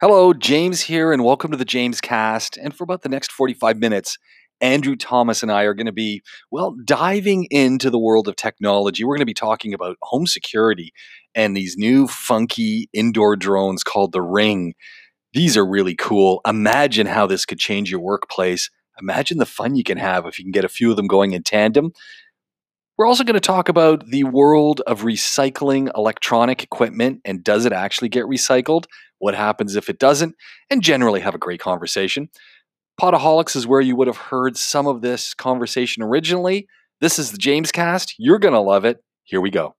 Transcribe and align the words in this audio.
Hello, 0.00 0.32
James 0.32 0.80
here, 0.80 1.12
and 1.12 1.22
welcome 1.22 1.50
to 1.50 1.58
the 1.58 1.64
James 1.66 2.00
Cast. 2.00 2.56
And 2.56 2.74
for 2.74 2.84
about 2.84 3.02
the 3.02 3.10
next 3.10 3.30
45 3.30 3.76
minutes, 3.76 4.16
Andrew 4.62 4.96
Thomas 4.96 5.42
and 5.42 5.52
I 5.52 5.64
are 5.64 5.74
going 5.74 5.84
to 5.84 5.92
be, 5.92 6.22
well, 6.50 6.74
diving 6.86 7.46
into 7.50 7.90
the 7.90 7.98
world 7.98 8.26
of 8.26 8.34
technology. 8.34 9.04
We're 9.04 9.16
going 9.16 9.20
to 9.20 9.26
be 9.26 9.34
talking 9.34 9.74
about 9.74 9.98
home 10.00 10.26
security 10.26 10.94
and 11.34 11.54
these 11.54 11.76
new 11.76 12.06
funky 12.08 12.88
indoor 12.94 13.36
drones 13.36 13.84
called 13.84 14.12
the 14.12 14.22
Ring. 14.22 14.72
These 15.34 15.54
are 15.58 15.66
really 15.66 15.96
cool. 15.96 16.40
Imagine 16.46 17.06
how 17.06 17.26
this 17.26 17.44
could 17.44 17.58
change 17.58 17.90
your 17.90 18.00
workplace. 18.00 18.70
Imagine 19.02 19.36
the 19.36 19.44
fun 19.44 19.76
you 19.76 19.84
can 19.84 19.98
have 19.98 20.24
if 20.24 20.38
you 20.38 20.46
can 20.46 20.52
get 20.52 20.64
a 20.64 20.70
few 20.70 20.90
of 20.90 20.96
them 20.96 21.08
going 21.08 21.32
in 21.32 21.42
tandem. 21.42 21.92
We're 23.00 23.06
also 23.06 23.24
going 23.24 23.32
to 23.32 23.40
talk 23.40 23.70
about 23.70 24.04
the 24.08 24.24
world 24.24 24.82
of 24.86 25.04
recycling 25.04 25.90
electronic 25.96 26.62
equipment 26.62 27.22
and 27.24 27.42
does 27.42 27.64
it 27.64 27.72
actually 27.72 28.10
get 28.10 28.26
recycled? 28.26 28.84
what 29.20 29.34
happens 29.34 29.74
if 29.74 29.88
it 29.88 29.98
doesn't, 29.98 30.34
and 30.68 30.82
generally 30.82 31.20
have 31.20 31.34
a 31.34 31.38
great 31.38 31.60
conversation. 31.60 32.28
Podaholics 33.00 33.56
is 33.56 33.66
where 33.66 33.80
you 33.80 33.96
would 33.96 34.06
have 34.06 34.18
heard 34.18 34.58
some 34.58 34.86
of 34.86 35.00
this 35.00 35.32
conversation 35.32 36.02
originally. 36.02 36.68
This 37.00 37.18
is 37.18 37.32
the 37.32 37.38
James 37.38 37.72
Cast. 37.72 38.16
You're 38.18 38.38
going 38.38 38.52
to 38.52 38.60
love 38.60 38.84
it. 38.84 39.02
Here 39.24 39.40
we 39.40 39.50
go. 39.50 39.76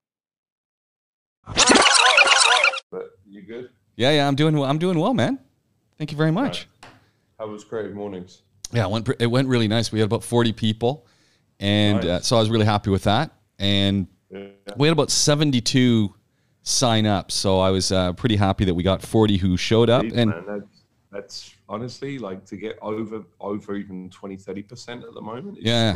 But 1.46 3.04
you 3.28 3.44
good? 3.44 3.70
Yeah, 3.98 4.12
yeah, 4.14 4.28
I'm 4.28 4.36
doing 4.36 4.58
well. 4.58 4.68
I'm 4.68 4.80
doing 4.80 4.98
well, 4.98 5.14
man. 5.14 5.38
Thank 6.00 6.12
you 6.12 6.18
very 6.18 6.32
much. 6.32 6.68
How 7.38 7.48
was 7.48 7.64
Creative 7.64 7.94
Mornings? 7.94 8.42
Yeah, 8.72 8.86
it 8.86 8.90
went 8.90 9.10
it 9.20 9.28
went 9.28 9.48
really 9.48 9.68
nice. 9.68 9.92
We 9.92 10.00
had 10.00 10.08
about 10.08 10.24
40 10.24 10.54
people, 10.54 11.06
and 11.62 12.04
uh, 12.06 12.20
so 12.22 12.36
I 12.36 12.40
was 12.40 12.50
really 12.50 12.66
happy 12.66 12.90
with 12.90 13.04
that. 13.04 13.32
And 13.60 14.08
Yeah. 14.32 14.48
we 14.78 14.88
had 14.88 14.94
about 14.94 15.12
72 15.12 16.14
sign 16.64 17.06
up, 17.06 17.32
so 17.32 17.60
I 17.60 17.70
was 17.70 17.92
uh, 17.92 18.14
pretty 18.14 18.36
happy 18.36 18.66
that 18.66 18.74
we 18.74 18.84
got 18.84 19.02
40 19.02 19.38
who 19.38 19.58
showed 19.58 19.90
up. 19.90 20.04
Indeed, 20.04 20.20
And 20.20 20.30
man, 20.32 20.44
that's, 20.48 20.84
that's 21.12 21.56
honestly 21.70 22.18
like 22.18 22.46
to 22.46 22.58
get 22.58 22.78
over 22.82 23.24
over 23.40 23.76
even 23.76 24.10
20 24.10 24.36
30 24.38 24.62
percent 24.64 25.04
at 25.04 25.14
the 25.14 25.22
moment. 25.22 25.58
is 25.60 25.64
Yeah. 25.66 25.96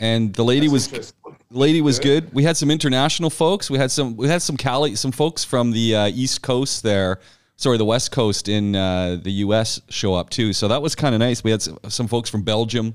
and 0.00 0.34
the 0.34 0.44
lady 0.44 0.68
That's 0.68 0.90
was 0.92 1.14
lady 1.50 1.80
was 1.80 1.98
Good. 1.98 2.24
good. 2.26 2.34
We 2.34 2.42
had 2.44 2.56
some 2.56 2.70
international 2.70 3.30
folks. 3.30 3.70
We 3.70 3.78
had 3.78 3.90
some 3.90 4.16
we 4.16 4.28
had 4.28 4.42
some 4.42 4.56
Cali 4.56 4.94
some 4.96 5.12
folks 5.12 5.44
from 5.44 5.70
the 5.72 5.96
uh, 5.96 6.06
East 6.08 6.42
Coast 6.42 6.82
there. 6.82 7.20
Sorry, 7.56 7.78
the 7.78 7.86
West 7.86 8.12
Coast 8.12 8.48
in 8.50 8.76
uh, 8.76 9.16
the 9.22 9.32
U.S. 9.46 9.80
show 9.88 10.12
up 10.14 10.28
too. 10.28 10.52
So 10.52 10.68
that 10.68 10.82
was 10.82 10.94
kind 10.94 11.14
of 11.14 11.20
nice. 11.20 11.42
We 11.42 11.50
had 11.50 11.62
some, 11.62 11.78
some 11.88 12.06
folks 12.06 12.28
from 12.28 12.42
Belgium. 12.42 12.94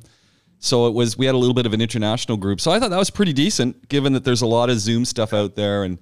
So 0.64 0.86
it 0.86 0.94
was 0.94 1.18
we 1.18 1.26
had 1.26 1.34
a 1.34 1.40
little 1.40 1.56
bit 1.56 1.66
of 1.66 1.74
an 1.74 1.82
international 1.82 2.38
group. 2.38 2.62
So 2.62 2.72
I 2.72 2.80
thought 2.80 2.92
that 2.92 3.00
was 3.00 3.10
pretty 3.10 3.34
decent, 3.34 3.90
given 3.90 4.14
that 4.14 4.24
there's 4.24 4.44
a 4.44 4.48
lot 4.48 4.70
of 4.70 4.80
Zoom 4.80 5.06
stuff 5.06 5.34
out 5.34 5.56
there, 5.56 5.84
and 5.84 5.98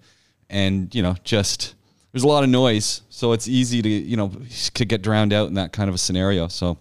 and 0.49 0.93
you 0.93 1.01
know 1.01 1.15
just 1.23 1.75
there's 2.11 2.23
a 2.23 2.27
lot 2.27 2.43
of 2.43 2.49
noise. 2.49 3.01
So 3.09 3.31
it's 3.31 3.47
easy 3.47 3.81
to 3.81 3.89
you 3.89 4.17
know 4.17 4.33
to 4.73 4.85
get 4.85 5.01
drowned 5.01 5.31
out 5.31 5.47
in 5.47 5.53
that 5.53 5.71
kind 5.71 5.87
of 5.87 5.95
a 5.95 5.97
scenario. 5.97 6.49
So 6.49 6.77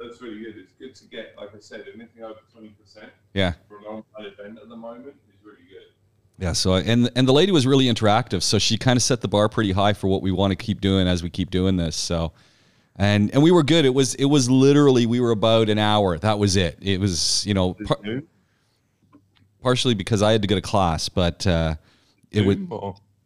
That's 0.00 0.20
really 0.22 0.38
good. 0.38 0.56
It's 0.56 0.72
good 0.72 0.94
to 0.94 1.04
get, 1.04 1.34
like 1.36 1.54
I 1.54 1.58
said, 1.60 1.84
anything 1.94 2.24
over 2.24 2.40
20 2.52 2.68
percent 2.68 3.10
yeah. 3.34 3.52
for 3.68 3.78
an 3.80 3.84
online 3.84 4.32
event 4.32 4.58
at 4.62 4.70
the 4.70 4.76
moment 4.76 5.08
is 5.08 5.44
really 5.44 5.68
good. 5.68 5.92
Yeah, 6.38 6.54
so 6.54 6.72
I- 6.72 6.80
and 6.80 7.10
and 7.14 7.28
the 7.28 7.34
lady 7.34 7.52
was 7.52 7.66
really 7.66 7.84
interactive, 7.84 8.42
so 8.42 8.58
she 8.58 8.78
kind 8.78 8.96
of 8.96 9.02
set 9.02 9.20
the 9.20 9.28
bar 9.28 9.50
pretty 9.50 9.72
high 9.72 9.92
for 9.92 10.08
what 10.08 10.22
we 10.22 10.32
want 10.32 10.52
to 10.52 10.56
keep 10.56 10.80
doing 10.80 11.06
as 11.06 11.22
we 11.22 11.28
keep 11.28 11.50
doing 11.50 11.76
this. 11.76 11.96
So, 11.96 12.32
and 12.98 13.30
and 13.32 13.42
we 13.42 13.50
were 13.50 13.62
good. 13.62 13.84
It 13.84 13.94
was 13.94 14.14
it 14.16 14.26
was 14.26 14.50
literally 14.50 15.06
we 15.06 15.20
were 15.20 15.30
about 15.30 15.68
an 15.70 15.78
hour. 15.78 16.18
That 16.18 16.38
was 16.38 16.56
it. 16.56 16.78
It 16.82 16.98
was 17.00 17.46
you 17.46 17.54
know 17.54 17.74
par- 17.86 18.00
partially 19.62 19.94
because 19.94 20.22
I 20.22 20.32
had 20.32 20.42
to 20.42 20.48
go 20.48 20.54
to 20.54 20.60
class, 20.60 21.08
but 21.08 21.46
uh, 21.46 21.76
it 22.30 22.42
would 22.42 22.68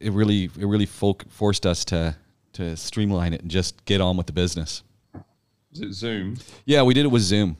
it 0.00 0.12
really 0.12 0.44
it 0.58 0.66
really 0.66 0.86
folk, 0.86 1.24
forced 1.30 1.66
us 1.66 1.84
to 1.86 2.16
to 2.54 2.76
streamline 2.76 3.32
it 3.32 3.40
and 3.42 3.50
just 3.50 3.84
get 3.84 4.00
on 4.00 4.16
with 4.16 4.26
the 4.26 4.32
business. 4.32 4.82
Is 5.72 5.80
it 5.80 5.92
Zoom? 5.94 6.36
Yeah, 6.66 6.82
we 6.82 6.92
did 6.94 7.06
it 7.06 7.10
with 7.10 7.22
Zoom, 7.22 7.56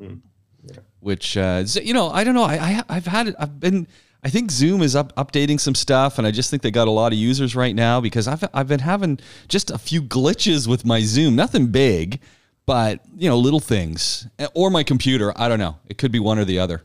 Mm, 0.00 0.20
yeah. 0.64 0.76
which 1.00 1.36
uh, 1.36 1.64
you 1.82 1.94
know 1.94 2.08
I 2.10 2.24
don't 2.24 2.34
know. 2.34 2.42
I, 2.44 2.54
I 2.56 2.82
I've 2.88 3.06
had 3.06 3.28
it. 3.28 3.34
I've 3.38 3.60
been. 3.60 3.86
I 4.24 4.30
think 4.30 4.50
Zoom 4.50 4.82
is 4.82 4.96
up, 4.96 5.14
updating 5.14 5.60
some 5.60 5.74
stuff, 5.76 6.18
and 6.18 6.26
I 6.26 6.32
just 6.32 6.50
think 6.50 6.62
they 6.62 6.72
got 6.72 6.88
a 6.88 6.90
lot 6.90 7.12
of 7.12 7.18
users 7.18 7.54
right 7.54 7.74
now 7.74 8.00
because 8.00 8.26
I've 8.26 8.44
I've 8.52 8.66
been 8.68 8.80
having 8.80 9.20
just 9.48 9.70
a 9.70 9.78
few 9.78 10.02
glitches 10.02 10.66
with 10.66 10.84
my 10.84 11.00
Zoom. 11.00 11.36
Nothing 11.36 11.68
big, 11.68 12.20
but 12.66 13.00
you 13.16 13.28
know 13.28 13.38
little 13.38 13.60
things, 13.60 14.26
Eh, 14.38 14.48
or 14.54 14.70
my 14.70 14.82
computer. 14.82 15.32
I 15.36 15.48
don't 15.48 15.60
know. 15.60 15.76
It 15.86 15.98
could 15.98 16.10
be 16.10 16.18
one 16.18 16.38
or 16.38 16.44
the 16.44 16.58
other. 16.58 16.82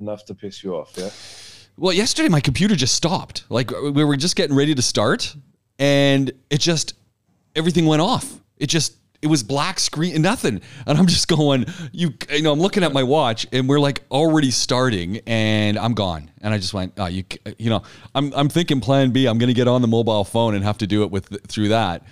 Enough 0.00 0.24
to 0.26 0.34
piss 0.34 0.62
you 0.64 0.74
off, 0.74 0.92
yeah? 0.96 1.10
Well, 1.76 1.92
yesterday 1.92 2.28
my 2.28 2.40
computer 2.40 2.74
just 2.74 2.94
stopped. 2.96 3.44
Like 3.48 3.70
we 3.70 4.02
were 4.02 4.16
just 4.16 4.34
getting 4.34 4.56
ready 4.56 4.74
to 4.74 4.82
start, 4.82 5.36
and 5.78 6.32
it 6.50 6.58
just 6.58 6.94
everything 7.54 7.86
went 7.86 8.02
off. 8.02 8.40
It 8.56 8.66
just 8.66 8.96
it 9.20 9.26
was 9.26 9.42
black 9.42 9.80
screen, 9.80 10.14
and 10.14 10.22
nothing, 10.22 10.60
and 10.86 10.98
I'm 10.98 11.06
just 11.06 11.28
going. 11.28 11.66
You, 11.92 12.14
you 12.30 12.42
know, 12.42 12.52
I'm 12.52 12.60
looking 12.60 12.84
at 12.84 12.92
my 12.92 13.02
watch, 13.02 13.46
and 13.52 13.68
we're 13.68 13.80
like 13.80 14.02
already 14.10 14.50
starting, 14.50 15.20
and 15.26 15.78
I'm 15.78 15.94
gone. 15.94 16.30
And 16.40 16.54
I 16.54 16.58
just 16.58 16.72
went, 16.72 16.92
oh, 16.98 17.06
you, 17.06 17.24
you 17.58 17.70
know, 17.70 17.82
I'm 18.14 18.32
I'm 18.34 18.48
thinking 18.48 18.80
Plan 18.80 19.10
B. 19.10 19.26
I'm 19.26 19.38
going 19.38 19.48
to 19.48 19.54
get 19.54 19.68
on 19.68 19.82
the 19.82 19.88
mobile 19.88 20.24
phone 20.24 20.54
and 20.54 20.64
have 20.64 20.78
to 20.78 20.86
do 20.86 21.02
it 21.02 21.10
with 21.10 21.46
through 21.48 21.68
that. 21.68 22.04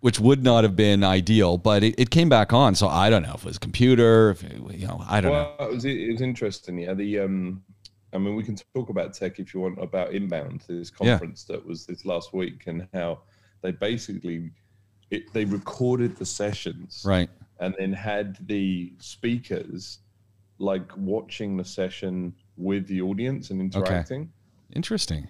Which 0.00 0.18
would 0.18 0.42
not 0.42 0.64
have 0.64 0.76
been 0.76 1.04
ideal, 1.04 1.58
but 1.58 1.84
it, 1.84 1.94
it 1.98 2.08
came 2.08 2.30
back 2.30 2.54
on. 2.54 2.74
So 2.74 2.88
I 2.88 3.10
don't 3.10 3.22
know 3.22 3.34
if 3.34 3.42
it 3.42 3.44
was 3.44 3.58
computer, 3.58 4.30
if 4.30 4.42
it, 4.42 4.56
you 4.74 4.86
know, 4.86 5.04
I 5.06 5.20
don't 5.20 5.30
know. 5.30 5.66
It 5.66 5.74
was, 5.74 5.84
it 5.84 6.10
was 6.10 6.22
interesting. 6.22 6.78
Yeah, 6.78 6.94
the 6.94 7.18
um, 7.18 7.62
I 8.14 8.16
mean, 8.16 8.34
we 8.34 8.42
can 8.42 8.56
talk 8.74 8.88
about 8.88 9.12
tech 9.12 9.38
if 9.38 9.52
you 9.52 9.60
want 9.60 9.78
about 9.78 10.14
inbound. 10.14 10.64
This 10.66 10.90
Yeah. 10.90 11.18
conference 11.18 11.44
that 11.44 11.66
was 11.66 11.84
this 11.84 12.06
last 12.06 12.32
week, 12.32 12.62
and 12.66 12.88
how 12.94 13.20
they 13.60 13.72
basically 13.72 14.50
it, 15.10 15.32
they 15.32 15.44
recorded 15.44 16.16
the 16.16 16.26
sessions, 16.26 17.02
Right. 17.06 17.28
and 17.58 17.74
then 17.78 17.92
had 17.92 18.38
the 18.46 18.92
speakers 18.98 19.98
like 20.58 20.90
watching 20.96 21.56
the 21.56 21.64
session 21.64 22.34
with 22.56 22.86
the 22.86 23.00
audience 23.00 23.50
and 23.50 23.60
interacting. 23.60 24.30
Interesting. 24.74 25.26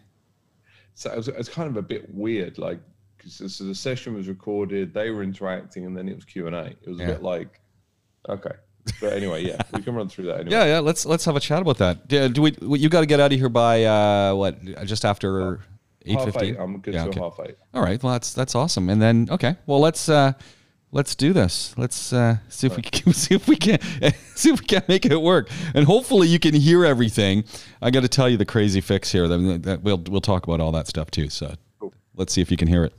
So 0.94 1.10
it 1.12 1.16
was, 1.16 1.28
it 1.28 1.38
was 1.38 1.48
kind 1.48 1.68
of 1.68 1.76
a 1.76 1.82
bit 1.82 2.12
weird, 2.14 2.58
like 2.58 2.80
because 3.16 3.54
so 3.54 3.64
the 3.64 3.74
session 3.74 4.14
was 4.14 4.28
recorded, 4.28 4.92
they 4.94 5.10
were 5.10 5.22
interacting, 5.22 5.84
and 5.86 5.97
then 5.97 6.08
it 6.08 6.14
was 6.16 6.24
Q 6.24 6.47
and 6.47 6.56
A. 6.56 6.66
It 6.66 6.88
was 6.88 6.98
Yeah. 6.98 7.04
a 7.04 7.12
bit 7.12 7.22
like, 7.22 7.60
okay, 8.28 8.52
but 9.00 9.12
anyway, 9.12 9.44
yeah, 9.47 9.58
we 9.72 9.82
can 9.82 9.94
run 9.94 10.08
through 10.08 10.26
that 10.26 10.41
anyway. 10.41 10.52
Yeah, 10.52 10.64
yeah. 10.64 10.78
Let's 10.80 11.06
let's 11.06 11.24
have 11.26 11.36
a 11.36 11.41
chat 11.41 11.62
about 11.62 11.78
that. 11.78 12.00
Yeah, 12.08 12.28
do 12.28 12.42
we? 12.42 12.56
You 12.60 12.88
got 12.88 13.00
to 13.00 13.06
get 13.06 13.20
out 13.20 13.32
of 13.32 13.38
here 13.38 13.48
by 13.48 13.84
uh, 13.84 14.34
what? 14.34 14.62
Just 14.84 15.04
after 15.04 15.60
eight 16.06 16.19
eight. 16.43 16.56
I'm 16.59 16.78
good 16.81 16.94
Yeah, 16.94 17.06
okay. 17.06 17.21
half 17.21 17.38
eight. 17.47 17.56
All 17.75 17.83
right. 17.83 18.03
Well, 18.03 18.12
that's 18.12 18.33
that's 18.33 18.55
awesome. 18.55 18.88
And 18.88 19.00
then 19.00 19.28
okay. 19.31 19.56
Well, 19.66 19.81
let's 19.81 20.09
uh, 20.09 20.33
let's 20.93 21.15
do 21.15 21.33
this. 21.33 21.75
Let's 21.77 22.12
uh, 22.12 22.37
see 22.49 22.66
if 22.66 22.77
we 22.77 22.83
can 22.83 23.12
see 23.25 23.34
if 23.34 23.47
we 23.49 23.56
can 23.56 23.78
see 24.34 24.50
if 24.50 24.60
we 24.60 24.66
can 24.66 24.83
make 24.89 25.05
it 25.06 25.21
work. 25.21 25.49
And 25.75 25.84
hopefully 25.87 26.28
you 26.28 26.39
can 26.39 26.55
hear 26.55 26.84
everything. 26.84 27.44
I 27.83 27.91
got 27.91 28.00
to 28.03 28.09
tell 28.09 28.28
you 28.28 28.37
the 28.37 28.44
crazy 28.47 28.81
fix 28.81 29.12
here. 29.12 29.28
That, 29.28 29.62
that 29.65 29.83
we'll 29.83 29.99
we'll 30.09 30.21
talk 30.21 30.44
about 30.47 30.60
all 30.60 30.72
that 30.72 30.87
stuff 30.87 31.10
too. 31.10 31.28
So 31.28 31.55
Cool. 31.78 31.93
let's 32.15 32.33
see 32.33 32.41
if 32.41 32.50
you 32.50 32.56
can 32.56 32.69
hear 32.69 32.84
it. 32.84 32.93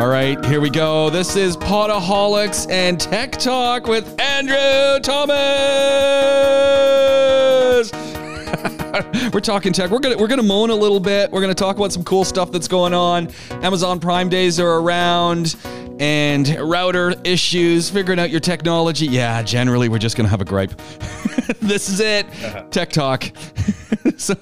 All 0.00 0.08
right, 0.08 0.42
here 0.46 0.62
we 0.62 0.70
go. 0.70 1.10
This 1.10 1.36
is 1.36 1.58
Podaholics 1.58 2.70
and 2.70 2.98
Tech 2.98 3.32
Talk 3.32 3.86
with 3.86 4.18
Andrew 4.18 4.98
Thomas. 5.00 5.36
we're 9.34 9.40
talking 9.40 9.74
tech. 9.74 9.90
We're 9.90 9.98
gonna 9.98 10.16
we're 10.16 10.26
gonna 10.26 10.42
moan 10.42 10.70
a 10.70 10.74
little 10.74 11.00
bit. 11.00 11.30
We're 11.30 11.42
gonna 11.42 11.54
talk 11.54 11.76
about 11.76 11.92
some 11.92 12.02
cool 12.02 12.24
stuff 12.24 12.50
that's 12.50 12.66
going 12.66 12.94
on. 12.94 13.28
Amazon 13.62 14.00
Prime 14.00 14.30
days 14.30 14.58
are 14.58 14.78
around, 14.78 15.54
and 16.00 16.48
router 16.58 17.12
issues. 17.22 17.90
Figuring 17.90 18.18
out 18.18 18.30
your 18.30 18.40
technology. 18.40 19.04
Yeah, 19.06 19.42
generally 19.42 19.90
we're 19.90 19.98
just 19.98 20.16
gonna 20.16 20.30
have 20.30 20.40
a 20.40 20.46
gripe. 20.46 20.74
this 21.60 21.90
is 21.90 22.00
it. 22.00 22.26
Tech 22.70 22.88
Talk. 22.88 23.30
so, 24.16 24.34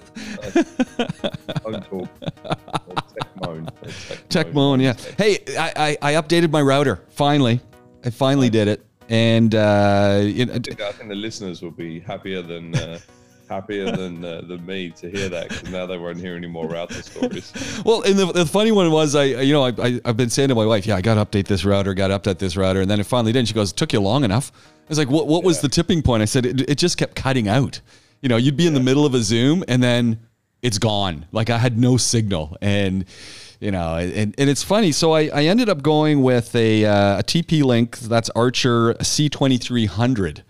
Phone 3.19 3.39
talk. 3.39 3.43
Or 3.43 3.43
tech 3.43 3.43
moan. 3.43 3.67
Or 3.67 4.17
Tech 4.29 4.55
Moan, 4.55 4.81
yeah. 4.81 4.95
Hey, 5.17 5.39
I, 5.59 5.97
I, 6.03 6.13
I 6.13 6.23
updated 6.23 6.51
my 6.51 6.63
router 6.63 7.03
finally. 7.11 7.61
I 8.05 8.11
finally 8.11 8.49
did 8.49 8.69
it, 8.69 8.87
and 9.09 9.55
uh, 9.55 10.21
it, 10.23 10.51
I 10.51 10.59
think, 10.59 10.81
I 10.81 10.93
think 10.93 11.09
the 11.09 11.15
listeners 11.15 11.63
will 11.63 11.73
be 11.73 12.01
happier 12.01 12.43
than 12.43 12.75
uh, 12.77 12.99
happier 13.49 13.91
than 13.91 14.25
uh, 14.25 14.43
than 14.43 14.65
me 14.65 14.91
to 14.91 15.11
hear 15.11 15.29
that 15.29 15.49
because 15.49 15.71
now 15.71 15.87
they 15.87 15.99
won't 15.99 16.19
hear 16.19 16.37
any 16.37 16.47
more 16.47 16.69
router 16.69 17.03
stories. 17.03 17.83
well, 17.85 18.03
and 18.03 18.19
the, 18.19 18.27
the 18.27 18.47
funny 18.47 18.73
one 18.73 18.91
was 18.91 19.15
I, 19.15 19.25
you 19.25 19.53
know, 19.53 19.65
I, 19.65 19.73
I 19.79 20.01
I've 20.05 20.17
been 20.17 20.31
saying 20.31 20.51
to 20.51 20.55
my 20.55 20.67
wife, 20.67 20.87
yeah, 20.87 20.97
I 20.97 21.01
got 21.01 21.15
to 21.15 21.25
update 21.25 21.47
this 21.47 21.65
router, 21.65 21.95
got 21.95 22.09
to 22.09 22.19
update 22.19 22.39
this 22.39 22.57
router, 22.57 22.81
and 22.81 22.91
then 22.91 23.01
it 23.01 23.07
finally 23.07 23.33
did. 23.33 23.41
And 23.41 23.49
she 23.49 23.55
goes, 23.55 23.73
it 23.73 23.77
took 23.77 23.93
you 23.93 24.01
long 24.01 24.25
enough. 24.25 24.53
I 24.55 24.89
was 24.89 24.99
like, 24.99 25.11
what 25.11 25.27
what 25.27 25.45
was 25.45 25.61
the 25.61 25.69
tipping 25.69 26.03
point? 26.03 26.23
I 26.23 26.27
said 26.27 26.47
it, 26.47 26.71
it 26.71 26.79
just 26.79 26.99
kept 26.99 27.15
cutting 27.15 27.49
out. 27.49 27.81
You 28.23 28.29
know, 28.29 28.37
you'd 28.37 28.57
be 28.57 28.67
in 28.67 28.75
the 28.75 28.81
middle 28.81 29.07
of 29.07 29.15
a 29.15 29.21
Zoom, 29.21 29.65
and 29.69 29.83
then 29.83 30.19
it's 30.63 30.79
gone. 30.79 31.27
Like 31.33 31.51
I 31.51 31.59
had 31.59 31.79
no 31.79 31.97
signal, 31.97 32.57
and 32.61 33.05
you 33.61 33.71
know, 33.71 33.97
and, 33.97 34.35
and 34.39 34.51
it's 34.51 34.63
funny. 34.63 34.93
So 34.93 35.13
I, 35.13 35.29
I 35.35 35.45
ended 35.45 35.69
up 35.69 35.83
going 35.83 36.23
with 36.23 36.55
a, 36.55 36.85
uh, 36.85 37.19
a 37.19 37.23
TP 37.23 37.63
Link. 37.63 37.99
That's 37.99 38.31
Archer 38.31 38.95
C2300, 38.95 40.43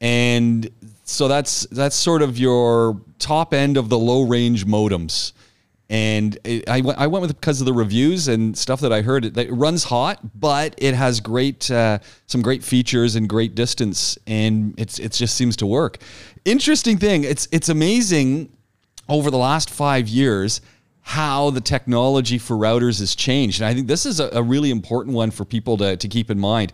and 0.00 0.70
so 1.04 1.28
that's 1.28 1.66
that's 1.66 1.96
sort 1.96 2.22
of 2.22 2.38
your 2.38 3.00
top 3.18 3.54
end 3.54 3.76
of 3.76 3.88
the 3.88 3.98
low 3.98 4.22
range 4.22 4.66
modems. 4.66 5.32
And 5.90 6.38
it, 6.44 6.66
I, 6.70 6.78
I 6.96 7.06
went 7.06 7.20
with 7.20 7.32
it 7.32 7.40
because 7.40 7.60
of 7.60 7.66
the 7.66 7.72
reviews 7.74 8.26
and 8.26 8.56
stuff 8.56 8.80
that 8.80 8.94
I 8.94 9.02
heard. 9.02 9.26
It, 9.26 9.36
it 9.36 9.52
runs 9.52 9.84
hot, 9.84 10.20
but 10.40 10.74
it 10.78 10.94
has 10.94 11.20
great 11.20 11.70
uh, 11.70 11.98
some 12.26 12.40
great 12.40 12.64
features 12.64 13.14
and 13.14 13.28
great 13.28 13.54
distance, 13.54 14.16
and 14.26 14.74
it's 14.78 14.98
it 14.98 15.12
just 15.12 15.36
seems 15.36 15.56
to 15.56 15.66
work. 15.66 15.98
Interesting 16.44 16.96
thing, 16.96 17.24
it's 17.24 17.46
it's 17.52 17.68
amazing 17.68 18.48
over 19.08 19.30
the 19.30 19.38
last 19.38 19.70
five 19.70 20.08
years 20.08 20.60
how 21.02 21.50
the 21.50 21.60
technology 21.60 22.38
for 22.38 22.56
routers 22.56 23.00
has 23.00 23.14
changed. 23.14 23.60
And 23.60 23.68
I 23.68 23.74
think 23.74 23.88
this 23.88 24.06
is 24.06 24.20
a, 24.20 24.28
a, 24.32 24.42
really 24.42 24.70
important 24.70 25.16
one 25.16 25.32
for 25.32 25.44
people 25.44 25.76
to, 25.78 25.96
to 25.96 26.08
keep 26.08 26.30
in 26.30 26.38
mind 26.38 26.72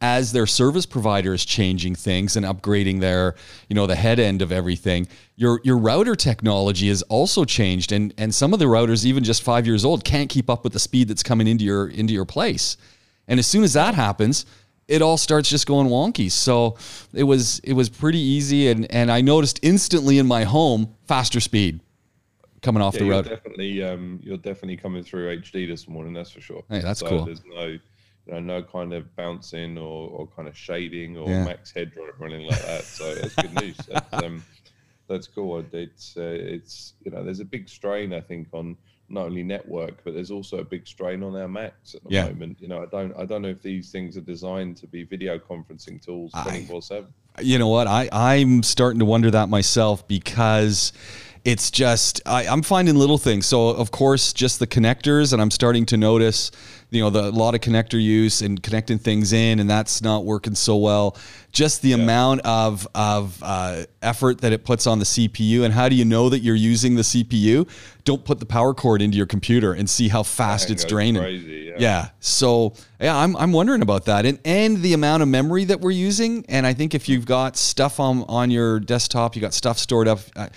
as 0.00 0.32
their 0.32 0.46
service 0.46 0.84
provider 0.84 1.32
is 1.32 1.44
changing 1.44 1.94
things 1.94 2.36
and 2.36 2.44
upgrading 2.44 3.00
their, 3.00 3.36
you 3.68 3.74
know, 3.74 3.86
the 3.86 3.94
head 3.94 4.18
end 4.18 4.42
of 4.42 4.52
everything. 4.52 5.06
Your 5.36 5.60
your 5.64 5.78
router 5.78 6.14
technology 6.14 6.88
has 6.88 7.02
also 7.02 7.44
changed 7.44 7.92
and 7.92 8.12
and 8.18 8.34
some 8.34 8.52
of 8.52 8.58
the 8.58 8.66
routers 8.66 9.04
even 9.04 9.24
just 9.24 9.42
5 9.42 9.66
years 9.66 9.84
old 9.84 10.04
can't 10.04 10.28
keep 10.28 10.50
up 10.50 10.64
with 10.64 10.72
the 10.72 10.78
speed 10.78 11.08
that's 11.08 11.22
coming 11.22 11.46
into 11.46 11.64
your 11.64 11.88
into 11.88 12.12
your 12.12 12.24
place. 12.24 12.76
And 13.28 13.38
as 13.38 13.46
soon 13.46 13.62
as 13.62 13.74
that 13.74 13.94
happens, 13.94 14.46
it 14.88 15.02
all 15.02 15.18
starts 15.18 15.48
just 15.48 15.66
going 15.66 15.86
wonky. 15.88 16.30
So 16.30 16.76
it 17.12 17.24
was 17.24 17.60
it 17.60 17.74
was 17.74 17.88
pretty 17.88 18.18
easy 18.18 18.68
and 18.68 18.90
and 18.90 19.12
I 19.12 19.20
noticed 19.20 19.60
instantly 19.62 20.18
in 20.18 20.26
my 20.26 20.44
home 20.44 20.94
faster 21.06 21.40
speed 21.40 21.80
coming 22.62 22.82
off 22.82 22.94
yeah, 22.94 23.00
the 23.00 23.10
road. 23.10 23.28
Definitely, 23.28 23.82
um, 23.84 24.20
you're 24.22 24.36
definitely 24.38 24.76
coming 24.76 25.02
through 25.02 25.36
HD 25.38 25.68
this 25.68 25.88
morning. 25.88 26.12
That's 26.12 26.30
for 26.30 26.40
sure. 26.40 26.64
Hey, 26.68 26.80
that's 26.80 27.00
so 27.00 27.08
cool. 27.08 27.24
There's 27.26 27.42
no, 27.44 27.66
you 27.66 27.80
know, 28.26 28.40
no 28.40 28.62
kind 28.62 28.92
of 28.92 29.14
bouncing 29.14 29.78
or, 29.78 30.08
or 30.08 30.26
kind 30.26 30.48
of 30.48 30.56
shading 30.56 31.16
or 31.16 31.28
yeah. 31.28 31.44
max 31.44 31.72
head 31.72 31.92
or 31.98 32.26
anything 32.26 32.46
like 32.46 32.62
that. 32.62 32.84
So 32.84 33.14
that's 33.14 33.34
good 33.34 33.54
news. 33.60 33.76
That's, 33.88 34.24
um, 34.24 34.42
that's 35.08 35.26
cool. 35.26 35.64
It's 35.72 36.16
uh, 36.16 36.22
it's 36.22 36.94
you 37.04 37.10
know, 37.10 37.22
there's 37.22 37.40
a 37.40 37.44
big 37.44 37.68
strain 37.68 38.12
I 38.12 38.20
think 38.20 38.48
on 38.52 38.76
not 39.08 39.26
only 39.26 39.42
network, 39.42 40.04
but 40.04 40.14
there's 40.14 40.30
also 40.30 40.58
a 40.58 40.64
big 40.64 40.86
strain 40.86 41.22
on 41.22 41.34
our 41.36 41.48
Macs 41.48 41.94
at 41.94 42.04
the 42.04 42.10
yeah. 42.10 42.24
moment. 42.26 42.58
You 42.60 42.68
know, 42.68 42.82
I 42.82 42.86
don't 42.86 43.16
I 43.18 43.24
don't 43.24 43.42
know 43.42 43.48
if 43.48 43.62
these 43.62 43.90
things 43.90 44.16
are 44.16 44.22
designed 44.22 44.76
to 44.78 44.86
be 44.86 45.04
video 45.04 45.38
conferencing 45.38 46.02
tools 46.02 46.32
24 46.42 46.82
seven. 46.82 47.14
You 47.40 47.58
know 47.58 47.68
what? 47.68 47.86
I 47.86 48.08
I'm 48.12 48.62
starting 48.62 48.98
to 48.98 49.04
wonder 49.04 49.30
that 49.30 49.48
myself 49.48 50.06
because 50.08 50.92
it's 51.44 51.70
just 51.70 52.20
I, 52.26 52.44
am 52.44 52.62
finding 52.62 52.96
little 52.96 53.18
things. 53.18 53.46
So 53.46 53.68
of 53.68 53.90
course, 53.90 54.32
just 54.32 54.58
the 54.58 54.66
connectors, 54.66 55.32
and 55.32 55.40
I'm 55.40 55.50
starting 55.50 55.86
to 55.86 55.96
notice, 55.96 56.50
you 56.90 57.02
know, 57.02 57.10
the 57.10 57.28
a 57.28 57.30
lot 57.30 57.54
of 57.54 57.60
connector 57.60 58.02
use 58.02 58.42
and 58.42 58.62
connecting 58.62 58.98
things 58.98 59.32
in, 59.32 59.60
and 59.60 59.68
that's 59.68 60.02
not 60.02 60.24
working 60.24 60.54
so 60.54 60.76
well. 60.76 61.16
Just 61.52 61.82
the 61.82 61.90
yeah. 61.90 61.96
amount 61.96 62.42
of 62.42 62.86
of 62.94 63.38
uh, 63.42 63.84
effort 64.02 64.40
that 64.40 64.52
it 64.52 64.64
puts 64.64 64.86
on 64.86 64.98
the 64.98 65.04
CPU, 65.04 65.64
and 65.64 65.72
how 65.72 65.88
do 65.88 65.96
you 65.96 66.04
know 66.04 66.28
that 66.28 66.40
you're 66.40 66.54
using 66.54 66.94
the 66.94 67.02
CPU? 67.02 67.68
Don't 68.04 68.24
put 68.24 68.40
the 68.40 68.46
power 68.46 68.72
cord 68.72 69.02
into 69.02 69.16
your 69.16 69.26
computer 69.26 69.72
and 69.72 69.88
see 69.88 70.08
how 70.08 70.22
fast 70.22 70.70
it's 70.70 70.84
draining. 70.84 71.22
Crazy, 71.22 71.68
yeah. 71.70 71.76
yeah. 71.78 72.08
So 72.20 72.74
yeah, 73.00 73.16
I'm 73.16 73.36
I'm 73.36 73.52
wondering 73.52 73.82
about 73.82 74.06
that, 74.06 74.26
and 74.26 74.38
and 74.44 74.82
the 74.82 74.94
amount 74.94 75.22
of 75.22 75.28
memory 75.28 75.64
that 75.64 75.80
we're 75.80 75.90
using, 75.90 76.44
and 76.48 76.66
I 76.66 76.74
think 76.74 76.94
if 76.94 77.08
you've 77.08 77.26
got 77.26 77.56
stuff 77.56 78.00
on 78.00 78.24
on 78.28 78.50
your 78.50 78.80
desktop, 78.80 79.36
you 79.36 79.42
got 79.42 79.54
stuff 79.54 79.78
stored 79.78 80.08
up. 80.08 80.20
Uh, 80.36 80.48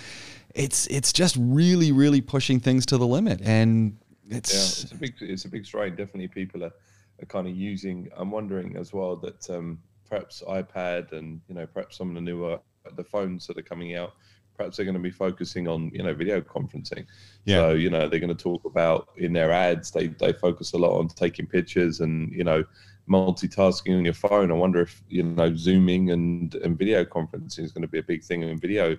it's 0.54 0.86
it's 0.88 1.12
just 1.12 1.36
really 1.38 1.92
really 1.92 2.20
pushing 2.20 2.60
things 2.60 2.86
to 2.86 2.98
the 2.98 3.06
limit. 3.06 3.40
And 3.42 3.98
it's 4.28 4.52
yeah 4.52 4.84
it's 4.84 4.92
a 4.92 4.96
big 4.96 5.14
it's 5.20 5.44
a 5.44 5.48
big 5.48 5.66
stride. 5.66 5.96
Definitely 5.96 6.28
people 6.28 6.64
are, 6.64 6.72
are 7.20 7.26
kind 7.26 7.46
of 7.46 7.54
using 7.54 8.08
i'm 8.16 8.30
wondering 8.30 8.76
as 8.76 8.92
well 8.92 9.16
that 9.16 9.48
um, 9.50 9.78
perhaps 10.08 10.42
ipad 10.48 11.12
and 11.12 11.40
you 11.48 11.54
know 11.54 11.66
perhaps 11.66 11.98
some 11.98 12.08
of 12.08 12.14
the 12.14 12.20
newer 12.20 12.58
the 12.96 13.04
phones 13.04 13.46
that 13.46 13.58
are 13.58 13.62
coming 13.62 13.94
out 13.94 14.14
perhaps 14.56 14.76
they're 14.76 14.86
going 14.86 14.94
to 14.96 15.00
be 15.00 15.10
focusing 15.10 15.68
on 15.68 15.90
you 15.92 16.02
know 16.02 16.14
video 16.14 16.40
conferencing. 16.40 17.06
Yeah. 17.44 17.56
so 17.56 17.70
you 17.72 17.90
know 17.90 18.08
they're 18.08 18.20
going 18.20 18.36
to 18.36 18.42
talk 18.42 18.64
about 18.64 19.08
in 19.16 19.32
their 19.32 19.50
ads 19.50 19.90
they 19.90 20.08
they 20.08 20.32
focus 20.32 20.72
a 20.72 20.78
lot 20.78 20.98
on 20.98 21.08
taking 21.08 21.46
pictures 21.46 22.00
and 22.00 22.32
you 22.32 22.44
know 22.44 22.64
multitasking 23.08 23.96
on 23.96 24.04
your 24.04 24.14
phone. 24.14 24.50
I 24.50 24.54
wonder 24.54 24.80
if 24.80 25.02
you 25.08 25.22
know 25.22 25.54
zooming 25.54 26.10
and 26.10 26.54
and 26.56 26.78
video 26.78 27.04
conferencing 27.04 27.60
is 27.60 27.72
going 27.72 27.82
to 27.82 27.88
be 27.88 27.98
a 27.98 28.02
big 28.02 28.22
thing 28.22 28.42
in 28.42 28.58
video 28.58 28.96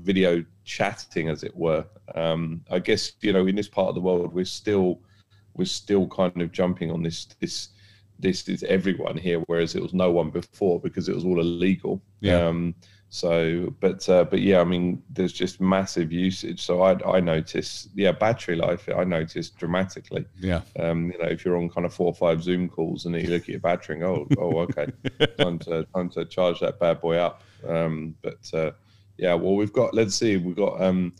video 0.00 0.44
chatting, 0.64 1.28
as 1.28 1.42
it 1.42 1.56
were. 1.56 1.84
Um, 2.14 2.64
I 2.70 2.78
guess 2.78 3.12
you 3.20 3.32
know 3.32 3.46
in 3.46 3.56
this 3.56 3.68
part 3.68 3.88
of 3.88 3.94
the 3.94 4.00
world 4.00 4.32
we're 4.32 4.44
still 4.44 5.00
we're 5.54 5.64
still 5.64 6.06
kind 6.08 6.40
of 6.40 6.52
jumping 6.52 6.90
on 6.90 7.02
this 7.02 7.26
this 7.40 7.68
this 8.18 8.48
is 8.48 8.62
everyone 8.64 9.16
here, 9.16 9.40
whereas 9.46 9.74
it 9.74 9.82
was 9.82 9.92
no 9.92 10.10
one 10.10 10.30
before 10.30 10.80
because 10.80 11.08
it 11.08 11.14
was 11.14 11.24
all 11.24 11.40
illegal. 11.40 12.00
Yeah. 12.20 12.46
Um, 12.46 12.74
so, 13.08 13.74
but 13.80 14.08
uh, 14.08 14.24
but 14.24 14.40
yeah, 14.40 14.60
I 14.60 14.64
mean, 14.64 15.02
there's 15.10 15.34
just 15.34 15.60
massive 15.60 16.10
usage. 16.12 16.62
So 16.62 16.80
I 16.80 16.92
I 17.16 17.20
notice, 17.20 17.88
yeah, 17.94 18.12
battery 18.12 18.56
life 18.56 18.88
I 18.96 19.04
noticed 19.04 19.58
dramatically. 19.58 20.24
Yeah. 20.40 20.62
Um, 20.78 21.10
you 21.12 21.18
know, 21.18 21.28
if 21.28 21.44
you're 21.44 21.58
on 21.58 21.68
kind 21.68 21.84
of 21.84 21.92
four 21.92 22.06
or 22.06 22.14
five 22.14 22.42
Zoom 22.42 22.70
calls 22.70 23.04
and 23.04 23.14
then 23.14 23.22
you 23.22 23.28
look 23.28 23.42
at 23.42 23.48
your 23.48 23.60
battery 23.60 23.96
and 23.96 24.04
oh 24.04 24.26
oh 24.38 24.60
okay, 24.60 24.86
time 25.38 25.58
to 25.58 25.84
time 25.94 26.08
to 26.10 26.24
charge 26.24 26.60
that 26.60 26.80
bad 26.80 27.02
boy 27.02 27.16
up. 27.16 27.42
Um, 27.68 28.14
but 28.22 28.50
uh, 28.54 28.70
yeah, 29.22 29.34
well, 29.34 29.54
we've 29.54 29.72
got. 29.72 29.94
Let's 29.94 30.16
see, 30.16 30.36
we've 30.36 30.56
got 30.56 30.82
um, 30.82 31.14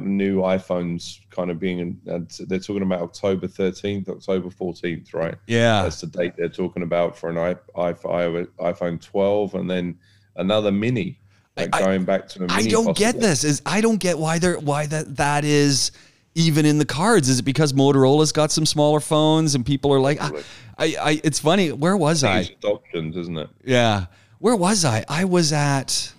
new 0.00 0.40
iPhones 0.40 1.20
kind 1.30 1.48
of 1.48 1.60
being. 1.60 1.78
In, 1.78 2.26
they're 2.40 2.58
talking 2.58 2.82
about 2.82 3.02
October 3.02 3.46
thirteenth, 3.46 4.08
October 4.08 4.50
fourteenth, 4.50 5.14
right? 5.14 5.36
Yeah, 5.46 5.84
that's 5.84 6.00
the 6.00 6.08
date 6.08 6.32
they're 6.36 6.48
talking 6.48 6.82
about 6.82 7.16
for 7.16 7.30
an 7.30 7.56
iPhone 7.76 9.00
twelve, 9.00 9.54
and 9.54 9.70
then 9.70 9.96
another 10.34 10.72
mini. 10.72 11.20
Like 11.56 11.72
I, 11.72 11.84
going 11.84 12.04
back 12.04 12.26
to 12.30 12.40
a 12.40 12.48
mini. 12.48 12.52
I 12.52 12.62
don't 12.66 12.86
possibly. 12.86 13.12
get 13.12 13.20
this. 13.20 13.44
Is 13.44 13.62
I 13.64 13.80
don't 13.80 13.98
get 13.98 14.18
why 14.18 14.40
they're 14.40 14.58
why 14.58 14.86
that 14.86 15.16
that 15.16 15.44
is 15.44 15.92
even 16.34 16.66
in 16.66 16.78
the 16.78 16.84
cards? 16.84 17.28
Is 17.28 17.38
it 17.38 17.44
because 17.44 17.72
Motorola's 17.74 18.32
got 18.32 18.50
some 18.50 18.66
smaller 18.66 18.98
phones 18.98 19.54
and 19.54 19.64
people 19.64 19.94
are 19.94 20.00
like, 20.00 20.20
I, 20.20 20.32
I, 20.78 21.20
it's 21.22 21.38
funny. 21.38 21.70
Where 21.70 21.96
was 21.96 22.24
I? 22.24 22.50
Options, 22.64 23.16
isn't 23.16 23.38
it? 23.38 23.50
Yeah. 23.64 24.06
Where 24.40 24.56
was 24.56 24.84
I? 24.84 25.04
I 25.08 25.24
was 25.24 25.52
at. 25.52 26.12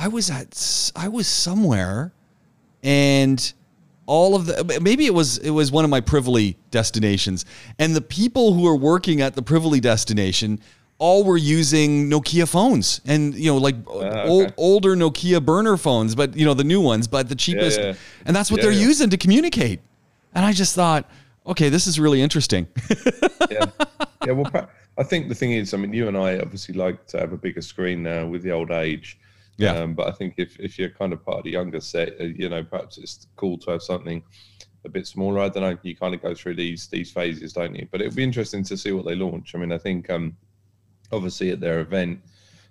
I 0.00 0.08
was 0.08 0.30
at 0.30 0.92
I 0.96 1.08
was 1.08 1.28
somewhere, 1.28 2.12
and 2.82 3.52
all 4.06 4.34
of 4.34 4.46
the 4.46 4.80
maybe 4.80 5.04
it 5.04 5.12
was 5.12 5.36
it 5.38 5.50
was 5.50 5.70
one 5.70 5.84
of 5.84 5.90
my 5.90 6.00
Privily 6.00 6.56
destinations, 6.70 7.44
and 7.78 7.94
the 7.94 8.00
people 8.00 8.54
who 8.54 8.62
were 8.62 8.76
working 8.76 9.20
at 9.20 9.34
the 9.34 9.42
Privily 9.42 9.78
destination 9.78 10.58
all 10.98 11.22
were 11.22 11.36
using 11.36 12.08
Nokia 12.10 12.48
phones 12.48 13.02
and 13.06 13.34
you 13.34 13.52
know 13.52 13.58
like 13.58 13.74
uh, 13.86 13.90
okay. 13.90 14.28
old, 14.28 14.54
older 14.56 14.96
Nokia 14.96 15.44
burner 15.44 15.76
phones, 15.76 16.14
but 16.14 16.34
you 16.34 16.46
know 16.46 16.54
the 16.54 16.64
new 16.64 16.80
ones, 16.80 17.06
but 17.06 17.28
the 17.28 17.34
cheapest, 17.34 17.78
yeah, 17.78 17.86
yeah. 17.88 17.94
and 18.24 18.34
that's 18.34 18.50
what 18.50 18.62
yeah, 18.62 18.70
they're 18.70 18.80
using 18.80 19.10
to 19.10 19.18
communicate. 19.18 19.80
And 20.34 20.46
I 20.46 20.54
just 20.54 20.74
thought, 20.74 21.10
okay, 21.46 21.68
this 21.68 21.86
is 21.86 22.00
really 22.00 22.22
interesting. 22.22 22.66
yeah, 23.50 23.66
yeah. 24.24 24.32
Well, 24.32 24.68
I 24.96 25.02
think 25.02 25.28
the 25.28 25.34
thing 25.34 25.52
is, 25.52 25.74
I 25.74 25.76
mean, 25.76 25.92
you 25.92 26.08
and 26.08 26.16
I 26.16 26.38
obviously 26.38 26.74
like 26.74 27.06
to 27.08 27.18
have 27.18 27.34
a 27.34 27.36
bigger 27.36 27.60
screen 27.60 28.02
now 28.02 28.26
with 28.26 28.42
the 28.42 28.52
old 28.52 28.70
age. 28.70 29.18
Yeah. 29.60 29.74
Um, 29.74 29.94
but 29.94 30.08
I 30.08 30.12
think 30.12 30.34
if, 30.38 30.58
if 30.58 30.78
you're 30.78 30.90
kind 30.90 31.12
of 31.12 31.24
part 31.24 31.38
of 31.38 31.44
the 31.44 31.50
younger 31.50 31.80
set, 31.80 32.20
uh, 32.20 32.24
you 32.24 32.48
know, 32.48 32.64
perhaps 32.64 32.98
it's 32.98 33.26
cool 33.36 33.58
to 33.58 33.72
have 33.72 33.82
something 33.82 34.22
a 34.84 34.88
bit 34.88 35.06
smaller. 35.06 35.40
I 35.40 35.48
don't 35.48 35.62
know. 35.62 35.78
You 35.82 35.94
kind 35.96 36.14
of 36.14 36.22
go 36.22 36.34
through 36.34 36.54
these 36.56 36.88
these 36.88 37.12
phases, 37.12 37.52
don't 37.52 37.74
you? 37.74 37.86
But 37.90 38.00
it'll 38.00 38.14
be 38.14 38.24
interesting 38.24 38.64
to 38.64 38.76
see 38.76 38.92
what 38.92 39.04
they 39.04 39.14
launch. 39.14 39.54
I 39.54 39.58
mean, 39.58 39.72
I 39.72 39.78
think 39.78 40.08
um, 40.10 40.36
obviously 41.12 41.50
at 41.50 41.60
their 41.60 41.80
event 41.80 42.20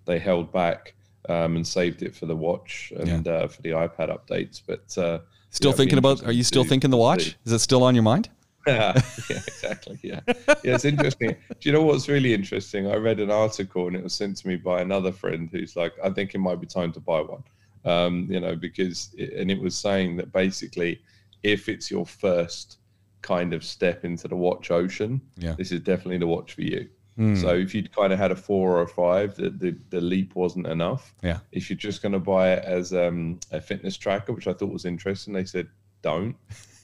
they 0.05 0.17
held 0.17 0.51
back 0.51 0.95
um, 1.27 1.55
and 1.55 1.67
saved 1.67 2.01
it 2.01 2.15
for 2.15 2.25
the 2.25 2.35
watch 2.35 2.91
and 2.97 3.25
yeah. 3.25 3.33
uh, 3.33 3.47
for 3.47 3.61
the 3.61 3.69
iPad 3.69 4.09
updates. 4.09 4.61
But 4.65 4.97
uh, 4.97 5.19
still 5.51 5.71
yeah, 5.71 5.77
thinking 5.77 5.97
about? 5.97 6.23
Are 6.25 6.31
you 6.31 6.43
still 6.43 6.63
thinking 6.63 6.89
the 6.89 6.97
watch? 6.97 7.37
Is 7.45 7.51
it 7.51 7.59
still 7.59 7.83
on 7.83 7.95
your 7.95 8.03
mind? 8.03 8.29
yeah, 9.29 9.41
exactly. 9.47 9.99
Yeah, 10.01 10.21
yeah. 10.27 10.75
It's 10.75 10.85
interesting. 10.85 11.35
Do 11.49 11.69
you 11.69 11.71
know 11.71 11.83
what's 11.83 12.07
really 12.07 12.33
interesting? 12.33 12.87
I 12.87 12.95
read 12.95 13.19
an 13.19 13.31
article 13.31 13.87
and 13.87 13.95
it 13.95 14.03
was 14.03 14.13
sent 14.13 14.37
to 14.37 14.47
me 14.47 14.55
by 14.55 14.81
another 14.81 15.11
friend 15.11 15.49
who's 15.51 15.75
like, 15.75 15.93
I 16.03 16.09
think 16.09 16.35
it 16.35 16.39
might 16.39 16.59
be 16.59 16.67
time 16.67 16.91
to 16.93 16.99
buy 16.99 17.21
one. 17.21 17.43
Um, 17.85 18.27
you 18.29 18.39
know, 18.39 18.55
because 18.55 19.09
it, 19.17 19.33
and 19.33 19.49
it 19.49 19.59
was 19.59 19.75
saying 19.75 20.17
that 20.17 20.31
basically, 20.31 21.01
if 21.43 21.69
it's 21.69 21.89
your 21.89 22.05
first 22.05 22.77
kind 23.21 23.53
of 23.53 23.63
step 23.63 24.05
into 24.05 24.27
the 24.27 24.35
watch 24.35 24.71
ocean, 24.71 25.21
yeah. 25.37 25.55
this 25.57 25.71
is 25.71 25.81
definitely 25.81 26.17
the 26.17 26.27
watch 26.27 26.53
for 26.53 26.61
you. 26.61 26.89
Mm. 27.17 27.39
So 27.39 27.49
if 27.53 27.75
you'd 27.75 27.93
kind 27.93 28.13
of 28.13 28.19
had 28.19 28.31
a 28.31 28.35
four 28.35 28.77
or 28.77 28.81
a 28.81 28.87
five, 28.87 29.35
the, 29.35 29.49
the, 29.49 29.77
the 29.89 29.99
leap 29.99 30.35
wasn't 30.35 30.67
enough. 30.67 31.13
Yeah. 31.21 31.39
If 31.51 31.69
you're 31.69 31.77
just 31.77 32.01
going 32.01 32.13
to 32.13 32.19
buy 32.19 32.53
it 32.53 32.63
as 32.65 32.93
um, 32.93 33.39
a 33.51 33.59
fitness 33.59 33.97
tracker, 33.97 34.33
which 34.33 34.47
I 34.47 34.53
thought 34.53 34.71
was 34.71 34.85
interesting, 34.85 35.33
they 35.33 35.45
said 35.45 35.67
don't 36.01 36.35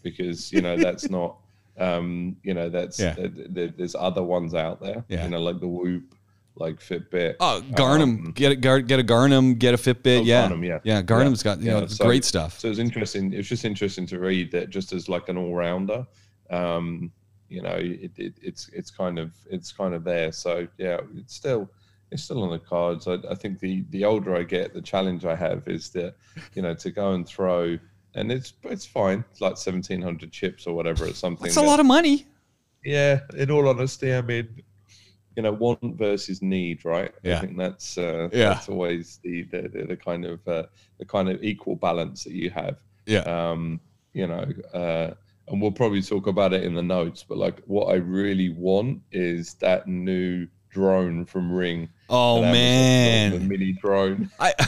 because 0.04 0.52
you 0.54 0.62
know 0.62 0.78
that's 0.78 1.10
not 1.10 1.38
um, 1.78 2.38
you 2.44 2.54
know, 2.54 2.70
that's 2.70 3.00
yeah. 3.00 3.16
there's 3.18 3.96
other 3.96 4.24
ones 4.24 4.54
out 4.54 4.82
there. 4.82 5.04
Yeah. 5.08 5.24
You 5.24 5.32
know, 5.32 5.42
like 5.42 5.60
the 5.60 5.68
Whoop, 5.68 6.16
like 6.56 6.80
Fitbit. 6.80 7.36
Oh, 7.40 7.62
Garmin, 7.72 8.26
um, 8.26 8.32
get 8.32 8.52
a 8.52 8.56
get 8.56 9.00
a 9.00 9.04
Garmin, 9.04 9.58
get 9.58 9.74
a 9.74 9.78
Fitbit. 9.78 10.20
Oh, 10.20 10.24
yeah. 10.24 10.50
Garmin, 10.50 10.66
yeah, 10.66 10.80
yeah. 10.84 11.02
Garmin's 11.02 11.44
yeah. 11.44 11.56
got 11.56 11.64
you 11.64 11.72
know 11.72 11.86
so, 11.88 12.06
great 12.06 12.24
stuff. 12.24 12.60
So 12.60 12.70
it's 12.70 12.80
interesting. 12.80 13.34
It's 13.34 13.48
just 13.48 13.66
interesting 13.66 14.06
to 14.08 14.20
read 14.20 14.52
that 14.52 14.70
just 14.70 14.94
as 14.94 15.10
like 15.10 15.30
an 15.30 15.38
all 15.38 15.54
rounder. 15.54 16.08
Um, 16.50 17.12
you 17.50 17.62
know, 17.62 17.76
it, 17.76 18.12
it, 18.18 18.34
it's 18.42 18.70
it's 18.70 18.92
kind 18.92 19.20
of 19.20 19.34
it's 19.50 19.72
kind 19.72 19.94
of 19.94 20.04
there. 20.04 20.32
So 20.32 20.68
yeah, 20.78 21.00
it's 21.16 21.36
still 21.36 21.70
it's 22.12 22.24
still 22.24 22.44
on 22.44 22.52
the 22.52 22.60
cards. 22.60 23.08
I, 23.08 23.18
I 23.30 23.36
think 23.36 23.60
the 23.60 23.86
the 23.90 24.06
older 24.06 24.36
I 24.36 24.44
get, 24.44 24.74
the 24.74 24.82
challenge 24.82 25.26
I 25.26 25.36
have 25.36 25.68
is 25.68 25.90
that 25.92 26.16
you 26.54 26.62
know 26.62 26.74
to 26.76 26.92
go 26.92 27.14
and 27.14 27.28
throw, 27.28 27.78
and 28.16 28.32
it's 28.32 28.54
it's 28.64 28.86
fine. 28.86 29.24
It's 29.32 29.42
like 29.42 29.58
seventeen 29.58 30.02
hundred 30.02 30.32
chips 30.32 30.66
or 30.68 30.76
whatever. 30.76 31.06
It's 31.06 31.20
something. 31.20 31.44
That's 31.44 31.58
a 31.58 31.62
lot 31.62 31.80
of 31.80 31.86
money. 31.86 32.26
Yeah, 32.84 33.20
in 33.36 33.52
all 33.52 33.68
honesty, 33.68 34.14
I 34.14 34.22
mean, 34.22 34.64
you 35.36 35.44
know, 35.44 35.52
want 35.52 35.82
versus 35.98 36.42
need, 36.42 36.86
right? 36.86 37.12
Yeah. 37.24 37.38
I 37.38 37.42
think 37.42 37.58
that's 37.58 37.98
uh, 37.98 38.30
Yeah. 38.32 38.50
that's 38.50 38.70
always 38.70 39.20
the 39.24 39.44
the, 39.44 39.62
the, 39.70 39.86
the 39.88 39.98
kind 39.98 40.26
of 40.26 40.48
uh, 40.48 40.64
the 40.98 41.06
kind 41.06 41.30
of 41.30 41.44
equal 41.44 41.76
balance 41.76 42.24
that 42.24 42.34
you 42.34 42.50
have. 42.52 42.78
Yeah. 43.06 43.20
Um, 43.22 43.80
you 44.14 44.28
know, 44.28 44.46
uh, 44.74 45.14
and 45.48 45.62
we'll 45.62 45.72
probably 45.72 46.02
talk 46.02 46.28
about 46.28 46.54
it 46.54 46.64
in 46.64 46.74
the 46.74 46.82
notes, 46.82 47.24
but 47.28 47.38
like 47.38 47.62
what 47.66 47.88
I 47.88 47.96
really 47.96 48.50
want 48.50 49.02
is 49.12 49.56
that 49.56 49.88
new 49.88 50.48
drone 50.70 51.26
from 51.26 51.52
Ring. 51.52 51.90
Oh 52.10 52.42
that 52.42 52.48
Amazon 52.48 52.52
built, 52.52 52.54
man. 52.54 53.32
the 53.32 53.40
mini 53.58 53.72
drone. 53.74 54.32
I, 54.40 54.54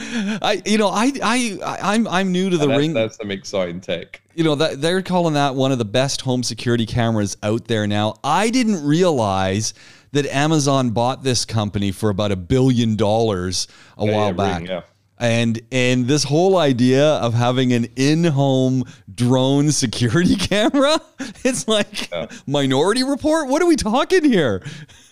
I, 0.00 0.62
you 0.64 0.78
know, 0.78 0.88
I, 0.88 1.12
I, 1.22 1.58
I- 1.64 1.94
I'm, 1.94 2.06
I'm 2.08 2.32
new 2.32 2.48
to 2.50 2.56
the 2.56 2.66
that's, 2.66 2.78
ring. 2.78 2.92
That's 2.94 3.16
some 3.16 3.30
exciting 3.30 3.80
tech. 3.80 4.20
you 4.34 4.44
know 4.44 4.54
that 4.54 4.80
they're 4.80 5.02
calling 5.02 5.34
that 5.34 5.54
one 5.54 5.72
of 5.72 5.78
the 5.78 5.84
best 5.84 6.20
home 6.22 6.42
security 6.42 6.86
cameras 6.86 7.36
out 7.42 7.66
there 7.66 7.86
now. 7.86 8.14
I 8.22 8.50
didn't 8.50 8.84
realize 8.84 9.74
that 10.12 10.24
Amazon 10.26 10.90
bought 10.90 11.22
this 11.22 11.44
company 11.44 11.90
for 11.92 12.08
about 12.10 12.32
a 12.32 12.36
billion 12.36 12.96
dollars 12.96 13.66
a 13.98 14.06
Yeah, 14.06 14.12
while 14.16 14.26
yeah, 14.28 14.32
back. 14.32 14.58
Ring, 14.60 14.70
yeah. 14.70 14.80
And 15.20 15.60
and 15.72 16.06
this 16.06 16.22
whole 16.24 16.56
idea 16.58 17.04
of 17.16 17.34
having 17.34 17.72
an 17.72 17.88
in-home 17.96 18.84
drone 19.14 19.72
security 19.72 20.36
camera, 20.50 21.00
it's 21.44 21.66
like 21.66 22.10
Yeah. 22.10 22.26
Minority 22.46 23.02
Report. 23.02 23.48
What 23.48 23.60
are 23.62 23.66
we 23.66 23.76
talking 23.76 24.24
here? 24.24 24.62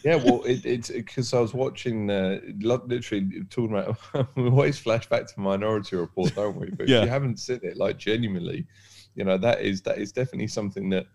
Yeah, 0.05 0.17
well, 0.17 0.43
it, 0.45 0.65
it's 0.65 0.89
because 0.91 1.35
I 1.35 1.41
was 1.41 1.53
watching, 1.53 2.09
uh, 2.11 2.39
literally 2.61 3.43
talking 3.51 3.73
about. 3.77 3.99
we 4.37 4.45
always 4.45 4.79
flash 4.79 5.09
back 5.09 5.27
to 5.27 5.41
Minority 5.41 5.97
Report, 5.97 6.33
don't 6.37 6.57
we? 6.57 6.71
But 6.71 6.89
Yeah. 6.89 6.99
if 6.99 7.05
you 7.07 7.11
haven't 7.11 7.41
seen 7.41 7.59
it, 7.65 7.77
like 7.77 7.99
genuinely, 7.99 8.67
you 9.17 9.25
know, 9.25 9.37
that 9.39 9.63
is 9.63 9.83
that 9.83 9.99
is 9.99 10.13
definitely 10.13 10.47
something 10.49 10.89
that 10.91 11.07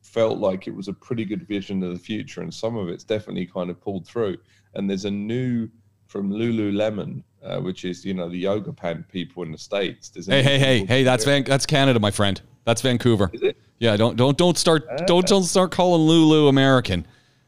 felt 0.00 0.38
like 0.38 0.66
it 0.66 0.74
was 0.74 0.88
a 0.88 0.92
pretty 0.94 1.26
good 1.26 1.46
vision 1.46 1.82
of 1.82 1.92
the 1.92 1.98
future, 1.98 2.40
and 2.40 2.54
some 2.54 2.76
of 2.78 2.88
it's 2.88 3.04
definitely 3.04 3.44
kind 3.46 3.68
of 3.68 3.78
pulled 3.80 4.06
through. 4.06 4.38
And 4.74 4.88
there's 4.88 5.04
a 5.04 5.10
new 5.10 5.68
from 6.06 6.30
Lululemon, 6.30 7.22
uh, 7.48 7.60
which 7.60 7.84
is 7.84 8.04
you 8.04 8.14
know 8.14 8.28
the 8.28 8.36
yoga 8.38 8.72
pant 8.72 9.08
people 9.08 9.42
in 9.42 9.52
the 9.52 9.58
states. 9.58 10.08
There's 10.10 10.26
Hey, 10.26 10.42
hey, 10.42 10.58
hey, 10.58 10.84
hey! 10.84 11.02
That's 11.02 11.24
Van, 11.24 11.44
that's 11.44 11.66
Canada, 11.66 11.98
my 11.98 12.10
friend. 12.10 12.40
That's 12.64 12.82
Vancouver. 12.82 13.30
Yeah, 13.78 13.96
don't 13.96 14.16
don't 14.16 14.36
don't 14.36 14.58
start 14.58 14.86
don't 15.06 15.26
don't 15.26 15.44
start 15.44 15.70
calling 15.70 16.02
Lulu 16.02 16.48
American. 16.48 17.06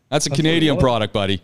That's 0.09 0.27
a 0.27 0.31
what 0.31 0.39
it 0.39 0.43
Canadian 0.43 0.77
product, 0.79 1.13
buddy. 1.13 1.43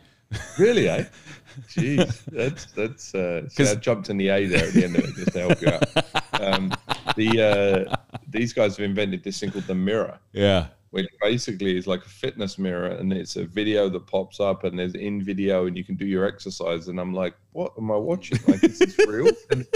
Really, 0.58 0.88
eh? 0.88 1.04
Jeez, 1.68 2.24
that's 2.26 2.66
that's. 2.72 3.14
Uh, 3.14 3.48
'Cause- 3.56 3.72
I 3.72 3.74
jumped 3.76 4.10
in 4.10 4.16
the 4.18 4.28
A 4.28 4.46
there 4.46 4.66
at 4.68 4.72
the 4.74 4.84
end 4.84 4.96
of 4.96 5.04
it 5.04 5.14
just 5.14 5.32
to 5.32 5.40
help 5.40 5.60
you 5.60 5.68
out. 5.68 5.82
Um, 6.38 6.70
the 7.16 7.88
uh, 7.90 7.96
these 8.28 8.52
guys 8.52 8.76
have 8.76 8.84
invented 8.84 9.24
this 9.24 9.40
thing 9.40 9.50
called 9.50 9.66
the 9.66 9.74
mirror, 9.74 10.18
Yeah. 10.34 10.66
Which 10.96 11.10
basically 11.20 11.76
is 11.76 11.86
like 11.86 12.00
a 12.06 12.08
fitness 12.08 12.56
mirror, 12.56 12.86
and 12.86 13.12
it's 13.12 13.36
a 13.36 13.44
video 13.44 13.90
that 13.90 14.06
pops 14.06 14.40
up, 14.40 14.64
and 14.64 14.78
there's 14.78 14.94
in 14.94 15.22
video, 15.22 15.66
and 15.66 15.76
you 15.76 15.84
can 15.84 15.94
do 15.94 16.06
your 16.06 16.24
exercise. 16.24 16.88
And 16.88 16.98
I'm 16.98 17.12
like, 17.12 17.34
what 17.52 17.74
am 17.76 17.90
I 17.90 17.96
watching? 17.96 18.38
Like, 18.48 18.64
is 18.64 18.78
this 18.78 18.98
real? 19.06 19.28
And, 19.50 19.66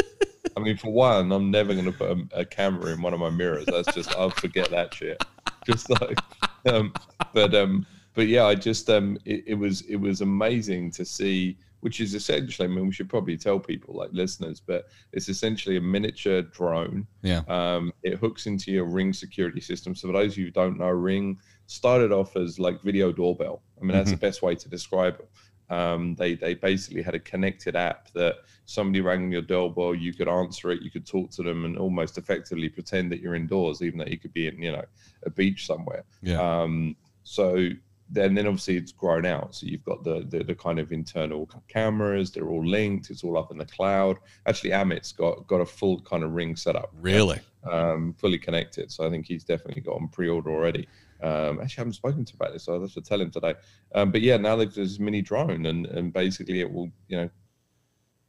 I 0.57 0.61
mean, 0.61 0.79
for 0.79 0.91
one, 0.91 1.31
I'm 1.31 1.51
never 1.51 1.75
going 1.75 1.85
to 1.85 1.93
put 1.93 2.11
a, 2.11 2.41
a 2.41 2.45
camera 2.47 2.93
in 2.93 3.03
one 3.03 3.13
of 3.13 3.21
my 3.21 3.29
mirrors. 3.29 3.67
That's 3.67 3.95
just 3.95 4.17
I'll 4.17 4.31
forget 4.31 4.71
that 4.71 4.95
shit. 4.95 5.23
Just 5.67 5.91
like, 5.91 6.19
um, 6.67 6.95
but 7.35 7.55
um, 7.55 7.87
but 8.15 8.27
yeah, 8.27 8.45
I 8.45 8.55
just 8.55 8.91
um, 8.91 9.19
it, 9.25 9.45
it 9.47 9.55
was 9.55 9.83
it 9.83 9.97
was 9.97 10.21
amazing 10.21 10.91
to 10.93 11.05
see, 11.05 11.57
which 11.81 12.01
is 12.01 12.15
essentially, 12.15 12.67
I 12.67 12.71
mean, 12.71 12.87
we 12.87 12.93
should 12.93 13.09
probably 13.09 13.37
tell 13.37 13.59
people 13.59 13.95
like 13.95 14.11
listeners, 14.13 14.61
but 14.61 14.89
it's 15.13 15.29
essentially 15.29 15.77
a 15.77 15.81
miniature 15.81 16.43
drone. 16.43 17.07
Yeah. 17.23 17.43
Um, 17.49 17.93
it 18.03 18.19
hooks 18.19 18.47
into 18.47 18.73
your 18.73 18.85
Ring 18.85 19.13
security 19.13 19.61
system. 19.61 19.95
So 19.95 20.09
for 20.09 20.13
those 20.13 20.33
of 20.33 20.39
you 20.39 20.47
who 20.47 20.51
don't 20.51 20.79
know, 20.79 20.89
Ring 20.89 21.39
started 21.67 22.11
off 22.11 22.37
as 22.37 22.59
like 22.59 22.83
video 22.83 23.13
doorbell. 23.13 23.63
I 23.81 23.85
mean, 23.85 23.93
that's 23.93 24.11
the 24.11 24.17
best 24.17 24.43
way 24.43 24.55
to 24.57 24.69
describe 24.69 25.21
it. 25.21 25.31
Um, 25.73 26.17
they 26.17 26.35
they 26.35 26.55
basically 26.55 27.01
had 27.01 27.15
a 27.15 27.21
connected 27.21 27.77
app 27.77 28.11
that 28.13 28.39
somebody 28.67 29.01
rang 29.01 29.31
your 29.31 29.43
doorbell, 29.43 29.95
you 29.95 30.13
could 30.13 30.27
answer 30.27 30.73
it, 30.73 30.83
you 30.83 30.91
could 30.91 31.07
talk 31.07 31.31
to 31.31 31.45
them, 31.45 31.65
and 31.65 31.79
almost 31.79 32.19
effectively 32.19 32.69
pretend 32.69 33.13
that 33.13 33.21
you're 33.21 33.37
indoors, 33.37 33.81
even 33.81 34.01
though 34.01 34.07
you 34.07 34.19
could 34.19 34.33
be 34.33 34.49
in 34.49 34.61
you 34.61 34.73
know 34.73 34.85
a 35.25 35.31
beach 35.31 35.67
somewhere. 35.67 36.03
Yeah. 36.23 36.41
Um, 36.41 36.97
so 37.23 37.69
then, 38.13 38.35
then 38.35 38.47
obviously 38.47 38.77
it's 38.77 38.93
grown 38.93 39.25
out. 39.25 39.55
So 39.55 39.67
you've 39.67 39.85
got 39.85 40.03
the, 40.05 40.27
the 40.29 40.43
the 40.45 40.55
kind 40.55 40.79
of 40.79 40.93
internal 40.93 41.49
cameras. 41.69 42.31
They're 42.31 42.49
all 42.49 42.65
linked. 42.67 43.11
It's 43.11 43.23
all 43.25 43.39
up 43.39 43.51
in 43.53 43.59
the 43.59 43.67
cloud. 43.67 44.19
Actually, 44.47 44.71
Amit's 44.71 45.13
got 45.13 45.47
got 45.47 45.61
a 45.61 45.67
full 45.67 46.01
kind 46.03 46.25
of 46.25 46.33
ring 46.33 46.57
setup, 46.57 46.91
Really? 47.01 47.39
um, 47.71 48.15
fully 48.19 48.39
connected. 48.39 48.91
So 48.91 49.07
I 49.07 49.11
think 49.11 49.27
he's 49.27 49.45
definitely 49.45 49.83
got 49.83 49.97
on 49.97 50.09
pre-order 50.09 50.51
already. 50.51 50.89
Um, 51.23 51.61
actually, 51.61 51.81
I 51.81 51.83
haven't 51.83 51.93
spoken 51.95 52.25
to 52.25 52.33
him 52.33 52.37
about 52.41 52.53
this, 52.55 52.65
so 52.65 52.75
I'll 52.75 52.81
have 52.81 52.95
to 52.95 53.01
tell 53.03 53.21
him 53.21 53.31
today. 53.31 53.55
Um, 53.95 54.11
but 54.11 54.23
yeah, 54.23 54.37
now 54.39 54.57
there's 54.57 54.75
this 54.75 54.99
mini 54.99 55.23
drone, 55.23 55.67
and 55.67 55.87
and 55.87 56.13
basically 56.13 56.61
it 56.61 56.73
will 56.73 56.91
you 57.09 57.17
know 57.17 57.31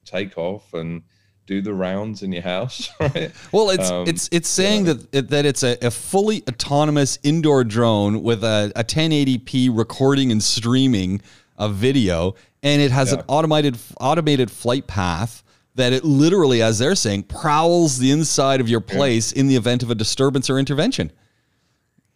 take 0.05 0.37
off 0.37 0.73
and 0.73 1.01
do 1.51 1.61
the 1.61 1.73
rounds 1.73 2.23
in 2.23 2.31
your 2.31 2.43
house, 2.43 2.89
right? 2.99 3.31
Well, 3.51 3.69
it's 3.71 3.89
Um, 3.91 4.07
it's 4.07 4.29
it's 4.31 4.47
saying 4.47 4.85
that 4.85 5.29
that 5.29 5.45
it's 5.45 5.63
a, 5.63 5.77
a 5.81 5.91
fully 5.91 6.43
autonomous 6.47 7.19
indoor 7.23 7.63
drone 7.65 8.23
with 8.23 8.43
a, 8.43 8.71
a 8.75 8.83
1080p 8.83 9.69
recording 9.77 10.31
and 10.31 10.41
streaming 10.41 11.21
of 11.57 11.75
video, 11.75 12.35
and 12.63 12.81
it 12.81 12.91
has 12.91 13.11
an 13.11 13.21
automated 13.27 13.77
automated 13.99 14.49
flight 14.49 14.87
path 14.87 15.43
that 15.75 15.91
it 15.93 16.03
literally, 16.05 16.61
as 16.61 16.79
they're 16.79 16.95
saying, 16.95 17.23
prowls 17.23 17.97
the 17.99 18.11
inside 18.11 18.61
of 18.61 18.69
your 18.69 18.81
place 18.81 19.31
in 19.33 19.47
the 19.47 19.55
event 19.55 19.83
of 19.83 19.89
a 19.91 19.95
disturbance 19.95 20.49
or 20.49 20.57
intervention. 20.59 21.11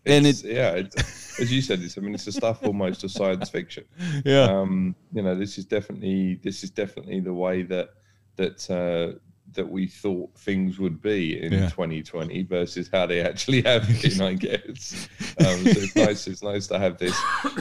And 0.06 0.28
It's- 0.28 0.44
yeah, 0.44 0.72
it's, 0.82 1.40
as 1.40 1.52
you 1.52 1.62
said, 1.62 1.80
it's 1.82 1.98
I 1.98 2.02
mean 2.02 2.14
it's 2.14 2.26
the 2.26 2.32
stuff 2.32 2.64
almost 2.64 3.04
of 3.04 3.12
science 3.12 3.50
fiction. 3.50 3.84
Yeah, 4.24 4.44
um, 4.44 4.96
you 5.14 5.22
know, 5.22 5.36
this 5.36 5.58
is 5.58 5.66
definitely 5.66 6.36
this 6.44 6.64
is 6.64 6.70
definitely 6.70 7.20
the 7.20 7.34
way 7.34 7.64
that 7.64 7.90
that 8.38 8.70
uh, 8.70 9.18
that 9.56 9.68
we 9.70 9.88
thought 9.88 10.30
things 10.38 10.78
would 10.80 11.02
be 11.02 11.42
in 11.42 11.52
Yeah. 11.52 11.70
2020 11.70 12.44
versus 12.44 12.90
how 12.92 13.06
they 13.06 13.22
actually 13.22 13.62
have 13.64 13.88
been. 14.02 14.22
I 14.22 14.34
guess. 14.34 15.08
Um, 15.40 15.46
so 15.64 15.80
it's 15.82 15.96
nice. 15.96 16.28
It's 16.28 16.44
nice 16.44 16.68
to 16.68 16.80
have 16.80 16.98
this 16.98 17.16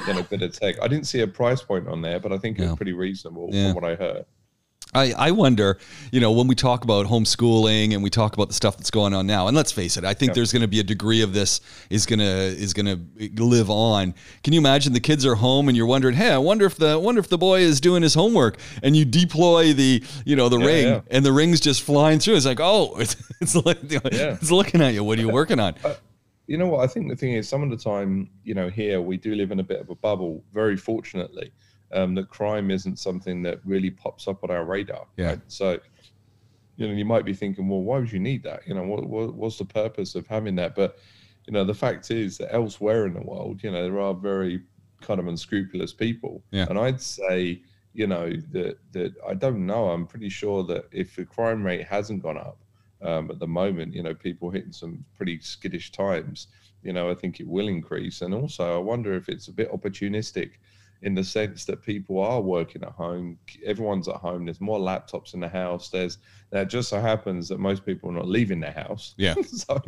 you 0.07 0.15
know 0.15 0.23
bit 0.25 0.43
of 0.43 0.53
tech. 0.59 0.77
I 0.83 0.89
didn't 0.89 1.07
see 1.07 1.21
a 1.21 1.27
price 1.27 1.63
point 1.63 1.89
on 1.89 2.03
there, 2.03 2.21
but 2.21 2.33
I 2.33 2.39
think 2.39 2.59
it 2.59 2.63
No. 2.63 2.69
was 2.69 2.77
pretty 2.77 2.93
reasonable 2.93 3.49
Yeah. 3.53 3.73
from 3.73 3.83
what 3.83 3.91
I 3.91 3.95
heard. 3.97 4.25
I, 4.95 5.13
I 5.13 5.31
wonder, 5.33 5.79
you 6.13 6.21
know, 6.21 6.31
when 6.33 6.47
we 6.47 6.55
talk 6.55 6.85
about 6.85 7.07
homeschooling 7.07 7.93
and 7.95 8.03
we 8.03 8.11
talk 8.11 8.35
about 8.35 8.49
the 8.49 8.55
stuff 8.55 8.77
that's 8.77 8.91
going 8.91 9.13
on 9.13 9.27
now, 9.27 9.49
and 9.49 9.57
let's 9.57 9.73
face 9.73 9.97
it, 9.97 10.05
I 10.05 10.15
think 10.15 10.31
Yeah. 10.31 10.35
there's 10.35 10.53
going 10.53 10.63
to 10.63 10.69
be 10.69 10.81
a 10.81 10.85
degree 10.85 11.21
of 11.23 11.33
this 11.33 11.61
is 11.91 12.07
gonna 12.07 12.25
is 12.25 12.73
gonna 12.73 12.99
live 13.37 13.71
on. 13.71 14.15
Can 14.43 14.53
you 14.53 14.61
imagine 14.61 14.93
the 14.93 15.01
kids 15.01 15.27
are 15.27 15.35
home 15.35 15.69
and 15.69 15.77
you're 15.77 15.87
wondering, 15.87 16.15
hey, 16.15 16.31
I 16.31 16.39
wonder 16.39 16.65
if 16.65 16.77
the 16.77 16.99
wonder 16.99 17.19
if 17.19 17.29
the 17.29 17.39
boy 17.39 17.61
is 17.61 17.81
doing 17.81 18.03
his 18.03 18.15
homework, 18.15 18.59
and 18.83 18.97
you 18.97 19.05
deploy 19.05 19.73
the 19.73 20.03
you 20.25 20.37
know 20.37 20.49
the 20.49 20.59
Yeah, 20.59 20.67
ring 20.67 20.87
yeah. 20.87 21.01
and 21.11 21.25
the 21.27 21.33
ring's 21.33 21.61
just 21.61 21.83
flying 21.83 22.19
through. 22.21 22.37
It's 22.37 22.47
like, 22.47 22.61
oh, 22.61 22.95
it's 22.99 23.17
it's 23.41 23.55
like 23.57 23.79
it's 23.83 24.51
looking 24.51 24.81
at 24.81 24.95
you. 24.95 25.03
What 25.03 25.19
are 25.19 25.23
you 25.23 25.31
working 25.31 25.59
on? 25.61 25.75
Uh, 25.85 25.95
you 26.47 26.59
know 26.59 26.67
what? 26.67 26.81
I 26.85 26.87
think 26.87 27.09
the 27.09 27.17
thing 27.17 27.33
is, 27.33 27.49
some 27.49 27.63
of 27.63 27.71
the 27.71 27.77
time, 27.79 28.29
you 28.45 28.53
know, 28.53 28.69
here 28.69 29.01
we 29.01 29.17
do 29.17 29.35
live 29.35 29.51
in 29.51 29.61
a 29.61 29.63
bit 29.63 29.81
of 29.81 29.89
a 29.89 29.95
bubble. 29.95 30.45
Very 30.53 30.77
fortunately, 30.77 31.51
um, 31.95 32.15
that 32.17 32.29
crime 32.29 32.71
isn't 32.71 32.99
something 32.99 33.43
that 33.43 33.61
really 33.65 33.91
pops 33.91 34.29
up 34.29 34.43
on 34.45 34.51
our 34.51 34.65
radar. 34.65 35.07
Yeah. 35.17 35.29
Right? 35.29 35.41
So, 35.49 35.79
you 36.77 36.89
know, 36.89 36.95
you 36.95 37.05
might 37.05 37.25
be 37.25 37.35
thinking, 37.35 37.69
well, 37.69 37.83
why 37.83 37.99
would 37.99 38.13
you 38.13 38.19
need 38.19 38.43
that? 38.43 38.67
You 38.67 38.75
know, 38.75 38.83
what, 38.83 39.07
what 39.07 39.35
what's 39.35 39.59
the 39.59 39.65
purpose 39.65 40.15
of 40.15 40.27
having 40.27 40.57
that? 40.57 40.75
But 40.75 40.99
you 41.47 41.53
know, 41.53 41.65
the 41.65 41.75
fact 41.75 42.11
is 42.11 42.39
that 42.39 42.53
elsewhere 42.53 43.07
in 43.07 43.15
the 43.15 43.23
world, 43.23 43.63
you 43.63 43.71
know, 43.71 43.83
there 43.83 44.01
are 44.01 44.15
very 44.15 44.63
kind 45.01 45.21
of 45.21 45.29
unscrupulous 45.29 45.93
people. 45.93 46.43
Yeah. 46.51 46.67
And 46.69 46.79
I'd 46.79 47.01
say, 47.01 47.63
you 47.93 48.07
know, 48.07 48.31
that 48.53 48.79
that 48.93 49.15
I 49.27 49.35
don't 49.35 49.65
know. 49.67 49.91
I'm 49.91 50.07
pretty 50.07 50.31
sure 50.31 50.65
that 50.65 50.87
if 50.91 51.17
the 51.17 51.25
crime 51.25 51.65
rate 51.65 51.87
hasn't 51.87 52.23
gone 52.23 52.39
up 52.39 52.59
um, 53.03 53.31
at 53.31 53.39
the 53.39 53.47
moment, 53.47 53.95
you 53.95 54.03
know, 54.03 54.15
people 54.15 54.51
hitting 54.51 54.73
some 54.73 55.05
pretty 55.15 55.39
skittish 55.41 55.93
times, 55.93 56.49
you 56.83 56.93
know, 56.93 57.09
I 57.09 57.15
think 57.15 57.39
it 57.39 57.47
will 57.47 57.69
increase. 57.69 58.23
And 58.23 58.35
also, 58.35 58.75
I 58.75 58.79
wonder 58.79 59.15
if 59.15 59.29
it's 59.29 59.49
a 59.49 59.53
bit 59.53 59.71
opportunistic 59.73 60.53
in 61.05 61.15
the 61.15 61.23
sense 61.23 61.67
that 61.67 61.83
people 61.83 62.19
are 62.19 62.41
working 62.41 62.83
at 62.83 62.93
home. 62.93 63.39
Everyone's 63.65 64.09
at 64.09 64.17
home. 64.17 64.47
There's 64.47 64.61
more 64.61 64.79
laptops 64.79 65.35
in 65.35 65.41
the 65.41 65.49
house. 65.49 65.91
There's 65.91 66.17
it 66.51 66.67
just 66.67 66.89
so 66.89 66.99
happens 67.01 67.49
that 67.49 67.61
most 67.61 67.85
people 67.85 68.09
are 68.09 68.15
not 68.15 68.27
leaving 68.27 68.59
their 68.59 68.73
house. 68.73 69.15
Yeah. 69.19 69.35
so 69.47 69.81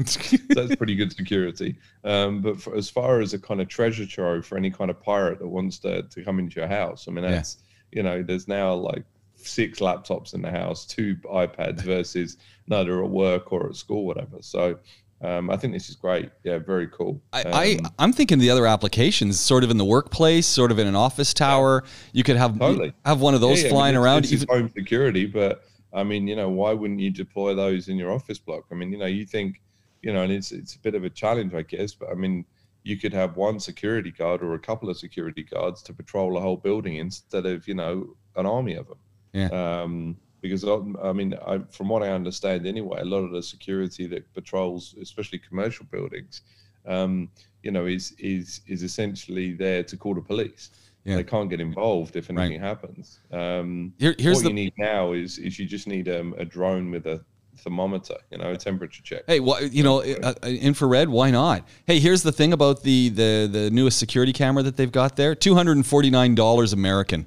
that's 0.51 0.77
pretty 0.77 0.95
good 0.95 1.13
security. 1.17 1.79
Um, 2.05 2.43
but 2.43 2.61
for, 2.61 2.77
as 2.77 2.91
far 2.91 3.21
as 3.21 3.33
a 3.33 3.39
kind 3.39 3.63
of 3.63 3.69
treasure 3.69 4.05
trove 4.07 4.45
for 4.45 4.59
any 4.59 4.71
kind 4.71 4.91
of 4.91 5.01
pirate 5.01 5.39
that 5.39 5.49
wants 5.49 5.79
to, 5.81 6.03
to 6.03 6.23
come 6.23 6.39
into 6.39 6.61
your 6.61 6.69
house, 6.69 7.09
I 7.09 7.13
mean, 7.13 7.25
Yeah. 7.25 7.31
that's, 7.31 7.59
you 7.93 8.03
know, 8.03 8.23
there's 8.23 8.47
now 8.47 8.75
like 8.75 9.05
six 9.37 9.79
laptops 9.79 10.35
in 10.35 10.43
the 10.43 10.51
house, 10.51 10.85
two 10.85 11.17
iPads 11.33 11.81
versus 11.81 12.37
no, 12.67 12.85
they're 12.85 13.03
at 13.03 13.11
work 13.11 13.53
or 13.53 13.69
at 13.69 13.77
school, 13.77 14.05
whatever. 14.05 14.37
So, 14.41 14.79
um, 15.23 15.51
I 15.51 15.57
think 15.57 15.73
this 15.73 15.89
is 15.89 15.97
great. 15.97 16.31
Yeah, 16.45 16.59
very 16.59 16.89
cool. 16.89 17.21
I, 17.33 17.43
Um, 17.43 17.53
I 17.55 17.79
I'm 17.99 18.13
thinking 18.13 18.39
the 18.39 18.51
other 18.51 18.67
applications, 18.67 19.41
sort 19.41 19.65
of 19.65 19.71
in 19.71 19.77
the 19.79 19.85
workplace, 19.85 20.47
sort 20.47 20.71
of 20.71 20.79
in 20.79 20.87
an 20.87 20.97
office 20.97 21.33
tower. 21.33 21.85
You 22.13 22.23
could 22.23 22.37
have 22.37 22.59
Totally. 22.59 22.93
have 23.05 23.21
one 23.21 23.35
of 23.35 23.41
those 23.41 23.63
Yeah, 23.63 23.69
yeah, 23.69 23.69
I 23.69 23.73
mean, 23.73 23.79
flying 23.79 23.97
around. 23.97 24.23
This 24.25 24.33
is 24.33 24.43
even- 24.43 24.55
home 24.57 24.73
security, 24.77 25.27
but 25.27 25.63
I 25.93 26.05
mean, 26.05 26.27
you 26.29 26.37
know, 26.37 26.51
why 26.51 26.73
wouldn't 26.73 27.01
you 27.01 27.11
deploy 27.11 27.55
those 27.55 27.89
in 27.89 27.97
your 27.97 28.13
office 28.13 28.39
block? 28.39 28.65
I 28.71 28.75
mean, 28.75 28.93
you 28.93 28.99
know, 28.99 29.07
you 29.07 29.25
think, 29.25 29.63
you 30.03 30.13
know, 30.13 30.23
and 30.23 30.33
it's 30.33 30.53
it's 30.53 30.75
a 30.75 30.79
bit 30.81 30.95
of 30.95 31.05
a 31.05 31.11
challenge, 31.11 31.55
I 31.55 31.63
guess, 31.63 31.95
but 31.95 32.11
I 32.11 32.15
mean, 32.15 32.45
you 32.85 32.97
could 32.99 33.15
have 33.15 33.37
one 33.37 33.59
security 33.59 34.11
guard 34.13 34.43
or 34.43 34.55
a 34.55 34.59
couple 34.59 34.89
of 34.91 34.97
security 34.99 35.43
guards 35.43 35.83
to 35.85 35.93
patrol 35.95 36.37
a 36.37 36.41
whole 36.41 36.57
building 36.57 36.97
instead 36.97 37.47
of, 37.47 37.67
you 37.67 37.75
know, 37.75 38.15
an 38.37 38.47
army 38.47 38.75
of 38.75 38.87
them. 38.89 38.99
Yeah. 39.33 39.49
Um, 39.83 40.19
because 40.41 40.65
I 40.65 40.77
I 41.03 41.13
mean, 41.13 41.35
I, 41.47 41.61
from 41.71 41.89
what 41.89 42.03
I 42.03 42.11
understand, 42.11 42.67
anyway, 42.67 43.01
a 43.01 43.05
lot 43.05 43.19
of 43.19 43.33
the 43.33 43.43
security 43.43 44.07
that 44.09 44.33
patrols, 44.35 44.95
especially 45.01 45.39
commercial 45.39 45.87
buildings, 45.91 46.43
um, 46.87 47.31
you 47.63 47.71
know, 47.71 47.87
is 47.87 48.13
is 48.19 48.61
is 48.67 48.83
essentially 48.83 49.55
there 49.55 49.83
to 49.85 49.97
call 49.97 50.15
the 50.15 50.21
police. 50.21 50.71
Yeah. 51.05 51.17
They 51.17 51.25
can't 51.25 51.49
get 51.49 51.61
involved 51.61 52.17
if 52.17 52.29
Right. 52.29 52.39
anything 52.39 52.61
happens. 52.61 53.21
Um, 53.31 53.93
Here, 53.99 54.15
here's 54.19 54.37
what 54.39 54.43
the 54.43 54.49
you 54.51 54.55
need 54.55 54.73
now 54.77 55.13
is 55.13 55.39
is 55.39 55.59
you 55.59 55.67
just 55.67 55.87
need 55.87 56.09
um, 56.09 56.35
a 56.37 56.45
drone 56.45 56.91
with 56.91 57.07
a 57.07 57.25
thermometer, 57.59 58.17
you 58.31 58.39
know, 58.39 58.51
a 58.53 58.57
temperature 58.57 59.03
check. 59.03 59.23
Hey, 59.27 59.41
well, 59.41 59.63
you 59.65 59.83
know, 59.83 60.03
uh, 60.03 60.35
uh, 60.43 60.47
infrared. 60.49 61.09
Why 61.09 61.31
not? 61.31 61.67
Hey, 61.87 62.01
here's 62.01 62.23
the 62.23 62.33
thing 62.33 62.53
about 62.53 62.83
the 62.83 63.09
the 63.11 63.49
the 63.51 63.71
newest 63.71 63.99
security 63.99 64.33
camera 64.33 64.63
that 64.65 64.77
they've 64.77 64.93
got 64.93 65.17
there. 65.17 65.35
Two 65.35 65.55
hundred 65.55 65.77
and 65.77 65.87
forty 65.87 66.11
nine 66.11 66.35
dollars 66.35 66.73
American. 66.73 67.27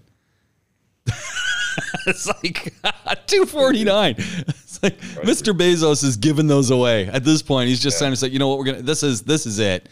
it's 2.07 2.27
like 2.27 2.73
two 3.27 3.45
forty 3.45 3.83
nine. 3.83 4.15
It's 4.17 4.81
like 4.83 4.99
Mr. 4.99 5.53
Bezos 5.57 6.03
is 6.03 6.17
giving 6.17 6.47
those 6.47 6.71
away 6.71 7.07
at 7.07 7.23
this 7.23 7.41
point. 7.41 7.69
He's 7.69 7.79
just 7.81 7.95
Yeah. 7.97 8.05
trying 8.07 8.11
to 8.13 8.17
say, 8.17 8.27
you 8.27 8.39
know 8.39 8.47
what, 8.47 8.57
we're 8.59 8.65
gonna. 8.65 8.81
This 8.81 9.03
is 9.03 9.21
this 9.23 9.45
is 9.45 9.59
it. 9.59 9.89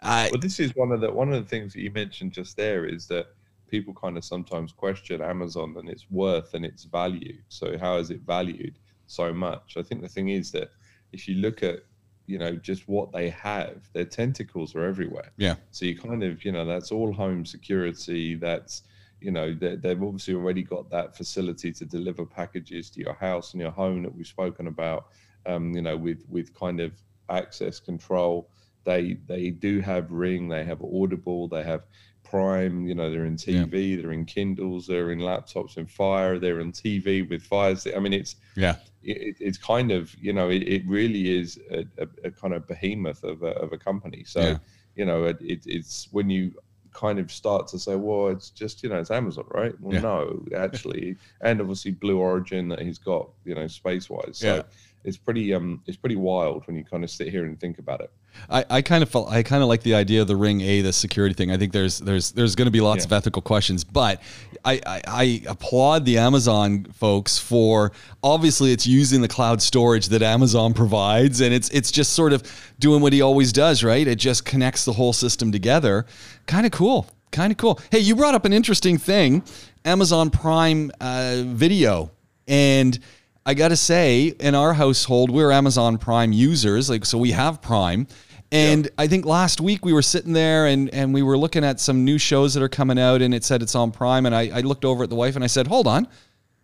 I 0.00 0.28
Well, 0.32 0.40
this 0.40 0.60
is 0.60 0.74
one 0.76 0.92
of 0.92 1.00
the 1.00 1.10
one 1.12 1.32
of 1.32 1.42
the 1.42 1.48
things 1.48 1.72
that 1.72 1.80
you 1.80 1.90
mentioned 1.90 2.32
just 2.32 2.56
there 2.56 2.84
is 2.84 3.06
that 3.08 3.26
people 3.68 3.92
kind 3.94 4.16
of 4.16 4.24
sometimes 4.24 4.72
question 4.72 5.20
Amazon 5.20 5.74
and 5.78 5.88
its 5.88 6.06
worth 6.10 6.54
and 6.54 6.64
its 6.64 6.84
value. 6.84 7.36
So 7.48 7.76
how 7.78 7.96
is 7.96 8.10
it 8.10 8.20
valued 8.20 8.78
so 9.06 9.32
much? 9.32 9.76
I 9.76 9.82
think 9.82 10.02
the 10.02 10.08
thing 10.08 10.28
is 10.28 10.50
that 10.52 10.70
if 11.12 11.26
you 11.28 11.36
look 11.36 11.62
at 11.62 11.80
you 12.26 12.38
know 12.38 12.54
just 12.56 12.86
what 12.88 13.10
they 13.12 13.30
have, 13.30 13.88
their 13.94 14.04
tentacles 14.04 14.74
are 14.74 14.84
everywhere. 14.84 15.32
yeah 15.38 15.56
So 15.70 15.86
you 15.86 15.96
kind 15.98 16.22
of, 16.22 16.44
you 16.44 16.52
know, 16.52 16.64
that's 16.66 16.92
all 16.92 17.12
home 17.12 17.44
security. 17.46 18.34
That's, 18.36 18.82
you 19.20 19.30
know, 19.30 19.52
they, 19.54 19.76
they've 19.76 20.02
obviously 20.02 20.34
already 20.34 20.62
got 20.62 20.90
that 20.90 21.16
facility 21.16 21.72
to 21.72 21.84
deliver 21.84 22.24
packages 22.24 22.90
to 22.90 23.00
your 23.00 23.14
house 23.14 23.52
and 23.52 23.60
your 23.60 23.70
home 23.72 24.02
that 24.02 24.14
we've 24.14 24.26
spoken 24.26 24.66
about. 24.68 25.06
Um, 25.46 25.72
you 25.72 25.82
know, 25.82 25.96
with 25.96 26.24
with 26.28 26.52
kind 26.54 26.80
of 26.80 26.92
access 27.30 27.80
control. 27.80 28.50
They 28.84 29.18
they 29.26 29.50
do 29.50 29.80
have 29.80 30.10
Ring. 30.10 30.48
They 30.48 30.64
have 30.64 30.82
Audible. 30.82 31.48
They 31.48 31.62
have 31.62 31.82
Prime. 32.24 32.86
You 32.86 32.94
know, 32.94 33.10
they're 33.10 33.24
in 33.24 33.38
Yeah. 33.46 33.64
TV. 33.64 34.00
They're 34.00 34.12
in 34.12 34.24
Kindles. 34.24 34.86
They're 34.86 35.10
in 35.12 35.18
laptops. 35.20 35.76
In 35.78 35.86
Fire. 35.86 36.38
They're 36.38 36.60
in 36.60 36.72
TV 36.72 37.28
with 37.28 37.42
Fires. 37.42 37.86
I 37.94 37.98
mean, 37.98 38.12
it's 38.12 38.36
yeah 38.56 38.76
it, 39.02 39.36
it's 39.40 39.58
kind 39.58 39.92
of 39.92 40.14
you 40.20 40.32
know 40.32 40.48
it, 40.50 40.62
it 40.64 40.82
really 40.86 41.38
is 41.38 41.58
a, 41.70 41.84
a, 41.98 42.08
a 42.24 42.30
kind 42.32 42.52
of 42.52 42.66
behemoth 42.66 43.22
of 43.22 43.42
a, 43.44 43.52
of 43.64 43.72
a 43.72 43.78
company 43.78 44.24
so 44.24 44.40
Yeah. 44.40 44.58
you 44.96 45.04
know 45.06 45.22
it, 45.24 45.36
it, 45.40 45.60
it's 45.66 46.08
when 46.10 46.28
you 46.28 46.52
kind 46.98 47.18
of 47.20 47.30
start 47.30 47.68
to 47.68 47.78
say 47.78 47.94
well 47.94 48.26
it's 48.28 48.50
just 48.50 48.82
you 48.82 48.88
know 48.88 48.98
it's 48.98 49.10
amazon 49.12 49.44
right 49.50 49.74
well 49.80 49.94
Yeah. 49.94 50.00
no 50.00 50.44
actually 50.56 51.16
and 51.42 51.60
obviously 51.60 51.92
blue 51.92 52.18
origin 52.18 52.68
that 52.70 52.80
he's 52.80 52.98
got 52.98 53.28
you 53.44 53.54
know 53.54 53.66
space 53.68 54.10
wise 54.10 54.38
so 54.38 54.56
Yeah. 54.56 54.62
it's 55.04 55.16
pretty 55.16 55.54
um 55.54 55.80
it's 55.86 55.96
pretty 55.96 56.16
wild 56.16 56.66
when 56.66 56.76
you 56.76 56.84
kind 56.84 57.04
of 57.04 57.10
sit 57.10 57.28
here 57.28 57.44
and 57.44 57.58
think 57.60 57.78
about 57.78 58.00
it 58.00 58.10
I, 58.50 58.64
I 58.70 58.82
kind 58.82 59.02
of 59.02 59.08
felt 59.10 59.30
I 59.30 59.42
kind 59.42 59.62
of 59.62 59.68
like 59.68 59.82
the 59.82 59.94
idea 59.94 60.22
of 60.22 60.28
the 60.28 60.36
ring 60.36 60.60
A, 60.60 60.80
the 60.82 60.92
security 60.92 61.34
thing. 61.34 61.50
I 61.50 61.56
think 61.56 61.72
there's 61.72 61.98
there's 61.98 62.32
there's 62.32 62.54
going 62.54 62.66
to 62.66 62.70
be 62.72 62.80
lots 62.80 63.00
Yeah. 63.04 63.08
of 63.08 63.12
ethical 63.12 63.42
questions, 63.42 63.84
but 63.84 64.20
I, 64.64 64.80
I 64.86 65.00
I 65.06 65.42
applaud 65.46 66.04
the 66.04 66.18
Amazon 66.18 66.84
folks 66.92 67.38
for 67.38 67.92
obviously 68.22 68.72
it's 68.72 68.86
using 68.86 69.20
the 69.20 69.28
cloud 69.28 69.60
storage 69.62 70.08
that 70.08 70.22
Amazon 70.22 70.74
provides, 70.74 71.40
and 71.40 71.52
it's 71.54 71.68
it's 71.70 71.90
just 71.90 72.12
sort 72.14 72.32
of 72.32 72.42
doing 72.78 73.00
what 73.02 73.12
he 73.12 73.20
always 73.22 73.52
does, 73.52 73.84
right? 73.84 74.06
It 74.06 74.16
just 74.16 74.44
connects 74.44 74.84
the 74.84 74.92
whole 74.92 75.12
system 75.12 75.52
together. 75.52 76.06
Kind 76.46 76.64
of 76.66 76.72
cool. 76.72 77.06
Kind 77.30 77.50
of 77.52 77.58
cool. 77.58 77.78
Hey, 77.90 77.98
you 77.98 78.16
brought 78.16 78.34
up 78.34 78.46
an 78.46 78.54
interesting 78.54 78.96
thing, 78.96 79.42
Amazon 79.84 80.30
Prime 80.30 80.90
uh, 81.00 81.42
Video, 81.44 82.10
and 82.46 82.98
I 83.44 83.54
got 83.54 83.68
to 83.68 83.76
say, 83.76 84.34
in 84.40 84.54
our 84.54 84.72
household, 84.74 85.30
we're 85.30 85.50
Amazon 85.50 85.96
Prime 85.98 86.32
users. 86.32 86.88
Like, 86.90 87.04
so 87.06 87.16
we 87.18 87.30
have 87.32 87.60
Prime. 87.62 88.06
And 88.50 88.88
I 88.96 89.06
think 89.06 89.26
last 89.26 89.60
week 89.60 89.84
we 89.84 89.92
were 89.92 90.02
sitting 90.02 90.32
there 90.32 90.66
and, 90.66 90.88
and 90.94 91.12
we 91.12 91.22
were 91.22 91.36
looking 91.36 91.64
at 91.64 91.80
some 91.80 92.04
new 92.04 92.16
shows 92.18 92.54
that 92.54 92.62
are 92.62 92.68
coming 92.68 92.98
out 92.98 93.20
and 93.20 93.34
it 93.34 93.44
said 93.44 93.60
it's 93.62 93.74
on 93.74 93.90
Prime. 93.90 94.24
And 94.24 94.34
I, 94.34 94.50
I 94.52 94.60
looked 94.60 94.84
over 94.84 95.04
at 95.04 95.10
the 95.10 95.16
wife 95.16 95.34
and 95.34 95.44
I 95.44 95.48
said, 95.48 95.66
hold 95.66 95.86
on, 95.86 96.08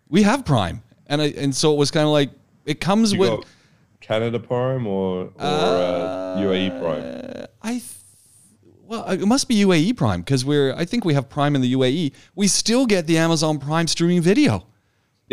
we 0.09 0.23
have 0.23 0.45
Prime. 0.45 0.83
And 1.07 1.21
I, 1.21 1.27
and 1.37 1.55
so 1.55 1.73
it 1.75 1.77
was 1.77 1.91
kind 1.91 2.05
of 2.05 2.13
like, 2.13 2.31
it 2.65 2.81
comes 2.81 3.13
you 3.13 3.19
with, 3.21 3.45
canada 4.01 4.39
prime 4.39 4.87
or, 4.87 5.25
or 5.25 5.33
uh, 5.39 6.37
uae 6.37 6.79
prime 6.79 7.47
I, 7.63 7.73
th- 7.73 7.85
well, 8.87 9.09
it 9.09 9.27
must 9.27 9.49
be 9.49 9.57
UAE 9.57 9.97
Prime 9.97 10.21
because 10.21 10.45
we're, 10.45 10.75
I 10.75 10.85
think 10.85 11.05
we 11.05 11.15
have 11.15 11.29
Prime 11.29 11.55
in 11.55 11.63
the 11.63 11.73
UAE. 11.73 12.13
We 12.35 12.49
still 12.49 12.85
get 12.87 13.07
the 13.07 13.17
Amazon 13.17 13.59
Prime 13.59 13.87
streaming 13.87 14.21
video. 14.21 14.67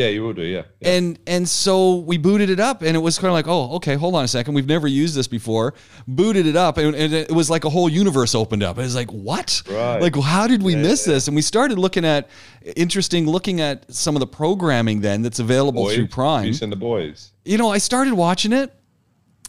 Yeah 0.02 0.10
you 0.10 0.24
will 0.24 0.34
do 0.34 0.42
yeah, 0.44 0.64
yeah. 0.80 0.90
And 0.96 1.20
and 1.28 1.48
so 1.48 1.98
we 1.98 2.18
booted 2.18 2.50
it 2.50 2.60
up, 2.60 2.82
and 2.82 2.96
it 2.96 3.00
was 3.00 3.18
kind 3.18 3.28
of 3.28 3.34
like, 3.34 3.48
oh, 3.48 3.76
okay, 3.78 3.96
hold 3.96 4.16
on 4.16 4.24
a 4.24 4.28
second, 4.28 4.54
we've 4.54 4.68
never 4.68 4.88
used 4.88 5.16
this 5.16 5.28
before. 5.28 5.74
Booted 6.08 6.46
it 6.46 6.56
up, 6.56 6.78
and, 6.78 6.96
and 6.96 7.14
it 7.14 7.32
was 7.32 7.50
like 7.50 7.64
a 7.66 7.70
whole 7.70 7.90
universe 7.90 8.34
opened 8.36 8.64
up. 8.64 8.78
It 8.78 8.82
was 8.82 8.96
like, 8.96 9.12
what? 9.12 9.62
Right. 9.70 10.02
Like, 10.02 10.16
how 10.16 10.48
did 10.48 10.62
we 10.64 10.74
Yeah, 10.74 10.82
miss 10.82 11.08
yeah. 11.08 11.14
this? 11.14 11.28
And 11.28 11.36
we 11.36 11.42
started 11.42 11.78
looking 11.78 12.06
at 12.06 12.30
interesting, 12.76 13.28
looking 13.28 13.62
at 13.62 13.92
some 13.94 14.16
of 14.16 14.20
the 14.20 14.28
programming 14.28 15.02
then 15.02 15.22
that's 15.22 15.40
available 15.40 15.84
boys, 15.84 15.96
through 15.96 16.08
Prime. 16.08 16.46
you 16.46 16.54
send 16.54 16.72
the 16.72 16.76
boys 16.76 17.32
You 17.46 17.58
know, 17.58 17.70
I 17.70 17.78
started 17.80 18.14
watching 18.14 18.54
it, 18.54 18.74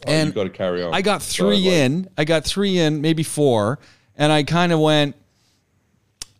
oh, 0.06 0.10
and 0.10 0.26
you've 0.28 0.34
got 0.34 0.44
to 0.44 0.50
carry 0.50 0.82
on 0.82 0.92
I 0.94 1.02
got 1.02 1.22
So, 1.22 1.44
three 1.44 1.64
like, 1.64 1.74
in. 1.74 2.08
I 2.18 2.24
got 2.24 2.44
three 2.44 2.78
in, 2.78 3.00
maybe 3.00 3.22
four, 3.22 3.78
and 4.16 4.30
I 4.32 4.42
kind 4.42 4.72
of 4.72 4.80
went. 4.80 5.16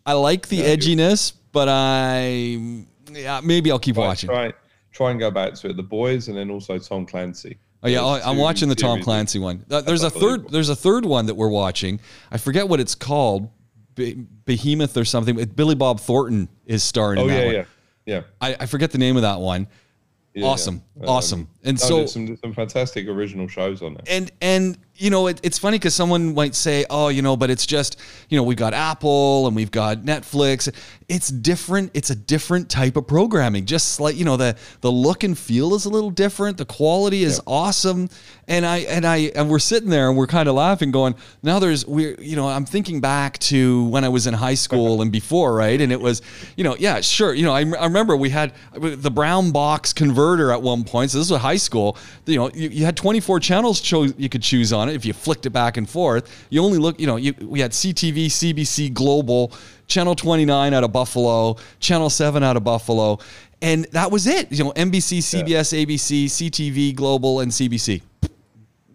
I 0.05 0.14
like 0.14 0.48
the 0.48 0.61
edginess, 0.61 1.33
but 1.53 1.68
I 1.70 2.85
yeah 3.14 3.40
maybe 3.42 3.70
I'll 3.70 3.79
keep 3.79 3.96
Right, 3.96 4.07
watching. 4.07 4.29
Try, 4.29 4.53
try 4.92 5.11
and 5.11 5.20
go 5.20 5.31
back 5.31 5.55
to 5.55 5.68
it. 5.70 5.77
The 5.77 5.83
boys, 5.83 6.29
and 6.29 6.37
then 6.37 6.51
also 6.51 6.79
Tom 6.79 7.07
Clancy. 7.07 7.59
Oh 7.83 7.88
yeah, 7.88 7.98
Those 8.01 8.20
oh, 8.25 8.31
I'm 8.31 8.38
watching 8.38 8.68
the 8.68 8.75
Tom. 8.75 9.01
Clancy 9.03 9.38
one. 9.38 9.64
There's 9.68 10.05
a 10.05 10.11
third. 10.11 10.48
There's 10.51 10.68
a 10.68 10.77
third 10.77 11.05
one 11.05 11.27
that 11.27 11.35
we're 11.35 11.48
watching. 11.48 12.01
I 12.31 12.38
forget 12.38 12.68
what 12.68 12.79
it's 12.81 12.94
called. 12.94 13.48
Be- 13.94 14.14
Behemoth 14.46 14.96
or 14.96 15.05
something. 15.05 15.37
Billy 15.55 15.75
Bob 15.75 16.01
Thornton 16.01 16.48
is 16.64 16.83
starring 16.83 17.18
Oh 17.18 17.22
in 17.22 17.29
that 17.29 17.38
yeah, 17.40 17.44
one. 17.46 17.55
yeah, 17.55 17.64
yeah, 18.07 18.22
I, 18.40 18.57
I 18.61 18.66
forget 18.66 18.90
the 18.90 18.96
name 18.98 19.16
of 19.16 19.22
that 19.22 19.38
one. 19.40 19.66
yeah. 20.33 20.46
Awesome, 20.46 20.83
Um, 21.03 21.09
awesome. 21.09 21.48
And 21.62 21.79
so 21.79 22.07
some, 22.07 22.37
some 22.38 22.55
fantastic 22.55 23.07
original 23.07 23.48
shows 23.48 23.83
on 23.83 23.94
there. 23.94 24.03
and 24.07 24.31
and 24.40 24.79
you 24.97 25.11
know 25.11 25.27
it, 25.27 25.41
it's 25.43 25.59
funny 25.59 25.79
because 25.79 25.95
someone 25.95 26.35
might 26.35 26.55
say 26.55 26.85
oh 26.91 27.09
you 27.09 27.23
know 27.23 27.37
but 27.37 27.51
it's 27.51 27.67
just 27.67 27.99
you 28.29 28.37
know 28.37 28.43
we've 28.43 28.59
got 28.59 28.75
apple 28.75 29.47
and 29.47 29.57
we've 29.57 29.71
got 29.71 29.99
netflix. 29.99 30.73
It's 31.09 31.29
different 31.29 31.91
it's 31.95 32.11
a 32.11 32.15
different 32.15 32.71
type 32.71 32.97
of 32.97 33.07
programming 33.07 33.67
just 33.67 34.01
like 34.01 34.17
you 34.17 34.25
know 34.25 34.37
the 34.37 34.57
the 34.81 34.91
look 34.91 35.25
and 35.25 35.37
feel 35.37 35.75
is 35.75 35.85
a 35.85 35.91
little 35.91 36.11
different 36.11 36.57
the 36.57 36.65
quality 36.65 37.23
is 37.23 37.41
awesome. 37.47 38.09
And 38.49 38.67
i 38.67 38.79
and 38.79 39.07
i 39.07 39.31
and 39.35 39.51
we're 39.51 39.59
sitting 39.59 39.89
there 39.89 40.09
and 40.09 40.17
we're 40.17 40.27
kind 40.27 40.49
of 40.49 40.55
laughing 40.55 40.91
going 40.91 41.15
now 41.43 41.59
there's 41.59 41.87
we're 41.87 42.21
you 42.21 42.37
know 42.37 42.49
i'm 42.49 42.65
thinking 42.65 43.01
back 43.01 43.39
to 43.39 43.85
when 43.89 44.05
i 44.05 44.09
was 44.09 44.27
in 44.27 44.35
high 44.35 44.55
school 44.55 45.03
and 45.03 45.11
before 45.13 45.55
right? 45.55 45.81
And 45.81 45.93
it 45.93 46.01
was 46.01 46.23
you 46.57 46.65
know 46.65 46.77
yeah 46.79 47.01
sure 47.01 47.35
you 47.35 47.45
know 47.45 47.53
i, 47.53 47.61
I 47.61 47.85
remember 47.85 48.17
we 48.17 48.31
had 48.31 48.53
the 48.75 49.11
brown 49.11 49.53
box 49.53 49.93
converter 49.93 50.51
at 50.53 50.63
one 50.63 50.85
point 50.85 51.11
so 51.11 51.19
this 51.19 51.31
was 51.31 51.41
high 51.41 51.57
school. 51.57 51.97
You 52.27 52.37
know 52.37 52.51
you, 52.55 52.69
you 52.69 52.85
had 52.85 52.97
24 52.97 53.41
channels 53.41 53.81
cho- 53.81 54.03
you 54.03 54.29
could 54.29 54.43
choose 54.43 54.73
on 54.73 54.82
it 54.88 54.95
if 54.97 55.05
you 55.05 55.12
flicked 55.12 55.47
it 55.47 55.51
back 55.51 55.77
and 55.77 55.88
forth 55.88 56.47
you 56.51 56.62
only 56.62 56.79
look 56.79 56.99
you 57.01 57.07
know 57.07 57.16
you, 57.16 57.35
we 57.42 57.61
had 57.61 57.71
ctv 57.73 58.27
cbc 58.27 58.92
global 58.92 59.53
channel 59.87 60.14
29 60.14 60.75
out 60.75 60.85
of 60.85 60.92
buffalo 60.92 61.57
channel 61.81 62.09
7 62.11 62.42
out 62.42 62.57
of 62.57 62.64
buffalo 62.64 63.18
and 63.61 63.85
that 63.92 64.11
was 64.11 64.27
it 64.27 64.51
you 64.53 64.62
know 64.64 64.73
nbc 64.73 65.18
cbs 65.18 65.85
abc 65.87 66.25
ctv 66.27 66.95
global 66.95 67.40
and 67.40 67.51
cbc 67.53 68.01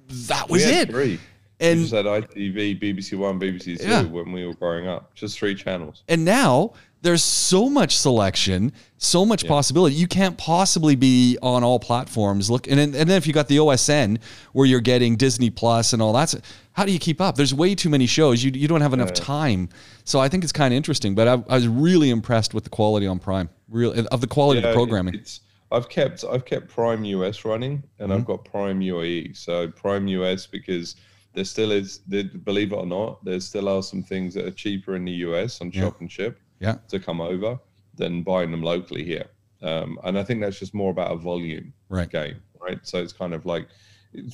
that 0.10 0.50
was 0.50 0.64
it 0.66 0.90
Three. 0.90 1.20
And- 1.60 1.80
we 1.80 1.84
just 1.86 1.96
had 1.96 2.06
ITV, 2.06 2.80
BBC 2.80 3.18
One, 3.18 3.40
BBC 3.40 3.80
Two 3.82 3.88
Yeah. 3.88 4.04
when 4.04 4.32
we 4.32 4.46
were 4.46 4.54
growing 4.54 4.88
up. 4.88 5.16
Just 5.16 5.40
three 5.40 5.56
channels. 5.56 6.04
And 6.08 6.24
now 6.24 6.74
there's 7.02 7.24
so 7.24 7.70
much 7.70 7.96
selection, 7.98 8.72
so 8.98 9.26
much 9.26 9.48
possibility. 9.48 9.96
You 9.96 10.08
can't 10.08 10.38
possibly 10.38 10.96
be 10.96 11.38
on 11.42 11.64
all 11.64 11.80
platforms. 11.80 12.50
Look, 12.50 12.68
and 12.68 12.78
then, 12.80 12.96
and 12.96 13.10
then 13.10 13.18
if 13.18 13.28
you 13.28 13.34
got 13.34 13.48
the 13.48 13.58
OSN 13.58 14.20
where 14.54 14.66
you're 14.66 14.82
getting 14.82 15.16
Disney 15.16 15.50
Plus 15.50 15.94
and 15.94 16.02
all 16.02 16.14
that, 16.14 16.34
how 16.74 16.86
do 16.86 16.92
you 16.92 17.00
keep 17.00 17.22
up? 17.22 17.36
There's 17.36 17.54
way 17.54 17.76
too 17.76 17.90
many 17.90 18.08
shows. 18.08 18.44
You, 18.44 18.52
you 18.52 18.68
don't 18.68 18.82
have 18.82 18.94
enough 18.94 19.14
time. 19.14 19.70
So 20.04 20.20
I 20.20 20.28
think 20.30 20.44
it's 20.44 20.54
kind 20.54 20.74
of 20.74 20.78
interesting. 20.78 21.16
But 21.16 21.28
I, 21.28 21.34
I 21.50 21.56
was 21.56 21.68
really 21.68 22.10
impressed 22.10 22.54
with 22.54 22.64
the 22.64 22.70
quality 22.70 23.08
on 23.08 23.20
Prime, 23.20 23.50
real 23.70 23.94
of 24.12 24.22
the 24.22 24.28
quality 24.28 24.60
of 24.60 24.64
the 24.64 24.74
programming. 24.74 25.16
It's, 25.16 25.42
I've 25.72 25.90
kept 25.90 26.24
I've 26.24 26.46
kept 26.46 26.68
Prime 26.70 27.04
US 27.04 27.44
running, 27.46 27.84
and 28.00 28.12
Mhm. 28.12 28.16
I've 28.16 28.26
got 28.26 28.46
Prime 28.46 28.80
UAE. 28.80 29.36
So 29.36 29.68
Prime 29.70 30.08
US 30.08 30.48
because 30.48 30.96
there 31.34 31.44
still 31.44 31.72
is, 31.72 32.00
believe 32.00 32.72
it 32.72 32.76
or 32.76 32.86
not, 32.86 33.24
there 33.24 33.40
still 33.40 33.70
are 33.70 33.84
some 33.84 34.02
things 34.02 34.34
that 34.34 34.46
are 34.46 34.52
cheaper 34.52 34.96
in 34.96 35.06
the 35.06 35.12
US 35.12 35.62
on 35.62 35.72
Yeah. 35.72 35.82
shop 35.82 36.00
and 36.00 36.12
ship 36.12 36.40
Yeah. 36.60 36.76
to 36.90 37.00
come 37.00 37.22
over 37.22 37.60
than 37.96 38.24
buying 38.24 38.52
them 38.52 38.62
locally 38.64 39.04
here. 39.04 39.28
Um, 39.62 40.00
and 40.04 40.18
I 40.20 40.24
think 40.24 40.42
that's 40.42 40.60
just 40.60 40.74
more 40.74 40.92
about 40.92 41.12
a 41.12 41.16
volume 41.18 41.74
Right. 41.90 42.10
game, 42.10 42.42
right? 42.62 42.80
So 42.84 43.02
it's 43.02 43.14
kind 43.14 43.34
of 43.34 43.46
like, 43.46 43.68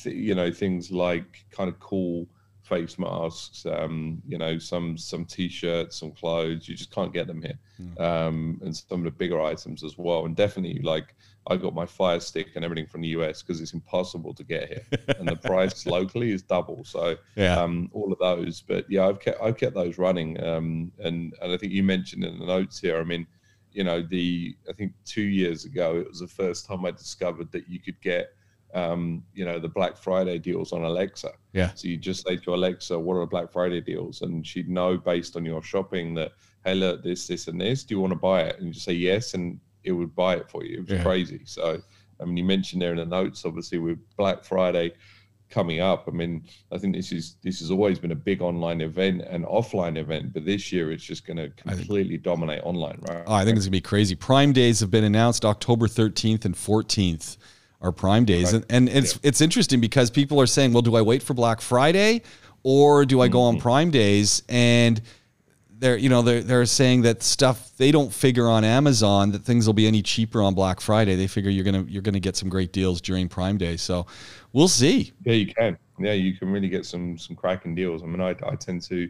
you 0.06 0.36
know, 0.36 0.52
things 0.52 0.92
like 0.92 1.46
kind 1.52 1.70
of 1.70 1.80
cool 1.80 2.28
face 2.64 2.98
masks, 2.98 3.66
um, 3.66 4.22
you 4.26 4.38
know, 4.38 4.58
some 4.58 4.98
some 4.98 5.26
t-shirts, 5.26 5.98
some 6.00 6.12
clothes. 6.12 6.68
You 6.68 6.76
just 6.76 6.92
can't 6.92 7.14
get 7.14 7.28
them 7.28 7.42
here, 7.42 7.60
Mm. 7.82 8.00
um, 8.00 8.60
and 8.64 8.76
some 8.76 9.00
of 9.00 9.06
the 9.06 9.12
bigger 9.12 9.42
items 9.42 9.84
as 9.84 9.98
well. 9.98 10.26
And 10.26 10.36
definitely, 10.36 10.80
like, 10.82 11.16
I 11.48 11.58
got 11.58 11.74
my 11.76 11.86
Fire 11.86 12.20
Stick 12.20 12.52
and 12.56 12.64
everything 12.64 12.88
from 12.88 13.02
the 13.02 13.10
US 13.10 13.42
because 13.42 13.60
it's 13.62 13.74
impossible 13.74 14.34
to 14.36 14.44
get 14.44 14.70
here, 14.70 14.86
and 15.20 15.28
the 15.28 15.36
price 15.36 15.86
locally 15.86 16.32
is 16.32 16.42
double. 16.44 16.84
So 16.86 17.18
Yeah. 17.36 17.62
um, 17.62 17.90
all 17.94 18.12
of 18.14 18.20
those. 18.20 18.62
But 18.62 18.90
yeah, 18.90 19.08
I've 19.08 19.20
kept 19.20 19.42
I've 19.42 19.58
kept 19.58 19.76
those 19.76 19.98
running, 19.98 20.42
um, 20.44 20.92
and 21.00 21.34
and 21.42 21.52
I 21.54 21.58
think 21.58 21.74
you 21.74 21.84
mentioned 21.84 22.24
in 22.24 22.40
the 22.40 22.46
notes 22.46 22.80
here. 22.80 22.98
I 23.00 23.04
mean, 23.04 23.28
you 23.74 23.84
know, 23.84 24.02
the 24.02 24.56
I 24.70 24.74
think 24.74 24.94
two 25.06 25.24
years 25.24 25.66
ago 25.66 25.98
it 25.98 26.08
was 26.08 26.20
the 26.20 26.28
first 26.28 26.66
time 26.66 26.86
I 26.86 26.92
discovered 26.92 27.52
that 27.52 27.68
you 27.68 27.80
could 27.80 28.00
get, 28.02 28.30
um, 28.74 29.24
you 29.34 29.46
know, 29.46 29.60
the 29.60 29.68
Black 29.70 29.98
Friday 29.98 30.40
deals 30.40 30.72
on 30.74 30.84
Alexa. 30.84 31.32
Yeah. 31.54 31.72
So 31.76 31.88
you 31.88 31.98
just 31.98 32.26
say 32.28 32.38
to 32.38 32.54
Alexa, 32.56 32.98
"What 33.00 33.16
are 33.16 33.20
the 33.22 33.26
Black 33.28 33.52
Friday 33.52 33.82
deals?" 33.82 34.22
and 34.22 34.46
she'd 34.46 34.70
know 34.70 34.98
based 34.98 35.36
on 35.36 35.46
your 35.46 35.62
shopping 35.62 36.14
that, 36.16 36.32
"Hey, 36.66 36.76
look, 36.76 37.04
this, 37.04 37.28
this, 37.28 37.48
and 37.48 37.60
this. 37.62 37.84
Do 37.84 37.94
you 37.96 38.02
want 38.02 38.12
to 38.14 38.20
buy 38.20 38.42
it?" 38.44 38.58
And 38.58 38.68
you 38.68 38.74
just 38.74 38.86
say 38.86 38.94
yes, 38.94 39.34
and 39.36 39.60
it 39.84 39.92
would 39.92 40.16
buy 40.16 40.36
it 40.36 40.50
for 40.50 40.64
you. 40.64 40.78
It 40.78 40.82
was 40.82 40.90
Yeah. 40.92 41.04
crazy. 41.04 41.42
So. 41.46 41.82
I 42.22 42.26
mean, 42.26 42.38
you 42.38 42.44
mentioned 42.46 42.82
there 42.82 42.92
in 42.92 42.98
the 42.98 43.06
notes, 43.06 43.44
obviously, 43.44 43.80
with 43.80 43.98
Black 44.16 44.44
Friday 44.46 44.94
coming 45.50 45.82
up. 45.82 46.06
I 46.08 46.12
mean, 46.12 46.44
I 46.72 46.78
think 46.78 46.96
this 46.96 47.12
is 47.12 47.36
this 47.42 47.60
has 47.60 47.70
always 47.72 48.00
been 48.00 48.12
a 48.12 48.16
big 48.16 48.42
online 48.42 48.82
event 48.82 49.24
and 49.28 49.44
offline 49.46 49.98
event, 49.98 50.32
but 50.32 50.46
this 50.46 50.72
year 50.72 50.92
it's 50.92 51.04
just 51.04 51.26
going 51.26 51.38
to 51.38 51.50
think- 51.50 51.78
completely 51.80 52.18
dominate 52.18 52.62
online, 52.64 53.00
right? 53.10 53.24
Oh, 53.28 53.34
I 53.34 53.44
think 53.44 53.58
it's 53.58 53.66
gonna 53.66 53.72
be 53.72 53.82
crazy. 53.82 54.16
Prime 54.16 54.54
days 54.54 54.80
have 54.80 54.92
been 54.92 55.04
announced 55.04 55.44
October 55.44 55.88
13th 55.88 56.46
and 56.46 56.56
14th 56.56 57.36
are 57.84 57.92
Prime 57.92 58.26
days, 58.26 58.54
Right. 58.54 58.64
and, 58.70 58.90
and 58.90 58.90
it's 58.90 59.20
it's 59.24 59.42
interesting 59.42 59.80
because 59.82 60.10
people 60.10 60.40
are 60.42 60.48
saying, 60.48 60.74
well, 60.74 60.82
do 60.82 60.96
I 60.96 61.02
wait 61.02 61.22
for 61.22 61.34
Black 61.34 61.62
Friday 61.62 62.22
or 62.64 63.06
do 63.06 63.20
I 63.22 63.28
go 63.28 63.40
Mm-hmm. 63.40 63.58
on 63.58 63.62
Prime 63.62 63.92
days? 63.92 64.42
And 64.50 65.02
they're 65.80 65.98
you 65.98 66.08
know 66.08 66.22
they're 66.22 66.42
they're 66.42 66.66
saying 66.66 67.02
that 67.02 67.22
stuff 67.22 67.76
they 67.78 67.92
don't 67.92 68.14
figure 68.14 68.48
on 68.48 68.64
Amazon 68.64 69.32
that 69.34 69.44
things 69.44 69.66
will 69.68 69.74
be 69.74 69.86
any 69.86 70.02
cheaper 70.02 70.42
on 70.42 70.54
Black 70.56 70.80
Friday. 70.80 71.16
They 71.16 71.28
figure 71.28 71.52
you're 71.52 71.66
gonna 71.66 71.86
you're 71.90 72.02
gonna 72.02 72.22
get 72.22 72.38
some 72.38 72.48
great 72.50 72.72
deals 72.72 73.02
during 73.02 73.28
Prime 73.28 73.58
Day. 73.58 73.76
So 73.76 74.08
we'll 74.54 74.70
see. 74.70 75.12
Yeah, 75.26 75.34
you 75.34 75.48
can. 75.54 75.78
Yeah, 76.00 76.14
you 76.14 76.38
can 76.38 76.50
really 76.52 76.70
get 76.70 76.86
some 76.86 77.18
some 77.18 77.36
cracking 77.36 77.76
deals. 77.76 78.02
I 78.02 78.06
mean, 78.06 78.22
I, 78.22 78.30
I 78.48 78.56
tend 78.56 78.82
to 78.84 79.10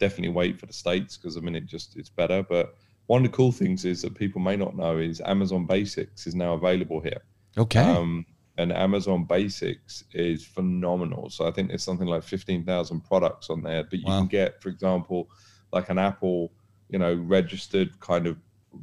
definitely 0.00 0.30
wait 0.34 0.58
for 0.58 0.66
the 0.66 0.72
states 0.72 1.16
because 1.16 1.36
I 1.36 1.40
mean 1.40 1.54
it 1.54 1.66
just 1.66 1.96
it's 1.96 2.10
better. 2.10 2.42
But 2.42 2.74
one 3.06 3.24
of 3.24 3.30
the 3.30 3.36
cool 3.36 3.52
things 3.52 3.84
is 3.84 4.02
that 4.02 4.14
people 4.16 4.40
may 4.40 4.56
not 4.56 4.76
know 4.76 4.98
is 4.98 5.20
Amazon 5.20 5.66
Basics 5.66 6.26
is 6.26 6.34
now 6.34 6.54
available 6.54 7.00
here. 7.00 7.22
Okay. 7.58 7.80
Um, 7.80 8.24
and 8.56 8.72
Amazon 8.72 9.24
Basics 9.24 10.04
is 10.12 10.44
phenomenal. 10.44 11.30
So 11.30 11.46
I 11.46 11.52
think 11.52 11.68
there's 11.68 11.84
something 11.84 12.08
like 12.08 12.22
15,000 12.24 13.00
products 13.02 13.50
on 13.50 13.62
there, 13.62 13.84
but 13.84 13.98
you 14.00 14.06
Wow. 14.06 14.20
can 14.20 14.28
get, 14.28 14.60
for 14.62 14.68
example, 14.68 15.28
like 15.72 15.90
an 15.90 15.98
Apple, 15.98 16.52
you 16.88 16.98
know, 16.98 17.14
registered 17.14 17.98
kind 18.00 18.26
of 18.26 18.36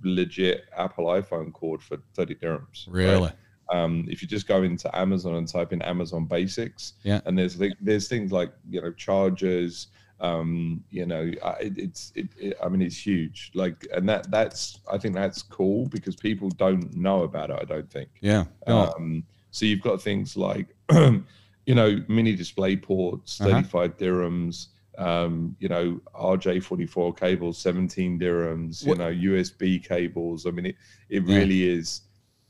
legit 0.03 0.65
Apple 0.77 1.05
iPhone 1.07 1.51
cord 1.51 1.81
for 1.81 1.97
30 2.15 2.35
dirhams. 2.35 2.87
right? 2.87 2.93
really? 2.93 3.31
Um, 3.71 4.05
if 4.09 4.21
you 4.21 4.27
just 4.27 4.47
go 4.47 4.61
into 4.63 4.95
Amazon 4.95 5.35
and 5.35 5.47
type 5.47 5.73
in 5.73 5.81
Amazon 5.81 6.25
Basics, 6.25 6.93
Yeah. 7.03 7.19
and 7.25 7.37
there's 7.37 7.57
there's 7.81 8.07
things 8.07 8.31
like 8.31 8.53
you 8.69 8.79
know 8.81 8.91
chargers, 8.93 9.87
um, 10.19 10.83
you 10.91 11.05
know, 11.05 11.31
I- 11.43 11.57
it's 11.59 12.11
it, 12.15 12.29
it, 12.37 12.57
I 12.63 12.69
mean 12.69 12.81
it's 12.81 12.97
huge. 13.05 13.51
Like, 13.53 13.85
and 13.93 14.07
that 14.09 14.29
that's 14.31 14.79
I 14.91 14.97
think 14.97 15.15
that's 15.15 15.41
cool 15.41 15.87
because 15.87 16.15
people 16.15 16.49
don't 16.49 16.95
know 16.95 17.23
about 17.23 17.49
it. 17.49 17.57
I 17.61 17.65
don't 17.65 17.89
think. 17.91 18.09
Yeah. 18.21 18.45
No. 18.67 18.93
Um, 18.97 19.23
so 19.51 19.65
you've 19.65 19.81
got 19.81 20.01
things 20.01 20.35
like, 20.35 20.67
you 20.91 21.75
know, 21.75 22.03
mini 22.07 22.35
display 22.35 22.75
ports, 22.75 23.39
Uh-huh. 23.41 23.51
35 23.51 23.97
dirhams, 23.97 24.67
um, 24.97 25.55
you 25.59 25.67
know, 25.69 25.99
RJ44 26.13 27.17
cables, 27.17 27.57
17 27.57 28.19
dirhams, 28.19 28.85
What- 28.85 28.97
you 28.97 29.03
know, 29.03 29.11
USB 29.37 29.79
cables. 29.85 30.45
I 30.45 30.51
mean, 30.51 30.67
it, 30.67 30.75
it 31.09 31.23
Yeah. 31.25 31.37
really 31.37 31.63
is 31.69 32.01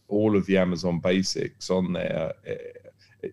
all 0.08 0.36
of 0.36 0.46
the 0.46 0.58
Amazon 0.58 1.00
basics 1.00 1.70
on 1.72 1.94
there. 1.94 2.34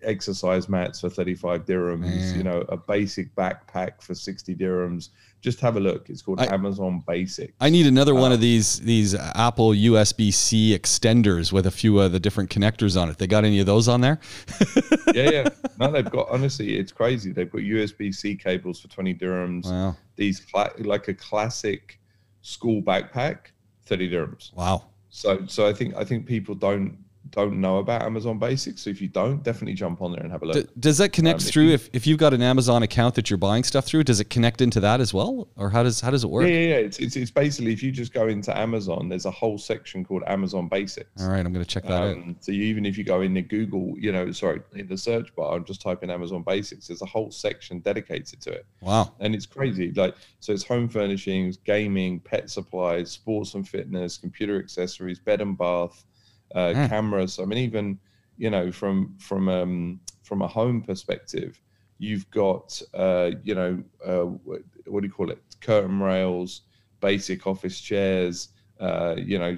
Exercise 0.02 0.68
mats 0.68 1.00
for 1.00 1.11
35 1.11 1.64
dirhams, 1.64 2.00
Man. 2.00 2.37
you 2.37 2.42
know, 2.42 2.64
a 2.68 2.76
basic 2.76 3.35
backpack 3.35 4.00
for 4.02 4.14
60 4.14 4.55
dirhams. 4.57 5.11
Just 5.40 5.59
have 5.61 5.76
a 5.76 5.81
look. 5.81 6.09
It's 6.09 6.22
called 6.22 6.40
I- 6.40 6.46
Amazon 6.55 7.02
Basics. 7.07 7.52
I 7.61 7.68
need 7.68 7.87
another 7.87 8.14
one 8.14 8.26
Um, 8.26 8.33
of 8.33 8.40
these 8.40 8.78
these 8.81 9.14
Apple 9.14 9.70
USB 9.70 10.33
C 10.33 10.76
extenders 10.78 11.52
with 11.52 11.66
a 11.66 11.70
few 11.70 11.98
of 12.00 12.12
the 12.12 12.20
different 12.20 12.48
connectors 12.50 13.00
on 13.00 13.09
it. 13.11 13.18
They 13.18 13.26
got 13.26 13.44
any 13.44 13.59
of 13.59 13.66
those 13.66 13.88
on 13.88 14.00
there? 14.02 14.20
yeah, 15.14 15.31
yeah. 15.31 15.48
No, 15.78 15.90
they've 15.90 16.09
got 16.09 16.28
honestly, 16.31 16.76
it's 16.76 16.92
crazy. 16.92 17.33
They've 17.33 17.50
got 17.50 17.62
USB 17.62 18.14
C 18.14 18.37
cables 18.37 18.78
for 18.81 18.88
20 18.88 19.14
dirhams. 19.16 19.64
Wow. 19.64 19.96
These 20.14 20.38
cla- 20.40 20.70
like 20.78 21.09
a 21.09 21.14
classic 21.14 21.98
school 22.42 22.81
backpack, 22.83 23.38
30 23.87 24.11
dirhams. 24.11 24.52
Wow. 24.55 24.85
So, 25.09 25.44
so 25.46 25.66
I 25.66 25.72
think 25.72 25.96
I 25.96 26.05
think 26.05 26.24
people 26.26 26.55
don't 26.55 26.96
don't 27.33 27.61
know 27.61 27.79
about 27.79 28.03
Amazon 28.03 28.38
Basics. 28.38 28.83
So 28.83 28.90
if 28.90 29.01
you 29.01 29.09
don't, 29.09 29.42
definitely 29.42 29.75
jump 29.75 30.01
on 30.01 30.12
there 30.12 30.21
and 30.23 30.31
have 30.31 30.42
a 30.42 30.47
look. 30.47 30.68
Does 30.79 30.99
that 30.99 31.12
connect 31.12 31.40
Um, 31.40 31.47
through 31.49 31.68
if, 31.71 31.90
if 31.92 32.07
you've 32.07 32.18
got 32.18 32.33
an 32.33 32.42
Amazon 32.42 32.83
account 32.83 33.14
that 33.16 33.29
you're 33.31 33.38
buying 33.38 33.64
stuff 33.64 33.85
through? 33.87 34.05
Does 34.05 34.21
it 34.21 34.31
connect 34.31 34.61
into 34.61 34.79
that 34.81 35.01
as 35.01 35.12
well, 35.12 35.49
or 35.57 35.71
how 35.71 35.83
does 35.83 36.01
how 36.01 36.11
does 36.11 36.23
it 36.25 36.31
work? 36.31 36.47
yeah, 36.47 36.53
yeah, 36.55 36.68
yeah. 36.68 36.75
It's, 36.77 36.99
it's 36.99 37.16
it's 37.16 37.31
basically 37.31 37.73
if 37.73 37.83
you 37.83 37.90
just 37.90 38.12
go 38.12 38.29
into 38.29 38.57
Amazon, 38.57 39.09
there's 39.09 39.27
a 39.27 39.31
whole 39.31 39.59
section 39.59 40.05
called 40.05 40.23
Amazon 40.27 40.68
Basics. 40.68 41.23
All 41.23 41.29
right, 41.31 41.45
I'm 41.45 41.53
going 41.53 41.64
to 41.64 41.71
check 41.71 41.85
that 41.85 41.92
out. 41.92 42.16
Um, 42.16 42.37
so 42.40 42.53
you, 42.53 42.62
even 42.64 42.87
if 42.87 42.97
you 42.97 43.05
go 43.05 43.23
in 43.23 43.35
the 43.35 43.42
Google, 43.42 43.95
you 43.99 44.12
know, 44.12 44.31
sorry, 44.33 44.61
in 44.75 44.87
the 44.87 44.97
search 44.99 45.35
bar 45.35 45.57
and 45.57 45.66
just 45.66 45.81
type 45.81 46.03
in 46.03 46.11
Amazon 46.11 46.42
Basics, 46.42 46.87
there's 46.88 47.03
a 47.03 47.07
whole 47.07 47.31
section 47.31 47.81
dedicated 47.81 48.40
to 48.42 48.51
it. 48.53 48.66
Wow. 48.83 49.14
and 49.21 49.35
it's 49.35 49.47
crazy. 49.47 49.90
Like, 49.92 50.14
so 50.40 50.53
it's 50.53 50.64
home 50.64 50.88
furnishings, 50.88 51.57
gaming, 51.57 52.21
pet 52.21 52.51
supplies, 52.51 53.11
sports 53.11 53.55
and 53.55 53.66
fitness, 53.66 54.18
computer 54.18 54.59
accessories, 54.59 55.18
bed 55.18 55.40
and 55.40 55.57
bath, 55.57 56.05
uh, 56.54 56.72
Hmm. 56.74 56.86
cameras. 56.86 57.38
I 57.38 57.44
mean, 57.44 57.58
even 57.58 57.98
you 58.36 58.50
know, 58.50 58.70
from 58.72 59.14
from 59.18 59.48
um, 59.48 60.00
from 60.22 60.42
a 60.42 60.46
home 60.48 60.82
perspective, 60.82 61.60
you've 61.98 62.28
got 62.30 62.80
uh, 62.94 63.30
you 63.42 63.54
know, 63.54 63.82
uh, 64.04 64.22
what, 64.44 64.62
do 64.86 65.06
you 65.06 65.12
call 65.12 65.30
it? 65.30 65.42
Curtain 65.60 66.00
rails, 66.00 66.62
basic 67.00 67.46
office 67.46 67.80
chairs. 67.80 68.48
Uh, 68.80 69.14
you 69.16 69.38
know, 69.38 69.54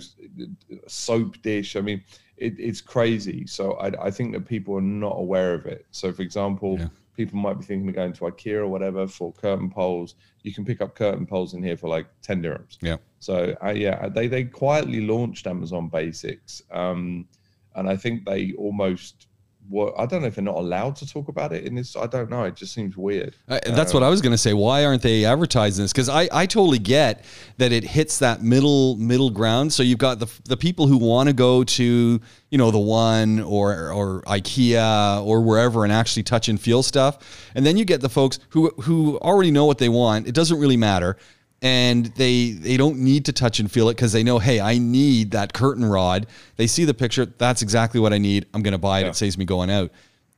soap 0.87 1.41
dish. 1.43 1.77
I 1.77 1.81
mean, 1.81 2.03
it, 2.37 2.55
it's 2.59 2.81
crazy. 2.81 3.47
So 3.47 3.73
I, 3.75 4.07
I 4.07 4.11
think 4.11 4.33
that 4.33 4.47
people 4.47 4.77
are 4.77 4.81
not 4.83 5.15
aware 5.17 5.55
of 5.55 5.67
it. 5.67 5.87
So, 5.93 6.13
for 6.13 6.23
example, 6.23 6.77
Yeah. 6.79 6.89
people 7.17 7.39
might 7.39 7.59
be 7.59 7.65
thinking 7.65 7.89
of 7.89 7.95
going 7.95 8.13
to 8.13 8.21
IKEA 8.25 8.57
or 8.59 8.67
whatever 8.69 9.07
for 9.07 9.33
curtain 9.33 9.71
poles. 9.71 10.17
You 10.43 10.53
can 10.53 10.65
pick 10.65 10.81
up 10.83 10.95
curtain 10.95 11.27
poles 11.27 11.55
in 11.55 11.63
here 11.63 11.77
for 11.77 11.89
like 11.89 12.07
10 12.23 12.43
dirhams. 12.43 12.77
Yeah. 12.83 12.97
So, 13.25 13.57
uh, 13.65 13.71
yeah, 13.71 14.09
they, 14.09 14.27
they 14.27 14.45
quietly 14.45 15.01
launched 15.01 15.47
Amazon 15.47 15.89
Basics. 15.89 16.61
Um, 16.71 17.27
and 17.75 17.89
I 17.89 17.97
think 17.97 18.27
they 18.27 18.53
almost 18.59 19.29
were, 19.71 19.99
I 19.99 20.05
don't 20.05 20.21
know 20.21 20.29
if 20.29 20.35
they're 20.35 20.45
not 20.45 20.57
allowed 20.57 20.97
to 20.97 21.09
talk 21.09 21.29
about 21.29 21.55
it 21.55 21.65
in 21.65 21.75
this. 21.75 21.97
I 21.97 22.07
don't 22.07 22.29
know. 22.29 22.45
It 22.45 22.55
just 22.55 22.75
seems 22.75 22.99
weird. 22.99 23.35
Uh, 23.49 23.61
that's 23.65 23.95
what 23.95 24.03
I 24.03 24.11
was 24.11 24.21
going 24.21 24.33
to 24.33 24.39
say. 24.39 24.53
Why 24.53 24.85
aren't 24.85 25.01
they 25.01 25.25
advertising 25.25 25.85
this? 25.85 25.91
Because 25.91 26.11
I, 26.11 26.29
I 26.33 26.45
totally 26.45 26.79
get 26.79 27.25
that 27.57 27.73
it 27.73 27.83
hits 27.83 28.19
that 28.19 28.43
middle 28.43 28.97
middle 28.97 29.31
ground. 29.31 29.73
So 29.73 29.83
you've 29.83 29.97
got 29.97 30.19
the 30.19 30.31
the 30.45 30.59
people 30.59 30.87
who 30.87 30.99
want 30.99 31.31
to 31.31 31.33
go 31.33 31.65
to 31.65 32.21
you 32.51 32.59
know 32.59 32.71
the 32.71 32.79
one 32.79 33.41
or 33.41 33.91
or 33.91 34.21
IKEA 34.27 35.25
or 35.25 35.41
wherever 35.41 35.83
and 35.85 35.93
actually 35.95 36.25
touch 36.25 36.51
and 36.51 36.61
feel 36.61 36.83
stuff, 36.83 37.49
and 37.55 37.65
then 37.65 37.79
you 37.79 37.87
get 37.87 38.03
the 38.03 38.11
folks 38.11 38.41
who 38.51 38.69
who 38.83 39.19
already 39.21 39.51
know 39.51 39.65
what 39.65 39.79
they 39.79 39.89
want. 39.89 40.29
It 40.29 40.35
doesn't 40.35 40.59
really 40.59 40.77
matter. 40.77 41.17
And 41.65 42.07
they 42.17 42.51
they 42.51 42.77
don't 42.77 42.99
need 42.99 43.25
to 43.25 43.33
touch 43.33 43.59
and 43.59 43.73
feel 43.73 43.89
it 43.89 43.95
because 43.97 44.13
they 44.13 44.23
know, 44.23 44.39
hey, 44.39 44.61
I 44.61 44.77
need 44.79 45.31
that 45.31 45.55
curtain 45.55 45.85
rod. 45.85 46.27
They 46.57 46.67
see 46.67 46.85
the 46.85 46.93
picture, 46.95 47.25
that's 47.25 47.63
exactly 47.63 47.99
what 48.01 48.13
I 48.13 48.19
need. 48.19 48.45
I'm 48.53 48.63
going 48.63 48.73
to 48.73 48.79
buy 48.79 49.01
it. 49.01 49.03
Yeah. 49.05 49.09
It 49.09 49.17
saves 49.17 49.39
me 49.39 49.47
going 49.47 49.71
out. 49.71 49.91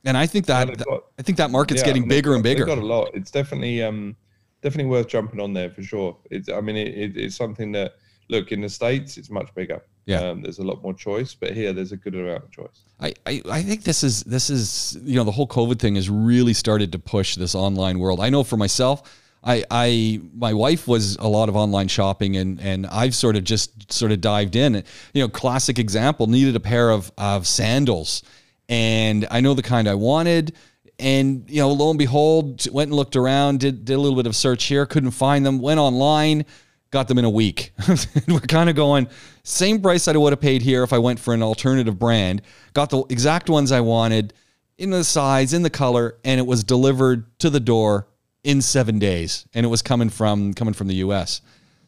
And 0.05 0.15
I 0.17 0.25
think 0.25 0.45
that, 0.45 0.77
got- 0.77 1.03
I 1.19 1.21
think 1.21 1.37
that 1.37 1.51
market's 1.51 1.81
Yeah, 1.81 1.85
I 1.85 1.87
getting 1.87 2.03
mean, 2.03 2.09
they've 2.09 2.17
bigger 2.19 2.33
and 2.33 2.41
bigger. 2.43 2.65
Got 2.65 2.77
a 2.77 2.85
lot. 2.85 3.11
It's 3.13 3.29
definitely 3.29 3.83
um 3.83 4.15
definitely 4.61 4.89
worth 4.89 5.09
jumping 5.09 5.41
on 5.41 5.53
there 5.53 5.69
for 5.69 5.83
sure. 5.83 6.17
It's 6.31 6.47
I 6.49 6.61
mean 6.61 6.77
it, 6.77 6.97
it, 6.97 7.17
it's 7.17 7.35
something 7.35 7.73
that 7.73 7.95
look 8.29 8.51
in 8.53 8.61
the 8.61 8.69
states 8.69 9.17
it's 9.17 9.29
much 9.29 9.53
bigger. 9.53 9.81
Yeah. 10.05 10.21
Um, 10.21 10.41
there's 10.41 10.59
a 10.59 10.63
lot 10.63 10.81
more 10.81 10.93
choice, 10.93 11.35
but 11.35 11.51
here 11.51 11.73
there's 11.73 11.91
a 11.91 11.97
good 11.97 12.15
amount 12.15 12.45
of 12.45 12.51
choice. 12.51 12.83
I, 13.01 13.13
I, 13.25 13.41
I 13.49 13.61
think 13.63 13.83
this 13.83 14.01
is 14.01 14.23
this 14.23 14.49
is 14.49 14.97
you 15.03 15.17
know 15.17 15.25
the 15.25 15.31
whole 15.31 15.47
COVID 15.47 15.77
thing 15.79 15.95
has 15.95 16.09
really 16.09 16.53
started 16.53 16.93
to 16.93 16.99
push 16.99 17.35
this 17.35 17.53
online 17.53 17.99
world. 17.99 18.21
I 18.21 18.29
know 18.29 18.45
for 18.45 18.55
myself, 18.55 19.11
I, 19.47 19.63
I, 19.71 20.19
my 20.35 20.53
wife 20.53 20.89
was 20.89 21.15
a 21.15 21.27
lot 21.27 21.47
of 21.47 21.55
online 21.55 21.87
shopping, 21.87 22.35
and 22.35 22.59
and 22.59 22.85
I've 22.85 23.15
sort 23.15 23.37
of 23.37 23.45
just 23.45 23.91
sort 23.93 24.11
of 24.11 24.19
dived 24.19 24.57
in. 24.57 24.83
You 25.13 25.23
know, 25.23 25.29
classic 25.29 25.79
example: 25.79 26.27
needed 26.27 26.57
a 26.57 26.59
pair 26.59 26.89
of 26.89 27.13
of 27.17 27.47
sandals, 27.47 28.23
and 28.67 29.25
I 29.31 29.39
know 29.39 29.53
the 29.53 29.63
kind 29.63 29.87
I 29.87 29.95
wanted. 29.95 30.53
And 30.99 31.45
you 31.47 31.61
know, 31.61 31.71
lo 31.71 31.91
and 31.91 31.97
behold, 31.97 32.69
went 32.71 32.89
and 32.89 32.97
looked 32.97 33.15
around, 33.15 33.61
did 33.61 33.85
did 33.85 33.93
a 33.93 33.99
little 33.99 34.17
bit 34.17 34.27
of 34.27 34.35
search 34.35 34.65
here, 34.65 34.85
couldn't 34.85 35.11
find 35.11 35.45
them. 35.45 35.59
Went 35.59 35.79
online, 35.79 36.43
got 36.91 37.07
them 37.07 37.17
in 37.17 37.23
a 37.23 37.29
week. 37.29 37.71
We're 38.27 38.41
kind 38.41 38.69
of 38.69 38.75
going 38.75 39.07
same 39.43 39.81
price 39.81 40.09
I 40.09 40.17
would 40.17 40.33
have 40.33 40.41
paid 40.41 40.61
here 40.61 40.83
if 40.83 40.91
I 40.91 40.97
went 40.97 41.19
for 41.19 41.33
an 41.33 41.41
alternative 41.41 41.97
brand. 41.97 42.41
Got 42.73 42.89
the 42.89 43.03
exact 43.09 43.49
ones 43.49 43.71
I 43.71 43.79
wanted 43.79 44.33
in 44.77 44.89
the 44.89 45.05
size, 45.05 45.53
in 45.53 45.61
the 45.61 45.69
color, 45.69 46.17
and 46.25 46.37
it 46.37 46.45
was 46.45 46.65
delivered 46.65 47.39
to 47.39 47.49
the 47.49 47.61
door 47.61 48.07
in 48.43 48.61
seven 48.61 48.99
days, 48.99 49.45
and 49.53 49.65
it 49.65 49.69
was 49.69 49.81
coming 49.81 50.09
from 50.09 50.53
coming 50.53 50.73
from 50.73 50.87
the 50.87 50.95
U.S. 50.95 51.41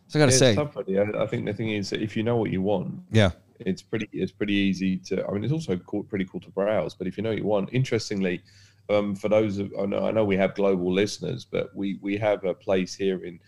So 0.08 0.20
I 0.20 0.24
got 0.24 0.32
to 0.32 0.32
say. 0.32 0.58
I, 0.58 1.24
I 1.24 1.28
think 1.28 1.46
the 1.46 1.54
thing 1.54 1.70
is 1.70 1.90
that 1.92 2.02
if 2.02 2.18
you 2.18 2.24
know 2.24 2.38
what 2.38 2.52
you 2.52 2.62
want, 2.62 3.00
yeah, 3.12 3.32
it's 3.60 3.82
pretty 3.82 4.10
it's 4.12 4.32
pretty 4.32 4.54
easy 4.54 4.98
to. 4.98 5.26
I 5.28 5.32
mean, 5.32 5.44
it's 5.44 5.54
also 5.54 5.78
cool, 5.78 6.04
pretty 6.04 6.26
cool 6.26 6.40
to 6.42 6.50
browse. 6.50 6.96
But 6.96 7.08
if 7.08 7.18
you 7.18 7.24
know 7.24 7.30
what 7.30 7.38
you 7.38 7.46
want, 7.46 7.70
interestingly, 7.72 8.42
um, 8.90 9.16
for 9.16 9.30
those 9.30 9.58
of 9.58 9.72
I 9.80 9.86
know 9.86 10.06
I 10.06 10.12
know 10.12 10.26
we 10.26 10.38
have 10.38 10.56
global 10.56 10.92
listeners, 10.92 11.46
but 11.46 11.76
we 11.76 12.00
we 12.02 12.18
have 12.18 12.44
a 12.44 12.54
place 12.54 12.96
here 12.96 13.24
in 13.24 13.40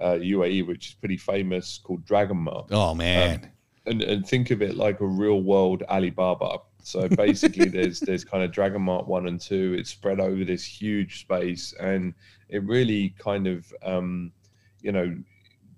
uh, 0.00 0.18
UAE 0.20 0.66
which 0.66 0.88
is 0.88 0.94
pretty 0.94 1.16
famous 1.16 1.78
called 1.82 2.04
Dragon 2.04 2.38
Mart. 2.38 2.68
oh 2.70 2.94
man, 2.94 3.50
and, 3.86 4.02
and 4.02 4.26
think 4.26 4.50
of 4.50 4.62
it 4.62 4.76
like 4.76 5.00
a 5.00 5.06
real 5.06 5.42
world 5.42 5.82
Alibaba. 5.88 6.58
So 6.82 7.08
basically, 7.16 7.68
there's 7.68 8.00
there's 8.00 8.24
kind 8.24 8.42
of 8.44 8.52
Dragon 8.52 8.82
Mart 8.82 9.06
one 9.06 9.26
and 9.26 9.40
two. 9.40 9.74
It's 9.78 9.90
spread 9.90 10.20
over 10.20 10.44
this 10.44 10.64
huge 10.64 11.20
space, 11.20 11.74
and 11.80 12.14
it 12.50 12.64
really 12.64 13.14
kind 13.18 13.46
of 13.46 13.72
um, 13.82 14.32
you 14.80 14.92
know 14.92 15.16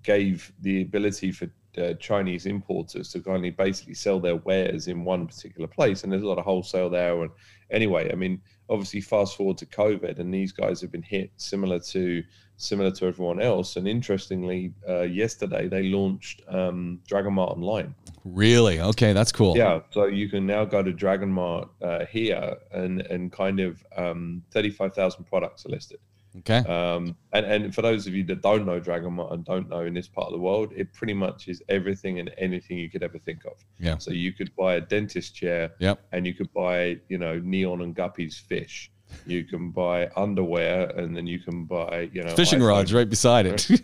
gave 0.02 0.52
the 0.61 0.82
ability 0.82 1.32
for 1.32 1.48
uh, 1.78 1.94
Chinese 1.94 2.46
importers 2.46 3.11
to 3.11 3.20
kind 3.20 3.46
of 3.46 3.56
basically 3.56 3.94
sell 3.94 4.20
their 4.20 4.37
wares 4.37 4.88
in 4.88 5.04
one 5.04 5.26
particular 5.26 5.66
place. 5.66 6.02
And 6.02 6.12
there's 6.12 6.22
a 6.22 6.26
lot 6.26 6.38
of 6.38 6.44
wholesale 6.44 6.90
there. 6.90 7.22
And 7.22 7.30
anyway, 7.70 8.11
I 8.12 8.14
mean, 8.14 8.40
obviously, 8.68 9.00
fast 9.00 9.37
forward 9.37 9.58
to 9.58 9.66
COVID, 9.66 10.18
and 10.18 10.32
these 10.32 10.52
guys 10.52 10.80
have 10.80 10.92
been 10.92 11.02
hit 11.02 11.30
similar 11.37 11.78
to 11.78 12.22
similar 12.56 12.90
to 12.92 13.06
everyone 13.06 13.40
else. 13.40 13.76
And 13.76 13.88
interestingly, 13.88 14.72
uh, 14.88 15.02
yesterday 15.02 15.66
they 15.68 15.85
launched 15.85 16.42
um, 16.48 17.00
Dragon 17.08 17.35
Mart 17.35 17.52
online. 17.52 17.94
really? 18.24 18.80
Okay, 18.80 19.12
that's 19.12 19.32
cool. 19.32 19.56
Yeah, 19.56 19.80
so 19.90 20.06
you 20.06 20.28
can 20.28 20.46
now 20.46 20.64
go 20.64 20.82
to 20.82 20.92
Dragon 20.92 21.30
Mart 21.30 21.68
uh, 21.80 22.04
here, 22.06 22.56
and 22.72 23.00
and 23.02 23.32
kind 23.32 23.61
of 23.61 23.85
um, 23.96 24.42
thirty 24.50 24.70
five 24.70 24.94
thousand 24.94 25.24
products 25.24 25.64
are 25.64 25.70
listed. 25.70 25.98
Okay. 26.38 26.59
Um, 26.59 27.16
and 27.35 27.45
and 27.47 27.75
for 27.75 27.83
those 27.83 28.07
of 28.07 28.14
you 28.14 28.25
that 28.25 28.40
don't 28.40 28.64
know 28.64 28.81
Dragon 28.81 29.12
Mart 29.12 29.33
and 29.33 29.45
don't 29.45 29.68
know 29.68 29.81
in 29.85 29.92
this 29.92 30.09
part 30.09 30.29
of 30.29 30.33
the 30.33 30.38
world, 30.38 30.73
it 30.75 30.92
pretty 30.95 31.12
much 31.14 31.47
is 31.49 31.62
everything 31.68 32.18
and 32.21 32.31
anything 32.38 32.79
you 32.79 32.88
could 32.90 33.03
ever 33.03 33.18
think 33.18 33.45
of. 33.45 33.53
Yeah. 33.79 33.99
So 33.99 34.12
you 34.12 34.33
could 34.33 34.55
buy 34.57 34.75
a 34.77 34.81
dentist 34.81 35.35
chair, 35.35 35.73
Yep. 35.79 36.01
and 36.12 36.27
you 36.27 36.33
could 36.35 36.53
buy 36.55 36.99
you 37.09 37.18
know 37.18 37.38
neon 37.38 37.83
and 37.83 37.95
guppies 37.95 38.40
fish. 38.40 38.90
You 39.27 39.45
can 39.45 39.71
buy 39.73 40.09
underwear, 40.16 40.88
and 40.97 41.14
then 41.14 41.27
you 41.27 41.38
can 41.38 41.66
buy 41.66 42.09
you 42.14 42.23
know 42.23 42.35
Fishing 42.35 42.61
iPhone. 42.61 42.68
rods 42.68 42.95
right 42.95 43.09
beside 43.11 43.45
it. 43.47 43.68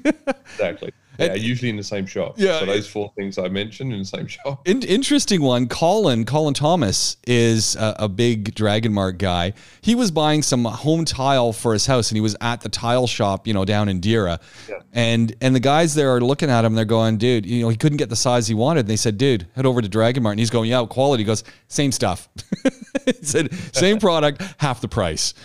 Exactly. 0.55 0.93
Yeah, 1.19 1.35
usually 1.35 1.69
in 1.69 1.77
the 1.77 1.83
same 1.83 2.07
shop. 2.07 2.35
Yeah, 2.37 2.61
So 2.61 2.67
those 2.67 2.89
four 2.89 3.13
things 3.17 3.39
I 3.39 3.49
mentioned 3.49 3.93
in 3.93 3.99
the 3.99 4.05
same 4.05 4.27
shop. 4.27 4.63
In- 4.69 4.83
interesting 4.83 5.43
one. 5.43 5.67
Colin, 5.67 6.25
Colin 6.25 6.55
Thomas 6.55 7.17
is 7.27 7.75
a, 7.77 7.97
a 8.01 8.09
big 8.09 8.55
Dragon 8.55 8.93
Mart 8.93 9.19
guy. 9.19 9.55
He 9.81 9.95
was 9.95 10.11
buying 10.11 10.43
some 10.43 10.65
home 10.65 11.05
tile 11.05 11.53
for 11.53 11.73
his 11.73 11.87
house, 11.87 12.11
and 12.11 12.17
he 12.17 12.21
was 12.21 12.37
at 12.41 12.61
the 12.61 12.69
tile 12.69 13.07
shop, 13.07 13.47
you 13.47 13.55
know, 13.55 13.65
down 13.65 13.89
in 13.89 14.01
Deira. 14.01 14.41
Yeah. 14.69 14.77
And 14.93 15.35
and 15.41 15.55
the 15.55 15.61
guys 15.61 15.95
there 15.95 16.15
are 16.15 16.21
looking 16.21 16.51
at 16.51 16.65
him. 16.65 16.75
They're 16.75 16.85
going, 16.85 17.19
dude, 17.19 17.47
you 17.47 17.63
know, 17.63 17.69
he 17.69 17.77
couldn't 17.77 17.99
get 17.99 18.09
the 18.11 18.17
size 18.17 18.47
he 18.47 18.55
wanted. 18.55 18.81
And 18.81 18.89
they 18.89 18.97
said, 18.97 19.19
dude, 19.19 19.47
head 19.57 19.67
over 19.67 19.83
to 19.83 19.89
Dragon 19.89 20.23
Mart. 20.23 20.35
And 20.35 20.41
he's 20.41 20.51
going, 20.51 20.71
yeah, 20.71 20.85
quality. 20.89 21.23
He 21.23 21.27
goes, 21.27 21.43
same 21.67 21.91
stuff. 21.91 22.29
he 23.05 23.13
said, 23.23 23.53
same 23.75 23.99
product, 23.99 24.43
half 24.59 24.81
the 24.81 24.89
price. 24.89 25.35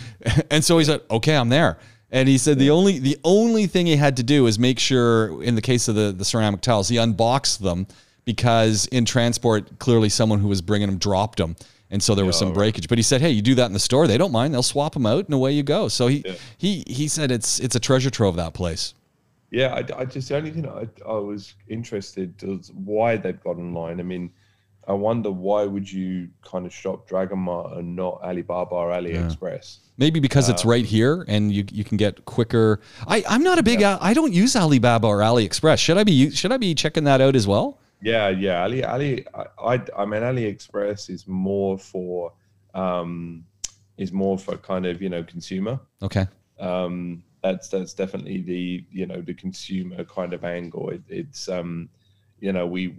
And 0.50 0.64
so 0.64 0.78
he 0.78 0.84
said, 0.84 1.02
okay, 1.10 1.36
I'm 1.36 1.48
there. 1.48 1.78
And 2.14 2.28
he 2.28 2.38
said 2.38 2.60
the 2.60 2.70
only 2.70 3.00
the 3.00 3.18
only 3.24 3.66
thing 3.66 3.86
he 3.86 3.96
had 3.96 4.18
to 4.18 4.22
do 4.22 4.46
is 4.46 4.56
make 4.56 4.78
sure, 4.78 5.42
in 5.42 5.56
the 5.56 5.60
case 5.60 5.88
of 5.88 5.96
the 5.96 6.12
the 6.12 6.24
ceramic 6.24 6.60
tiles, 6.60 6.88
he 6.88 6.96
unboxed 6.96 7.60
them 7.60 7.88
because 8.24 8.86
in 8.86 9.04
transport, 9.04 9.80
clearly 9.80 10.08
someone 10.08 10.38
who 10.38 10.46
was 10.46 10.62
bringing 10.62 10.88
them 10.88 10.96
dropped 10.96 11.38
them, 11.38 11.56
and 11.90 12.00
so 12.00 12.14
there 12.14 12.24
was 12.24 12.38
some 12.38 12.50
oh, 12.50 12.52
breakage. 12.52 12.88
But 12.88 12.98
he 12.98 13.02
said, 13.02 13.20
"Hey, 13.20 13.30
you 13.30 13.42
do 13.42 13.56
that 13.56 13.66
in 13.66 13.72
the 13.72 13.80
store; 13.80 14.06
they 14.06 14.16
don't 14.16 14.30
mind. 14.30 14.54
They'll 14.54 14.62
swap 14.62 14.94
them 14.94 15.06
out, 15.06 15.24
and 15.24 15.34
away 15.34 15.50
you 15.50 15.64
go." 15.64 15.88
So 15.88 16.06
he 16.06 16.24
he 16.56 16.84
he 16.86 17.08
said 17.08 17.32
it's 17.32 17.58
it's 17.58 17.74
a 17.74 17.80
treasure 17.80 18.10
trove 18.10 18.36
that 18.36 18.54
place. 18.54 18.94
Yeah, 19.50 19.74
I, 19.74 20.00
I 20.00 20.04
just 20.04 20.28
the 20.28 20.36
only 20.36 20.52
thing 20.52 20.68
I, 20.68 20.86
I 21.04 21.14
was 21.14 21.54
interested 21.66 22.40
was 22.44 22.70
why 22.76 23.16
they've 23.16 23.42
got 23.42 23.56
online. 23.56 23.98
I 23.98 24.04
mean, 24.04 24.30
I 24.86 24.92
wonder 24.92 25.30
why 25.30 25.64
would 25.64 25.90
you 25.90 26.28
kind 26.42 26.66
of 26.66 26.72
shop 26.72 27.08
Dragon 27.08 27.38
Mart 27.38 27.78
and 27.78 27.96
not 27.96 28.20
Alibaba 28.22 28.74
or 28.74 28.90
AliExpress? 28.90 29.78
Maybe 29.96 30.20
because 30.20 30.48
Uh, 30.48 30.52
it's 30.52 30.64
right 30.64 30.84
here 30.84 31.24
and 31.28 31.52
you 31.52 31.64
you 31.72 31.84
can 31.84 31.96
get 31.96 32.24
quicker. 32.24 32.80
I 33.06 33.24
I'm 33.28 33.42
not 33.42 33.58
a 33.58 33.62
big 33.62 33.82
I 33.82 34.12
don't 34.12 34.32
use 34.32 34.56
Alibaba 34.56 35.06
or 35.06 35.18
AliExpress. 35.20 35.78
Should 35.78 35.98
I 35.98 36.04
be 36.04 36.30
should 36.30 36.52
I 36.52 36.58
be 36.58 36.74
checking 36.74 37.04
that 37.04 37.20
out 37.20 37.34
as 37.36 37.46
well? 37.46 37.78
Yeah, 38.02 38.28
yeah. 38.28 38.62
Ali, 38.62 38.84
Ali, 38.84 39.24
I, 39.34 39.44
I, 39.58 39.74
I 39.96 40.04
mean, 40.04 40.20
AliExpress 40.20 41.08
is 41.08 41.26
more 41.26 41.78
for, 41.78 42.32
um, 42.74 43.46
is 43.96 44.12
more 44.12 44.36
for 44.38 44.58
kind 44.58 44.84
of 44.84 45.00
you 45.00 45.08
know 45.08 45.22
consumer. 45.22 45.80
Okay. 46.02 46.26
um, 46.60 47.22
that's 47.42 47.68
that's 47.68 47.94
definitely 47.94 48.42
the 48.42 48.84
you 48.90 49.06
know 49.06 49.20
the 49.22 49.34
consumer 49.34 50.04
kind 50.04 50.32
of 50.34 50.44
angle. 50.44 50.90
It, 50.90 51.02
it's 51.08 51.48
um, 51.48 51.88
you 52.40 52.52
know 52.52 52.66
we 52.66 52.94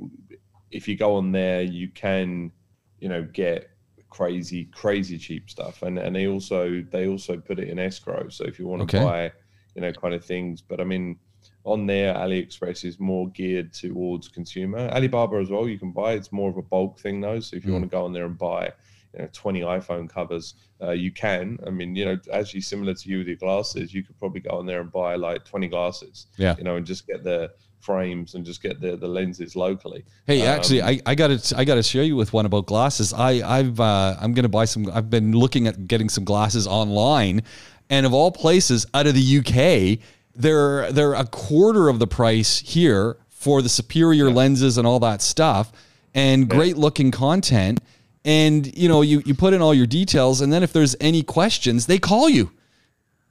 if 0.71 0.87
you 0.87 0.95
go 0.97 1.15
on 1.15 1.31
there, 1.31 1.61
you 1.61 1.89
can 1.89 2.51
you 2.99 3.09
know 3.09 3.23
get 3.23 3.69
crazy 4.09 4.65
crazy 4.65 5.17
cheap 5.17 5.49
stuff, 5.49 5.81
and 5.83 5.97
and 5.97 6.15
they 6.15 6.27
also 6.27 6.83
they 6.91 7.07
also 7.07 7.37
put 7.37 7.59
it 7.59 7.69
in 7.69 7.79
escrow. 7.79 8.29
So 8.29 8.45
if 8.45 8.59
you 8.59 8.67
want 8.67 8.89
to 8.89 8.95
Okay. 8.97 9.03
buy 9.03 9.31
you 9.75 9.81
know 9.81 9.91
kind 9.91 10.13
of 10.13 10.23
things, 10.23 10.61
but 10.61 10.79
I 10.79 10.83
mean 10.83 11.17
on 11.63 11.87
there 11.87 12.13
AliExpress 12.13 12.85
is 12.85 12.99
more 12.99 13.27
geared 13.29 13.73
towards 13.73 14.27
consumer. 14.27 14.87
Alibaba 14.91 15.37
as 15.37 15.49
well, 15.49 15.67
you 15.67 15.79
can 15.79 15.91
buy. 15.91 16.13
It's 16.13 16.31
more 16.31 16.49
of 16.49 16.57
a 16.57 16.61
bulk 16.61 16.99
thing 16.99 17.21
though. 17.21 17.39
So 17.39 17.55
if 17.57 17.65
you 17.65 17.71
Mm. 17.71 17.73
want 17.73 17.83
to 17.85 17.89
go 17.89 18.05
on 18.05 18.13
there 18.13 18.25
and 18.25 18.37
buy 18.37 18.71
you 19.13 19.21
know 19.21 19.29
20 19.31 19.61
iphone 19.61 20.09
covers 20.09 20.55
uh, 20.83 20.91
you 20.91 21.09
can 21.09 21.57
i 21.65 21.69
mean 21.69 21.95
you 21.95 22.03
know 22.03 22.17
actually 22.33 22.59
similar 22.59 22.93
to 22.93 23.07
you 23.09 23.19
with 23.19 23.27
your 23.27 23.37
glasses 23.37 23.93
you 23.93 24.03
could 24.03 24.17
probably 24.19 24.41
go 24.41 24.49
on 24.49 24.65
there 24.65 24.81
and 24.81 24.91
buy 24.91 25.15
like 25.15 25.45
20 25.45 25.69
glasses 25.69 26.27
Yeah. 26.37 26.53
you 26.57 26.65
know 26.65 26.75
and 26.75 26.85
just 26.85 27.07
get 27.07 27.23
the 27.23 27.49
frames 27.85 28.33
and 28.35 28.45
just 28.45 28.61
get 28.61 28.81
the 28.81 28.95
the 28.97 29.07
lenses 29.07 29.55
locally 29.55 30.03
Hey, 30.25 30.41
actually, 30.41 30.81
Um, 30.81 30.89
I, 30.89 31.11
I 31.11 31.15
got 31.15 31.29
to 31.39 31.57
I 31.57 31.63
got 31.65 31.75
to 31.75 31.83
share 31.83 32.03
you 32.03 32.15
with 32.15 32.33
one 32.33 32.45
about 32.45 32.65
glasses. 32.65 33.13
I 33.13 33.31
I've 33.57 33.79
uh, 33.79 34.15
I'm 34.19 34.33
gonna 34.33 34.49
buy 34.59 34.65
some. 34.65 34.89
I've 34.91 35.09
been 35.09 35.31
looking 35.33 35.67
at 35.67 35.87
getting 35.87 36.09
some 36.09 36.23
glasses 36.23 36.65
online, 36.65 37.43
and 37.89 38.05
of 38.05 38.13
all 38.13 38.31
places, 38.31 38.87
out 38.93 39.05
of 39.07 39.13
the 39.13 39.27
UK, 39.39 39.99
they're 40.35 40.91
they're 40.91 41.13
a 41.13 41.25
quarter 41.25 41.89
of 41.89 41.99
the 41.99 42.07
price 42.07 42.59
here 42.59 43.17
for 43.29 43.61
the 43.61 43.69
superior 43.69 44.31
lenses 44.31 44.77
and 44.77 44.87
all 44.87 44.99
that 44.99 45.21
stuff, 45.21 45.71
and 46.13 46.49
great 46.49 46.77
looking 46.77 47.11
content. 47.11 47.79
And 48.23 48.75
you 48.75 48.89
know, 48.89 49.01
you 49.03 49.21
you 49.25 49.35
put 49.35 49.53
in 49.53 49.61
all 49.61 49.73
your 49.73 49.87
details, 49.87 50.41
and 50.41 50.51
then 50.51 50.63
if 50.63 50.73
there's 50.73 50.95
any 50.99 51.21
questions, 51.21 51.85
they 51.85 51.99
call 51.99 52.27
you 52.29 52.51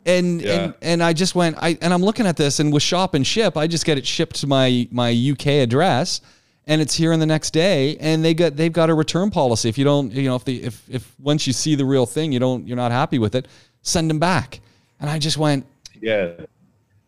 and 0.07 0.41
Yeah. 0.41 0.53
and 0.65 0.75
and 0.83 1.03
I 1.03 1.13
just 1.13 1.35
went 1.35 1.57
I 1.61 1.79
and 1.81 1.93
I'm 1.93 2.03
looking 2.03 2.27
at 2.27 2.37
this 2.37 2.61
and 2.61 2.73
with 2.73 2.83
shop 2.83 3.15
and 3.15 3.27
ship 3.27 3.57
I 3.57 3.67
just 3.67 3.85
get 3.85 3.99
it 3.99 4.07
shipped 4.07 4.37
to 4.37 4.47
my 4.47 4.87
my 4.91 5.11
UK 5.11 5.47
address 5.63 6.21
and 6.67 6.81
it's 6.81 6.95
here 6.95 7.13
in 7.13 7.21
the 7.21 7.27
next 7.27 7.51
day 7.53 7.97
and 7.99 8.25
they 8.25 8.35
got 8.35 8.57
they've 8.57 8.73
got 8.73 8.91
a 8.91 8.95
return 8.95 9.31
policy. 9.31 9.69
If 9.69 9.79
you 9.79 9.85
don't 9.85 10.13
you 10.13 10.29
know 10.29 10.37
if 10.37 10.45
the 10.45 10.63
if 10.63 10.83
if 10.91 11.15
once 11.21 11.47
you 11.47 11.53
see 11.53 11.75
the 11.75 11.85
real 11.85 12.07
thing 12.07 12.33
you 12.33 12.39
don't 12.39 12.67
you're 12.67 12.77
not 12.77 12.93
happy 12.93 13.19
with 13.19 13.35
it 13.35 13.49
send 13.83 14.09
them 14.11 14.19
back. 14.19 14.61
And 15.01 15.11
I 15.11 15.19
just 15.19 15.37
went 15.39 15.67
yeah. 16.01 16.33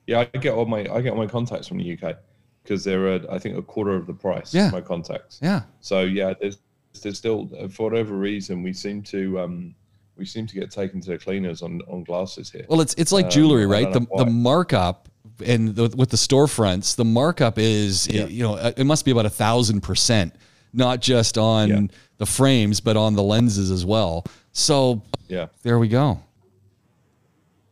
Yeah 0.07 0.21
i 0.21 0.39
get 0.39 0.53
all 0.55 0.67
my 0.67 0.81
i 0.93 1.01
get 1.01 1.11
all 1.11 1.17
my 1.19 1.27
contacts 1.27 1.67
from 1.69 1.79
the 1.79 1.99
uk 2.01 2.17
because 2.63 2.85
they're 2.85 3.09
uh, 3.09 3.19
i 3.31 3.39
think 3.39 3.57
a 3.59 3.63
quarter 3.63 3.95
of 3.95 4.07
the 4.07 4.13
price 4.15 4.55
Yeah. 4.55 4.71
my 4.71 4.81
contacts. 4.81 5.39
Yeah. 5.43 5.63
So 5.81 6.03
yeah 6.03 6.35
there's 6.41 6.59
there's 7.03 7.19
still 7.19 7.49
for 7.71 7.91
whatever 7.91 8.15
reason 8.15 8.63
we 8.63 8.73
seem 8.73 9.03
to 9.03 9.39
um 9.41 9.75
we 10.17 10.25
seem 10.25 10.47
to 10.47 10.55
get 10.55 10.71
taken 10.71 11.01
to 11.03 11.11
the 11.11 11.19
cleaners 11.19 11.63
on 11.63 11.81
on 11.89 12.05
glasses 12.05 12.51
here. 12.51 12.65
Well 12.69 12.81
it's 12.81 12.95
it's 12.95 13.13
like 13.13 13.27
Um, 13.27 13.31
jewelry 13.31 13.63
I 13.65 13.67
right? 13.67 13.93
the 13.93 14.07
the 14.17 14.27
markup 14.27 15.09
and 15.45 15.75
the, 15.75 15.95
with 15.97 16.11
the 16.11 16.17
storefronts 16.17 16.97
the 16.97 17.05
markup 17.05 17.59
is 17.59 18.09
Yeah. 18.09 18.27
you 18.27 18.43
know 18.43 18.57
it 18.57 18.85
must 18.85 19.05
be 19.05 19.11
about 19.11 19.27
a 19.27 19.31
thousand 19.31 19.83
percent 19.83 20.35
not 20.73 21.01
just 21.01 21.37
on 21.39 21.69
Yeah. 21.69 21.81
the 22.19 22.27
frames 22.27 22.81
but 22.81 22.97
on 22.97 23.15
the 23.15 23.23
lenses 23.23 23.71
as 23.71 23.85
well. 23.85 24.25
So 24.53 25.03
yeah. 25.29 25.47
there 25.63 25.79
we 25.79 25.89
go. 25.89 26.21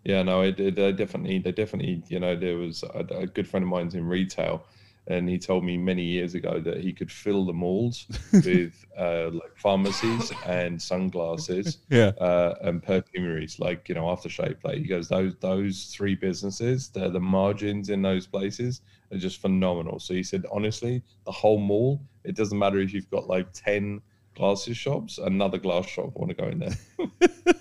Yeah, 0.04 0.22
no, 0.22 0.42
it, 0.42 0.60
it, 0.60 0.74
they 0.74 0.92
definitely, 0.92 1.38
they 1.38 1.52
definitely, 1.52 2.02
you 2.08 2.20
know, 2.20 2.36
there 2.36 2.58
was 2.58 2.82
a, 2.82 3.06
a 3.20 3.26
good 3.26 3.48
friend 3.48 3.64
of 3.64 3.70
mine's 3.70 3.94
in 3.94 4.06
retail, 4.06 4.62
and 5.06 5.28
he 5.28 5.38
told 5.38 5.64
me 5.64 5.76
many 5.76 6.02
years 6.02 6.34
ago 6.34 6.60
that 6.60 6.78
he 6.82 6.92
could 6.92 7.12
fill 7.12 7.44
the 7.44 7.52
malls 7.52 8.06
with 8.32 8.84
uh, 8.98 9.30
like 9.30 9.56
pharmacies 9.56 10.32
and 10.46 10.80
sunglasses 10.80 11.78
Yeah. 11.90 12.12
uh, 12.20 12.54
and 12.62 12.82
perfumeries, 12.82 13.58
like 13.58 13.88
you 13.88 13.94
know 13.94 14.04
aftershave. 14.04 14.56
Like 14.64 14.78
he 14.78 14.84
goes, 14.84 15.08
those 15.08 15.34
those 15.40 15.86
three 15.94 16.14
businesses, 16.14 16.88
the 16.88 17.10
the 17.10 17.20
margins 17.20 17.90
in 17.90 18.02
those 18.02 18.26
places 18.26 18.80
are 19.12 19.18
just 19.18 19.40
phenomenal. 19.40 19.98
So 20.00 20.14
he 20.14 20.22
said, 20.22 20.44
honestly, 20.50 21.02
the 21.26 21.32
whole 21.32 21.58
mall, 21.58 22.00
it 22.24 22.34
doesn't 22.36 22.58
matter 22.58 22.78
if 22.78 22.92
you've 22.94 23.10
got 23.10 23.26
like 23.28 23.52
ten 23.52 24.00
glasses 24.34 24.76
shops, 24.76 25.18
another 25.18 25.58
glass 25.58 25.86
shop 25.86 26.10
want 26.16 26.30
to 26.30 26.34
go 26.34 26.48
in 26.48 26.58
there. 26.60 26.76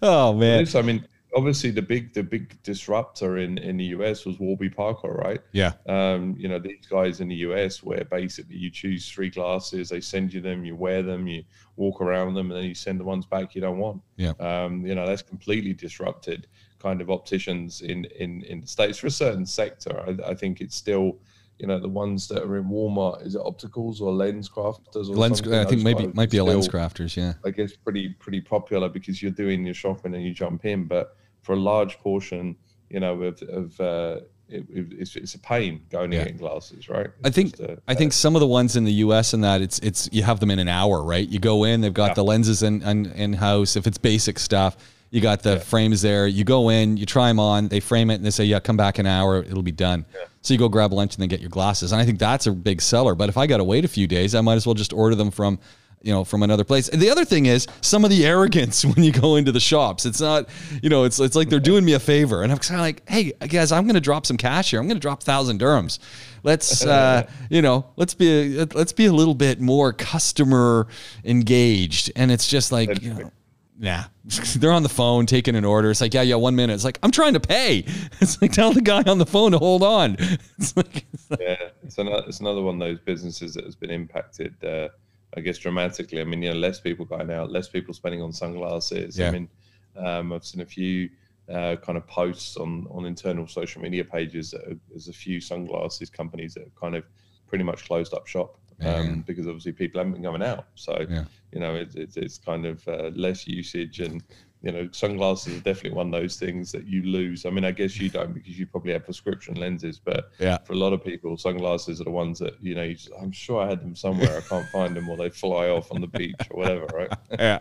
Oh 0.00 0.32
man. 0.32 0.60
Yes, 0.60 0.74
I 0.74 0.82
mean, 0.82 1.06
obviously 1.34 1.70
the 1.70 1.82
big 1.82 2.12
the 2.12 2.22
big 2.22 2.62
disruptor 2.62 3.38
in 3.38 3.58
in 3.58 3.76
the 3.76 3.86
US 3.86 4.24
was 4.24 4.38
Warby 4.38 4.70
Parker, 4.70 5.12
right? 5.12 5.40
Yeah. 5.52 5.72
Um, 5.86 6.34
you 6.38 6.48
know, 6.48 6.58
these 6.58 6.86
guys 6.86 7.20
in 7.20 7.28
the 7.28 7.36
US 7.36 7.82
where 7.82 8.04
basically 8.04 8.56
you 8.56 8.70
choose 8.70 9.10
three 9.10 9.30
glasses, 9.30 9.88
they 9.88 10.00
send 10.00 10.32
you 10.32 10.40
them, 10.40 10.64
you 10.64 10.76
wear 10.76 11.02
them, 11.02 11.26
you 11.26 11.44
walk 11.76 12.00
around 12.00 12.34
them, 12.34 12.50
and 12.50 12.60
then 12.60 12.68
you 12.68 12.74
send 12.74 13.00
the 13.00 13.04
ones 13.04 13.26
back 13.26 13.54
you 13.54 13.60
don't 13.60 13.78
want. 13.78 14.02
Yeah. 14.16 14.32
Um, 14.40 14.86
you 14.86 14.94
know, 14.94 15.06
that's 15.06 15.22
completely 15.22 15.72
disrupted 15.72 16.46
kind 16.78 17.00
of 17.00 17.10
opticians 17.10 17.80
in 17.82 18.04
in 18.18 18.42
in 18.42 18.60
the 18.60 18.66
states 18.66 18.98
for 18.98 19.06
a 19.06 19.10
certain 19.10 19.46
sector. 19.46 20.02
I, 20.06 20.30
I 20.30 20.34
think 20.34 20.60
it's 20.60 20.76
still. 20.76 21.18
You 21.58 21.68
know 21.68 21.78
the 21.78 21.88
ones 21.88 22.26
that 22.26 22.42
are 22.42 22.56
in 22.56 22.64
Walmart 22.64 23.24
is 23.24 23.36
it 23.36 23.40
opticals 23.40 24.00
or 24.00 24.10
LensCrafters 24.12 25.08
or 25.08 25.14
Lens. 25.14 25.38
something? 25.38 25.54
I 25.54 25.64
think 25.64 25.82
Those 25.82 25.84
maybe 25.84 26.06
might 26.08 26.30
be 26.30 26.38
a 26.38 26.42
LensCrafters. 26.42 27.14
Yeah. 27.14 27.34
I 27.44 27.50
guess 27.50 27.76
pretty 27.76 28.08
pretty 28.18 28.40
popular 28.40 28.88
because 28.88 29.22
you're 29.22 29.30
doing 29.30 29.64
your 29.64 29.74
shopping 29.74 30.12
and 30.14 30.24
you 30.24 30.34
jump 30.34 30.64
in. 30.64 30.86
But 30.86 31.14
for 31.42 31.52
a 31.54 31.56
large 31.60 31.98
portion, 31.98 32.56
you 32.88 33.00
know, 33.00 33.20
of, 33.22 33.42
of 33.42 33.80
uh, 33.80 34.20
it, 34.48 34.64
it- 34.70 34.92
it's, 34.98 35.16
it's 35.16 35.34
a 35.34 35.38
pain 35.38 35.82
going 35.90 36.12
Yeah. 36.12 36.18
and 36.20 36.26
getting 36.28 36.38
glasses, 36.38 36.88
right? 36.88 37.08
I 37.24 37.30
think 37.30 37.58
a- 37.60 37.78
I 37.88 37.94
think 37.94 38.12
some 38.12 38.36
of 38.36 38.40
the 38.40 38.46
ones 38.46 38.76
in 38.76 38.84
the 38.84 38.92
U.S. 39.06 39.32
and 39.34 39.42
that 39.44 39.60
it's 39.60 39.78
it's 39.80 40.08
you 40.12 40.22
have 40.22 40.40
them 40.40 40.50
in 40.50 40.58
an 40.58 40.68
hour, 40.68 41.02
right? 41.02 41.28
You 41.28 41.38
go 41.38 41.64
in, 41.64 41.80
they've 41.80 41.92
got 41.92 42.08
Yeah. 42.10 42.14
the 42.14 42.24
lenses 42.24 42.62
in, 42.62 42.82
in 42.82 43.06
in 43.12 43.32
house. 43.34 43.76
If 43.76 43.86
it's 43.86 43.98
basic 43.98 44.38
stuff, 44.38 44.76
you 45.10 45.20
got 45.20 45.42
the 45.42 45.60
frames 45.60 46.00
there. 46.02 46.26
You 46.26 46.44
go 46.44 46.68
in, 46.68 46.96
you 46.96 47.06
try 47.06 47.28
them 47.28 47.40
on, 47.40 47.68
they 47.68 47.80
frame 47.80 48.10
it, 48.10 48.16
and 48.16 48.24
they 48.24 48.30
say, 48.30 48.44
"Yeah, 48.44 48.60
come 48.60 48.76
back 48.76 48.98
an 48.98 49.06
hour, 49.06 49.38
it'll 49.42 49.62
be 49.62 49.72
done." 49.72 50.04
So 50.42 50.52
you 50.54 50.58
go 50.58 50.68
grab 50.68 50.92
lunch 50.92 51.14
and 51.14 51.22
then 51.22 51.28
get 51.28 51.40
your 51.40 51.50
glasses. 51.50 51.92
And 51.92 52.00
I 52.00 52.04
think 52.04 52.18
that's 52.18 52.46
a 52.46 52.52
big 52.52 52.82
seller. 52.82 53.14
But 53.14 53.28
if 53.28 53.36
I 53.36 53.46
got 53.46 53.58
to 53.58 53.64
wait 53.64 53.84
a 53.84 53.88
few 53.88 54.06
days, 54.08 54.34
I 54.34 54.40
might 54.40 54.54
as 54.56 54.66
well 54.66 54.74
just 54.74 54.92
order 54.92 55.14
them 55.16 55.30
from. 55.30 55.58
You 56.02 56.12
know, 56.12 56.24
from 56.24 56.42
another 56.42 56.64
place. 56.64 56.88
And 56.88 57.00
the 57.00 57.10
other 57.10 57.24
thing 57.24 57.46
is 57.46 57.66
some 57.80 58.04
of 58.04 58.10
the 58.10 58.26
arrogance 58.32 58.84
when 58.84 59.04
you 59.04 59.12
go 59.12 59.36
into 59.36 59.52
the 59.52 59.60
shops. 59.60 60.04
It's 60.04 60.20
not, 60.20 60.48
you 60.82 60.88
know, 60.88 61.04
it's 61.04 61.20
it's 61.20 61.36
like 61.36 61.48
they're 61.48 61.60
doing 61.60 61.84
me 61.84 61.92
a 61.92 62.00
favor, 62.00 62.42
and 62.42 62.50
I'm 62.50 62.58
kind 62.58 62.80
of 62.80 62.84
like, 62.84 63.08
hey 63.08 63.32
guys, 63.48 63.72
I'm 63.72 63.84
going 63.84 63.94
to 63.94 64.00
drop 64.00 64.26
some 64.26 64.36
cash 64.36 64.70
here. 64.70 64.80
I'm 64.80 64.86
going 64.86 64.96
to 64.96 65.02
drop 65.02 65.22
thousand 65.22 65.60
dirhams. 65.60 65.98
Let's, 66.42 66.84
uh, 66.86 67.28
you 67.50 67.62
know, 67.62 67.86
let's 67.96 68.14
be 68.14 68.58
a, 68.58 68.66
let's 68.74 68.92
be 68.92 69.06
a 69.06 69.12
little 69.12 69.34
bit 69.34 69.60
more 69.60 69.92
customer 69.92 70.88
engaged. 71.24 72.10
And 72.16 72.30
it's 72.30 72.48
just 72.48 72.72
like, 72.72 73.02
you 73.02 73.14
know, 73.14 73.30
nah, 73.78 74.04
they're 74.56 74.72
on 74.72 74.82
the 74.82 74.88
phone 74.88 75.26
taking 75.26 75.56
an 75.56 75.64
order. 75.64 75.90
It's 75.90 76.00
like, 76.00 76.14
yeah, 76.14 76.22
yeah, 76.22 76.36
one 76.36 76.56
minute. 76.56 76.74
It's 76.74 76.84
like 76.84 76.98
I'm 77.02 77.10
trying 77.10 77.34
to 77.34 77.40
pay. 77.40 77.84
It's 78.20 78.40
like 78.40 78.52
tell 78.52 78.72
the 78.72 78.80
guy 78.80 79.02
on 79.02 79.18
the 79.18 79.26
phone 79.26 79.52
to 79.52 79.58
hold 79.58 79.82
on. 79.82 80.16
It's 80.58 80.76
like, 80.76 81.04
yeah, 81.40 81.56
it's 81.82 81.98
another 81.98 82.24
it's 82.26 82.40
another 82.40 82.62
one 82.62 82.80
of 82.80 82.80
those 82.80 83.00
businesses 83.00 83.54
that 83.54 83.64
has 83.64 83.74
been 83.74 83.90
impacted, 83.90 84.54
uh, 84.64 84.88
I 85.36 85.40
guess, 85.40 85.58
dramatically. 85.58 86.20
I 86.20 86.24
mean, 86.24 86.42
you 86.42 86.50
know, 86.50 86.56
less 86.56 86.80
people 86.80 87.04
going 87.04 87.30
out, 87.30 87.50
less 87.50 87.68
people 87.68 87.94
spending 87.94 88.22
on 88.22 88.32
sunglasses. 88.32 89.18
Yeah. 89.18 89.28
I 89.28 89.30
mean, 89.30 89.48
um, 89.96 90.32
I've 90.32 90.44
seen 90.44 90.60
a 90.60 90.66
few 90.66 91.08
uh, 91.50 91.76
kind 91.76 91.96
of 91.98 92.06
posts 92.06 92.56
on 92.56 92.86
on 92.90 93.06
internal 93.06 93.46
social 93.46 93.82
media 93.82 94.04
pages. 94.04 94.50
That 94.50 94.62
are, 94.68 94.76
there's 94.88 95.08
a 95.08 95.12
few 95.12 95.40
sunglasses 95.40 96.10
companies 96.10 96.54
that 96.54 96.64
have 96.64 96.74
kind 96.74 96.94
of 96.96 97.04
pretty 97.46 97.64
much 97.64 97.84
closed 97.84 98.14
up 98.14 98.26
shop 98.26 98.58
um, 98.80 99.22
because 99.26 99.46
obviously 99.46 99.72
people 99.72 100.00
haven't 100.00 100.14
been 100.14 100.22
going 100.22 100.42
out. 100.42 100.66
So 100.74 101.06
Yeah. 101.08 101.24
you 101.52 101.60
know, 101.60 101.74
it's 101.74 101.94
it's, 101.94 102.16
it's 102.16 102.38
kind 102.38 102.66
of 102.66 102.86
uh, 102.88 103.10
less 103.14 103.46
usage 103.46 104.00
and. 104.00 104.22
You 104.62 104.70
know, 104.70 104.88
sunglasses 104.92 105.56
are 105.58 105.60
definitely 105.60 105.96
one 105.96 106.14
of 106.14 106.20
those 106.20 106.36
things 106.36 106.70
that 106.70 106.86
you 106.86 107.02
lose. 107.02 107.44
I 107.44 107.50
mean, 107.50 107.64
I 107.64 107.72
guess 107.72 107.98
you 107.98 108.08
don't 108.08 108.32
because 108.32 108.56
you 108.58 108.66
probably 108.66 108.92
have 108.92 109.04
prescription 109.04 109.54
lenses, 109.56 109.98
but 109.98 110.30
Yeah. 110.38 110.58
for 110.58 110.72
a 110.74 110.76
lot 110.76 110.92
of 110.92 111.04
people, 111.04 111.36
sunglasses 111.36 112.00
are 112.00 112.04
the 112.04 112.10
ones 112.10 112.38
that 112.38 112.54
you 112.62 112.74
know. 112.76 112.82
You 112.82 112.94
just, 112.94 113.10
I'm 113.20 113.32
sure 113.32 113.60
I 113.62 113.68
had 113.68 113.80
them 113.80 113.96
somewhere. 113.96 114.36
I 114.38 114.40
can't 114.40 114.68
find 114.68 114.94
them, 114.96 115.08
or 115.08 115.16
they 115.16 115.30
fly 115.30 115.68
off 115.68 115.90
on 115.90 116.00
the 116.00 116.06
beach 116.06 116.36
or 116.50 116.58
whatever. 116.60 116.86
Right? 116.94 117.10
yeah. 117.38 117.58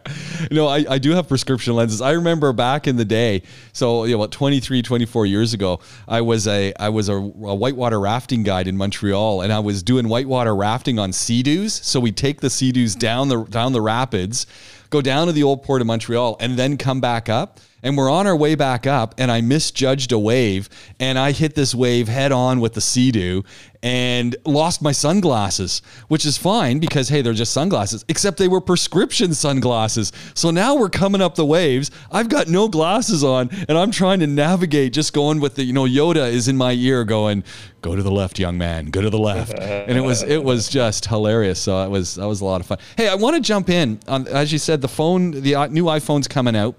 No, 0.51 0.67
I, 0.67 0.85
I 0.89 0.97
do 0.99 1.11
have 1.11 1.27
prescription 1.27 1.73
lenses. 1.75 2.01
I 2.01 2.11
remember 2.11 2.53
back 2.53 2.87
in 2.87 2.97
the 2.97 3.05
day, 3.05 3.41
so 3.73 4.03
you 4.05 4.11
know, 4.15 4.21
about 4.21 4.31
23, 4.31 4.81
24 4.83 5.25
years 5.25 5.53
ago, 5.53 5.79
I 6.07 6.21
was 6.21 6.47
a 6.47 6.71
I 6.79 6.89
was 6.89 7.09
a, 7.09 7.15
a 7.15 7.19
whitewater 7.55 7.99
rafting 7.99 8.43
guide 8.43 8.67
in 8.67 8.77
Montreal, 8.77 9.41
and 9.41 9.51
I 9.51 9.59
was 9.59 9.81
doing 9.81 10.07
whitewater 10.07 10.55
rafting 10.55 10.99
on 10.99 11.11
sea-doos. 11.13 11.73
So 11.73 11.99
we 11.99 12.11
take 12.11 12.41
the 12.41 12.49
sea-doos 12.51 12.93
down 12.95 13.27
the 13.29 13.43
down 13.45 13.73
the 13.73 13.81
rapids, 13.81 14.45
go 14.91 15.01
down 15.01 15.25
to 15.25 15.33
the 15.33 15.41
old 15.41 15.63
port 15.63 15.81
of 15.81 15.87
Montreal, 15.87 16.37
and 16.39 16.55
then 16.57 16.77
come 16.77 17.01
back 17.01 17.27
up. 17.27 17.59
And 17.83 17.97
we're 17.97 18.11
on 18.11 18.27
our 18.27 18.35
way 18.35 18.55
back 18.55 18.85
up, 18.85 19.15
and 19.17 19.31
I 19.31 19.41
misjudged 19.41 20.11
a 20.11 20.19
wave, 20.19 20.69
and 20.99 21.17
I 21.17 21.31
hit 21.31 21.55
this 21.55 21.73
wave 21.73 22.07
head 22.07 22.31
on 22.31 22.59
with 22.59 22.73
the 22.73 22.81
Sea-Doo 22.81 23.43
and 23.83 24.35
lost 24.45 24.81
my 24.81 24.91
sunglasses, 24.91 25.81
which 26.07 26.25
is 26.25 26.37
fine 26.37 26.79
because 26.79 27.09
hey, 27.09 27.21
they're 27.21 27.33
just 27.33 27.53
sunglasses, 27.53 28.05
except 28.07 28.37
they 28.37 28.47
were 28.47 28.61
prescription 28.61 29.33
sunglasses. 29.33 30.11
So 30.33 30.51
now 30.51 30.75
we're 30.75 30.89
coming 30.89 31.21
up 31.21 31.35
the 31.35 31.45
waves. 31.45 31.89
I've 32.11 32.29
got 32.29 32.47
no 32.47 32.67
glasses 32.67 33.23
on, 33.23 33.49
and 33.67 33.77
I'm 33.77 33.91
trying 33.91 34.19
to 34.19 34.27
navigate, 34.27 34.93
just 34.93 35.13
going 35.13 35.39
with 35.39 35.55
the 35.55 35.63
you 35.63 35.73
know 35.73 35.85
Yoda 35.85 36.31
is 36.31 36.47
in 36.47 36.57
my 36.57 36.73
ear, 36.73 37.03
going, 37.03 37.43
"Go 37.81 37.95
to 37.95 38.03
the 38.03 38.11
left, 38.11 38.37
young 38.37 38.57
man. 38.57 38.85
Go 38.87 39.01
to 39.01 39.09
the 39.09 39.19
left." 39.19 39.57
and 39.57 39.97
it 39.97 40.01
was 40.01 40.23
it 40.23 40.43
was 40.43 40.69
just 40.69 41.07
hilarious. 41.07 41.59
So 41.59 41.83
it 41.83 41.89
was 41.89 42.15
that 42.15 42.27
was 42.27 42.41
a 42.41 42.45
lot 42.45 42.61
of 42.61 42.67
fun. 42.67 42.77
Hey, 42.97 43.07
I 43.07 43.15
want 43.15 43.35
to 43.35 43.41
jump 43.41 43.69
in 43.69 43.99
on 44.07 44.27
as 44.27 44.51
you 44.51 44.59
said, 44.59 44.81
the 44.81 44.87
phone, 44.87 45.31
the 45.31 45.55
uh, 45.55 45.67
new 45.67 45.85
iPhone's 45.85 46.27
coming 46.27 46.55
out 46.55 46.75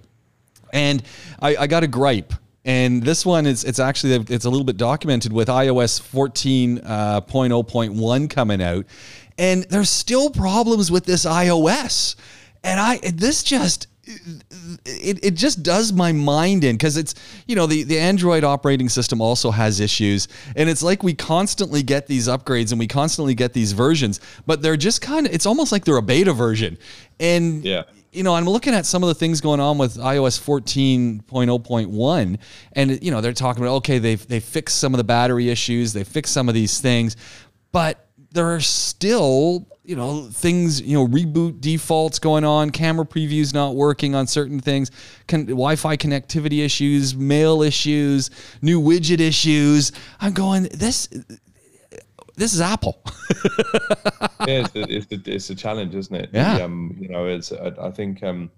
and 0.73 1.03
I, 1.41 1.57
I 1.57 1.67
got 1.67 1.83
a 1.83 1.87
gripe. 1.87 2.33
And 2.65 3.03
this 3.03 3.27
one 3.27 3.47
is 3.47 3.65
it's 3.65 3.81
actually 3.81 4.15
it's 4.33 4.45
a 4.45 4.51
little 4.51 4.65
bit 4.65 4.77
documented 4.77 5.33
with 5.33 5.49
iOS 5.49 6.01
14.0.1 6.01 8.25
uh, 8.25 8.29
coming 8.29 8.63
out, 8.63 8.87
and 9.37 9.65
there's 9.65 9.91
still 9.91 10.31
problems 10.31 10.91
with 10.91 11.05
this 11.05 11.25
iOS. 11.25 12.15
And 12.63 12.79
I 12.79 12.99
this 12.99 13.43
just 13.43 13.89
it, 14.05 15.25
it 15.25 15.35
just 15.35 15.63
does 15.63 15.93
my 15.93 16.13
mind 16.13 16.65
in 16.65 16.77
because 16.77 16.97
it's 16.97 17.15
you 17.47 17.55
know 17.55 17.67
the 17.67 17.85
the 17.85 17.99
android 17.99 18.43
operating 18.43 18.89
system 18.89 19.21
also 19.21 19.53
has 19.53 19.79
issues 19.79 20.27
and 20.57 20.69
it's 20.69 20.83
like 20.83 21.05
we 21.05 21.15
constantly 21.15 21.85
get 21.85 22.09
these 22.09 22.27
upgrades 22.27 22.73
and 22.73 22.81
we 22.81 22.89
constantly 22.89 23.33
get 23.33 23.53
these 23.53 23.71
versions 23.71 24.21
but 24.45 24.61
they're 24.61 24.77
just 24.77 25.03
kind 25.03 25.27
of 25.27 25.33
it's 25.33 25.47
almost 25.47 25.71
like 25.71 25.85
they're 25.85 25.99
a 25.99 26.03
beta 26.03 26.33
version 26.33 26.77
and 27.21 27.65
Yeah. 27.65 27.85
You 28.13 28.23
know, 28.23 28.35
I'm 28.35 28.45
looking 28.45 28.75
at 28.75 28.85
some 28.85 29.03
of 29.03 29.09
the 29.09 29.15
things 29.15 29.41
going 29.41 29.61
on 29.61 29.79
with 29.79 29.97
iOS 29.97 30.39
14.0.1, 30.41 32.39
and 32.75 33.03
you 33.03 33.11
know, 33.11 33.21
they're 33.23 33.33
talking 33.33 33.63
about 33.63 33.77
okay, 33.77 33.99
they've 33.99 34.27
they 34.27 34.39
fixed 34.41 34.79
some 34.79 34.93
of 34.93 34.99
the 34.99 35.05
battery 35.05 35.49
issues, 35.49 35.93
they 35.95 36.05
fixed 36.05 36.35
some 36.35 36.49
of 36.49 36.55
these 36.55 36.79
things, 36.79 37.17
but 37.73 38.09
there 38.33 38.55
are 38.55 38.61
still 38.61 39.67
you 39.85 39.97
know 39.97 40.25
things 40.27 40.81
you 40.81 40.97
know 40.97 41.07
reboot 41.07 41.61
defaults 41.61 42.19
going 42.19 42.45
on 42.45 42.71
camera 42.71 43.05
previews 43.05 43.53
not 43.53 43.75
working 43.75 44.15
on 44.15 44.27
certain 44.27 44.61
things 44.61 44.91
wi-fi 45.29 45.97
connectivity 45.97 46.65
issues 46.65 47.17
mail 47.17 47.63
issues 47.63 48.31
new 48.61 48.81
widget 48.81 49.21
issues. 49.21 49.93
I'm 50.21 50.35
going 50.35 50.65
this 50.75 51.09
this 52.37 52.53
is 52.55 52.61
apple 52.61 53.03
yeah, 54.49 54.65
it's 54.65 54.75
a, 54.77 54.83
it's, 54.97 55.13
a, 55.13 55.35
it's 55.35 55.51
a 55.51 55.55
challenge, 55.55 55.95
isn't 55.95 56.15
it? 56.15 56.31
Yeah. 56.33 56.59
The, 56.59 56.65
um, 56.65 56.97
you 57.01 57.09
know, 57.09 57.27
it's 57.27 57.53
I, 57.53 57.73
I 57.81 57.91
think 57.91 58.23
um, 58.23 58.51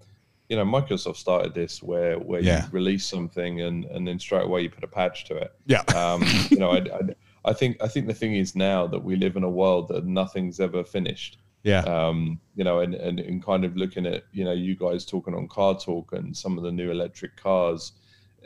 you 0.49 0.55
know 0.57 0.65
Microsoft 0.65 1.17
started 1.17 1.53
this 1.53 1.81
where 1.81 2.17
where 2.19 2.41
Yeah. 2.41 2.63
you 2.65 2.69
release 2.71 3.05
something 3.05 3.61
and 3.61 3.85
and 3.85 4.07
then 4.07 4.19
straight 4.19 4.45
away 4.45 4.61
you 4.61 4.69
put 4.69 4.83
a 4.83 4.87
patch 4.87 5.25
to 5.25 5.35
it. 5.37 5.51
yeah 5.65 5.81
Um, 5.95 6.23
you 6.49 6.57
know, 6.57 6.71
I, 6.71 6.77
I 6.77 7.01
I 7.45 7.53
think 7.53 7.77
I 7.81 7.87
think 7.87 8.07
the 8.07 8.13
thing 8.13 8.35
is 8.35 8.55
now 8.55 8.87
that 8.87 9.03
we 9.03 9.15
live 9.15 9.35
in 9.35 9.43
a 9.43 9.49
world 9.49 9.87
that 9.89 10.05
nothing's 10.05 10.59
ever 10.59 10.83
finished. 10.83 11.37
yeah 11.63 11.81
um, 11.81 12.39
you 12.55 12.63
know, 12.63 12.79
and, 12.79 12.93
and, 12.95 13.19
and 13.19 13.43
kind 13.43 13.65
of 13.65 13.75
looking 13.75 14.05
at, 14.05 14.23
you 14.31 14.45
know, 14.45 14.51
you 14.53 14.75
guys 14.75 15.03
talking 15.05 15.33
on 15.35 15.47
Car 15.47 15.73
Talk 15.79 16.13
and 16.13 16.35
some 16.35 16.57
of 16.57 16.63
the 16.63 16.71
new 16.71 16.89
electric 16.91 17.35
cars, 17.37 17.91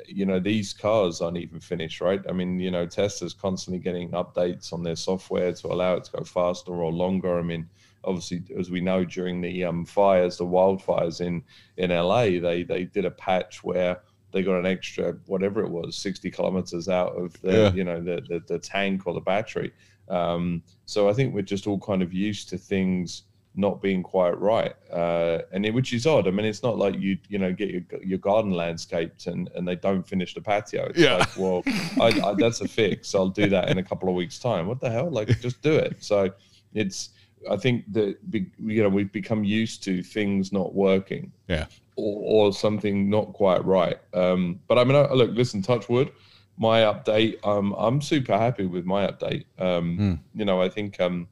you 0.07 0.25
know, 0.25 0.39
these 0.39 0.73
cars 0.73 1.21
aren't 1.21 1.37
even 1.37 1.59
finished, 1.59 2.01
right? 2.01 2.21
I 2.29 2.31
mean, 2.31 2.59
you 2.59 2.71
know, 2.71 2.85
Tesla's 2.85 3.33
constantly 3.33 3.79
getting 3.79 4.11
updates 4.11 4.71
on 4.73 4.83
their 4.83 4.95
software 4.95 5.53
to 5.53 5.67
allow 5.67 5.95
it 5.95 6.05
to 6.05 6.11
go 6.11 6.23
faster 6.23 6.71
or 6.71 6.91
longer. 6.91 7.39
I 7.39 7.43
mean, 7.43 7.67
obviously, 8.03 8.43
as 8.57 8.69
we 8.71 8.81
know, 8.81 9.03
during 9.05 9.41
the 9.41 9.65
um, 9.65 9.85
fires, 9.85 10.37
the 10.37 10.45
wildfires 10.45 11.21
in, 11.21 11.43
in 11.77 11.89
LA, 11.91 12.39
they, 12.39 12.63
they 12.63 12.85
did 12.85 13.05
a 13.05 13.11
patch 13.11 13.63
where 13.63 14.01
they 14.31 14.43
got 14.43 14.59
an 14.59 14.65
extra, 14.65 15.13
whatever 15.25 15.61
it 15.63 15.69
was, 15.69 15.95
60 15.97 16.29
kilometers 16.31 16.87
out 16.87 17.13
of 17.15 17.39
the, 17.41 17.51
Yeah. 17.51 17.73
you 17.73 17.83
know, 17.83 17.99
the, 18.01 18.21
the, 18.29 18.41
the 18.47 18.59
tank 18.59 19.07
or 19.07 19.13
the 19.13 19.21
battery. 19.21 19.71
Um, 20.07 20.63
so 20.85 21.09
I 21.09 21.13
think 21.13 21.33
we're 21.33 21.41
just 21.41 21.67
all 21.67 21.79
kind 21.79 22.01
of 22.01 22.13
used 22.13 22.49
to 22.49 22.57
things 22.57 23.23
not 23.55 23.81
being 23.81 24.03
quite 24.03 24.39
right, 24.39 24.73
uh, 24.93 25.39
and 25.51 25.65
it, 25.65 25.73
which 25.73 25.91
is 25.93 26.05
odd. 26.05 26.27
I 26.27 26.31
mean, 26.31 26.45
it's 26.45 26.63
not 26.63 26.77
like 26.77 26.95
you 26.99 27.17
you 27.27 27.39
know 27.39 27.51
get 27.51 27.69
your 27.69 27.81
your 28.03 28.19
garden 28.19 28.51
landscaped 28.51 29.27
and, 29.27 29.49
and 29.55 29.67
they 29.67 29.75
don't 29.75 30.07
finish 30.07 30.33
the 30.33 30.41
patio. 30.41 30.85
It's 30.85 30.99
Yeah. 30.99 31.15
like, 31.17 31.37
well, 31.37 31.63
I, 31.99 32.21
I, 32.29 32.33
that's 32.37 32.61
a 32.61 32.67
fix. 32.79 33.13
I'll 33.15 33.27
do 33.29 33.49
that 33.49 33.69
in 33.69 33.77
a 33.79 33.83
couple 33.83 34.07
of 34.09 34.15
weeks' 34.15 34.39
time. 34.39 34.67
What 34.67 34.79
the 34.79 34.89
hell? 34.89 35.09
Like, 35.09 35.27
just 35.41 35.61
do 35.61 35.73
it. 35.75 35.97
So 36.03 36.29
it's 36.73 37.09
I 37.49 37.55
think 37.57 37.91
that 37.93 38.17
you 38.31 38.83
know 38.83 38.89
we've 38.89 39.11
become 39.11 39.43
used 39.43 39.83
to 39.85 40.03
things 40.03 40.51
not 40.51 40.73
working 40.75 41.31
Yeah. 41.47 41.65
or, 41.95 42.47
or 42.49 42.53
something 42.53 43.09
not 43.09 43.33
quite 43.33 43.63
right. 43.65 43.97
Um, 44.13 44.59
but 44.67 44.77
I 44.77 44.83
mean, 44.83 44.95
I, 44.95 45.11
look, 45.13 45.31
listen, 45.33 45.61
touch 45.61 45.89
wood. 45.89 46.11
My 46.57 46.81
update, 46.81 47.45
um, 47.47 47.73
I'm 47.77 48.01
super 48.01 48.37
happy 48.37 48.65
with 48.65 48.85
my 48.85 49.07
update. 49.07 49.45
Um, 49.57 49.97
Hmm. 49.97 50.13
You 50.39 50.45
know, 50.45 50.61
I 50.61 50.67
think 50.69 50.99
um, 50.99 51.27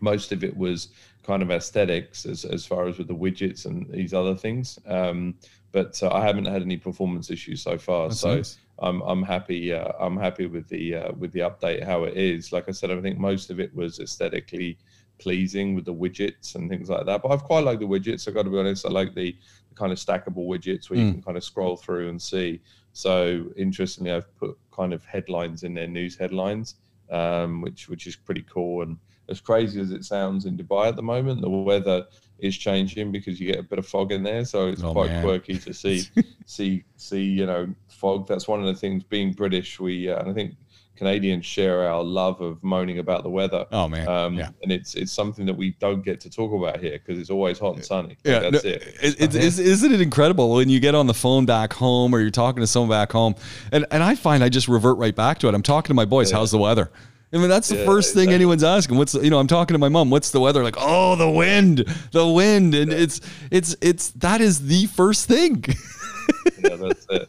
most 0.00 0.30
of 0.30 0.44
it 0.44 0.56
was 0.56 0.88
kind 1.26 1.42
of 1.42 1.50
aesthetics 1.50 2.24
as, 2.26 2.44
as 2.44 2.64
far 2.64 2.86
as 2.86 2.98
with 2.98 3.08
the 3.08 3.14
widgets 3.14 3.66
and 3.66 3.90
these 3.90 4.14
other 4.14 4.34
things. 4.34 4.78
Um, 4.86 5.34
but 5.72 6.00
uh, 6.02 6.08
I 6.12 6.24
haven't 6.24 6.46
had 6.46 6.62
any 6.62 6.76
performance 6.76 7.30
issues 7.30 7.60
so 7.62 7.76
far. 7.76 8.08
That's 8.08 8.20
so 8.20 8.36
nice. 8.36 8.58
I'm 8.78 9.00
I'm 9.02 9.22
happy. 9.22 9.72
Uh, 9.72 9.90
I'm 9.98 10.16
happy 10.16 10.46
with 10.46 10.68
the 10.68 10.94
uh, 10.94 11.12
with 11.12 11.32
the 11.32 11.40
update 11.40 11.82
how 11.84 12.04
it 12.04 12.16
is. 12.16 12.52
Like 12.52 12.68
I 12.68 12.72
said, 12.72 12.90
I 12.90 13.00
think 13.00 13.18
most 13.18 13.50
of 13.50 13.58
it 13.60 13.74
was 13.74 13.98
aesthetically 14.00 14.78
pleasing 15.18 15.74
with 15.74 15.86
the 15.86 15.94
widgets 15.94 16.54
and 16.54 16.68
things 16.68 16.88
like 16.90 17.06
that. 17.06 17.22
But 17.22 17.30
I've 17.32 17.42
quite 17.44 17.64
liked 17.64 17.80
the 17.80 17.86
widgets. 17.86 18.28
I've 18.28 18.34
got 18.34 18.42
to 18.44 18.50
be 18.50 18.58
honest. 18.58 18.84
I 18.86 18.90
like 18.90 19.14
the, 19.14 19.34
the 19.70 19.74
kind 19.74 19.90
of 19.92 19.98
stackable 19.98 20.46
widgets 20.46 20.90
where 20.90 20.98
you 20.98 21.06
Mm. 21.06 21.12
can 21.14 21.22
kind 21.22 21.36
of 21.38 21.44
scroll 21.44 21.76
through 21.76 22.10
and 22.10 22.20
see. 22.20 22.60
So 22.92 23.46
interestingly, 23.56 24.12
I've 24.12 24.34
put 24.36 24.58
kind 24.70 24.92
of 24.92 25.04
headlines 25.04 25.62
in 25.62 25.72
there, 25.74 25.86
news 25.86 26.16
headlines, 26.18 26.74
um, 27.10 27.60
which 27.62 27.88
which 27.88 28.06
is 28.06 28.14
pretty 28.16 28.42
cool. 28.42 28.82
And 28.82 28.98
as 29.28 29.40
crazy 29.40 29.80
as 29.80 29.90
it 29.90 30.04
sounds 30.04 30.46
in 30.46 30.56
Dubai 30.56 30.88
at 30.88 30.96
the 30.96 31.02
moment, 31.02 31.40
the 31.40 31.50
weather 31.50 32.06
is 32.38 32.56
changing 32.56 33.10
because 33.12 33.40
you 33.40 33.46
get 33.46 33.58
a 33.58 33.62
bit 33.62 33.78
of 33.78 33.86
fog 33.86 34.12
in 34.12 34.22
there. 34.22 34.44
So 34.44 34.68
it's 34.68 34.82
Oh, 34.82 34.92
quite 34.92 35.08
man. 35.10 35.22
quirky 35.24 35.58
to 35.58 35.72
see 35.82 36.02
see 36.46 36.84
see 36.96 37.22
you 37.24 37.46
know 37.46 37.68
fog. 37.88 38.26
That's 38.28 38.46
one 38.48 38.60
of 38.60 38.66
the 38.66 38.74
things. 38.74 39.02
Being 39.04 39.32
British, 39.32 39.80
we 39.80 40.08
uh, 40.10 40.18
and 40.20 40.30
I 40.30 40.32
think 40.34 40.54
Canadians 40.96 41.44
share 41.44 41.86
our 41.88 42.02
love 42.02 42.40
of 42.40 42.62
moaning 42.64 42.98
about 43.00 43.22
the 43.22 43.28
weather. 43.28 43.66
Oh 43.72 43.86
man. 43.88 44.08
Um, 44.08 44.34
yeah. 44.34 44.48
and 44.62 44.70
it's 44.72 44.94
it's 44.94 45.12
something 45.12 45.44
that 45.46 45.54
we 45.56 45.72
don't 45.78 46.02
get 46.02 46.20
to 46.20 46.30
talk 46.30 46.52
about 46.52 46.80
here 46.80 46.92
because 46.98 47.18
it's 47.20 47.28
always 47.30 47.58
hot 47.58 47.74
and 47.76 47.84
sunny. 47.84 48.16
Yeah, 48.24 48.38
Like, 48.38 48.52
that's 48.52 48.64
no, 48.64 48.70
it. 48.70 48.82
it- 49.02 49.16
it's, 49.20 49.34
is, 49.34 49.58
isn't 49.58 49.92
it 49.92 50.00
incredible 50.00 50.52
when 50.54 50.68
you 50.70 50.80
get 50.80 50.94
on 50.94 51.06
the 51.06 51.14
phone 51.14 51.44
back 51.46 51.72
home 51.74 52.14
or 52.14 52.20
you're 52.20 52.30
talking 52.30 52.60
to 52.62 52.66
someone 52.66 52.90
back 52.90 53.12
home, 53.12 53.34
and 53.72 53.84
and 53.90 54.02
I 54.02 54.14
find 54.14 54.42
I 54.44 54.48
just 54.48 54.68
revert 54.68 54.96
right 54.98 55.14
back 55.14 55.38
to 55.40 55.48
it. 55.48 55.54
I'm 55.54 55.62
talking 55.62 55.88
to 55.88 55.94
my 55.94 56.04
boys. 56.06 56.30
Yeah. 56.30 56.38
How's 56.38 56.50
the 56.50 56.58
weather? 56.58 56.90
I 57.32 57.38
mean, 57.38 57.48
that's 57.48 57.68
the 57.68 57.76
Yeah, 57.78 57.84
first 57.84 58.14
thing 58.14 58.24
exactly. 58.24 58.34
anyone's 58.36 58.64
asking. 58.64 58.96
What's 58.98 59.14
you 59.14 59.30
know? 59.30 59.38
I'm 59.38 59.46
talking 59.48 59.74
to 59.74 59.78
my 59.78 59.88
mom. 59.88 60.10
What's 60.10 60.30
the 60.30 60.40
weather 60.40 60.62
like? 60.62 60.76
Oh, 60.78 61.16
the 61.16 61.28
wind, 61.30 61.78
the 62.12 62.26
wind, 62.26 62.74
and 62.74 62.92
it's 62.92 63.20
it's 63.50 63.76
it's 63.80 64.10
that 64.10 64.40
is 64.40 64.66
the 64.66 64.86
first 64.86 65.26
thing. 65.26 65.64
yeah, 66.62 66.76
that's 66.76 67.06
it. 67.10 67.28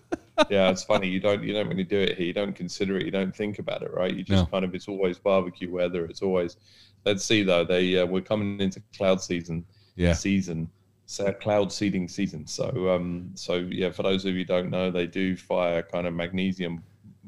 Yeah, 0.52 0.70
it's 0.70 0.84
funny. 0.84 1.08
You 1.08 1.20
don't 1.20 1.44
you 1.44 1.52
don't 1.54 1.68
really 1.68 1.84
do 1.84 1.98
it 2.00 2.16
here. 2.18 2.28
You 2.28 2.34
don't 2.34 2.54
consider 2.56 2.98
it. 2.98 3.06
You 3.06 3.12
don't 3.12 3.36
think 3.36 3.58
about 3.60 3.82
it, 3.82 3.92
right? 3.92 4.14
You 4.14 4.24
just 4.24 4.44
No. 4.44 4.46
kind 4.52 4.64
of 4.64 4.76
it's 4.76 4.88
always 4.88 5.18
barbecue 5.18 5.72
weather. 5.72 6.06
It's 6.06 6.22
always. 6.22 6.58
Let's 7.06 7.24
see 7.24 7.42
though. 7.44 7.64
They 7.64 7.98
uh, 7.98 8.06
we're 8.06 8.22
coming 8.22 8.60
into 8.62 8.82
cloud 8.96 9.22
season. 9.22 9.66
Yeah. 9.96 10.14
Season. 10.14 10.70
So 11.08 11.32
cloud 11.32 11.72
seeding 11.72 12.08
season. 12.08 12.46
So 12.46 12.92
um 12.94 13.32
so 13.34 13.56
yeah, 13.56 13.90
for 13.92 14.04
those 14.04 14.26
of 14.26 14.34
you 14.34 14.42
who 14.42 14.46
don't 14.46 14.70
know, 14.70 14.92
they 14.92 15.08
do 15.08 15.36
fire 15.36 15.82
kind 15.82 16.06
of 16.06 16.14
magnesium 16.14 16.84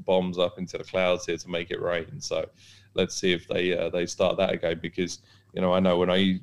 bombs 0.06 0.38
up 0.38 0.58
into 0.58 0.78
the 0.78 0.84
clouds 0.84 1.26
here 1.26 1.38
to 1.38 1.50
make 1.50 1.72
it 1.72 1.82
rain. 1.82 2.20
So 2.20 2.50
let's 2.94 3.16
see 3.16 3.32
if 3.32 3.48
they 3.48 3.78
uh, 3.78 3.90
they 3.90 4.06
start 4.06 4.38
that 4.38 4.52
again 4.52 4.80
because 4.82 5.20
you 5.54 5.62
know 5.62 5.74
I 5.74 5.80
know 5.80 5.98
when 5.98 6.10
I 6.10 6.40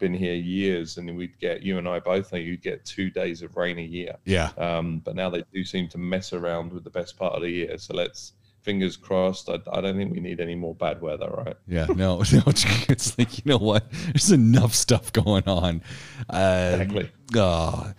been 0.00 0.14
here 0.14 0.34
years 0.34 0.96
and 0.96 1.14
we'd 1.16 1.38
get 1.38 1.62
you 1.62 1.78
and 1.78 1.86
I 1.86 2.00
both 2.00 2.32
know 2.32 2.38
you'd 2.38 2.62
get 2.62 2.84
two 2.84 3.10
days 3.10 3.42
of 3.42 3.56
rain 3.56 3.78
a 3.78 3.82
year. 3.82 4.16
Yeah. 4.24 4.50
Um, 4.58 4.98
but 5.00 5.14
now 5.14 5.30
they 5.30 5.44
do 5.52 5.64
seem 5.64 5.88
to 5.88 5.98
mess 5.98 6.32
around 6.32 6.72
with 6.72 6.82
the 6.84 6.90
best 6.90 7.16
part 7.16 7.34
of 7.34 7.42
the 7.42 7.50
year. 7.50 7.78
So 7.78 7.94
let's 7.94 8.32
fingers 8.62 8.96
crossed. 8.96 9.48
I, 9.48 9.58
I 9.72 9.80
don't 9.80 9.96
think 9.96 10.12
we 10.12 10.20
need 10.20 10.40
any 10.40 10.54
more 10.54 10.74
bad 10.74 11.00
weather, 11.00 11.28
right? 11.28 11.56
Yeah, 11.68 11.86
no, 11.86 12.16
no, 12.32 12.42
it's, 12.46 13.18
like 13.18 13.38
you 13.38 13.44
know 13.46 13.58
what? 13.58 13.90
There's 14.06 14.32
enough 14.32 14.74
stuff 14.74 15.12
going 15.12 15.44
on. 15.46 15.82
Uh, 16.28 16.70
Exactly. 16.72 17.10
Oh, 17.36 17.92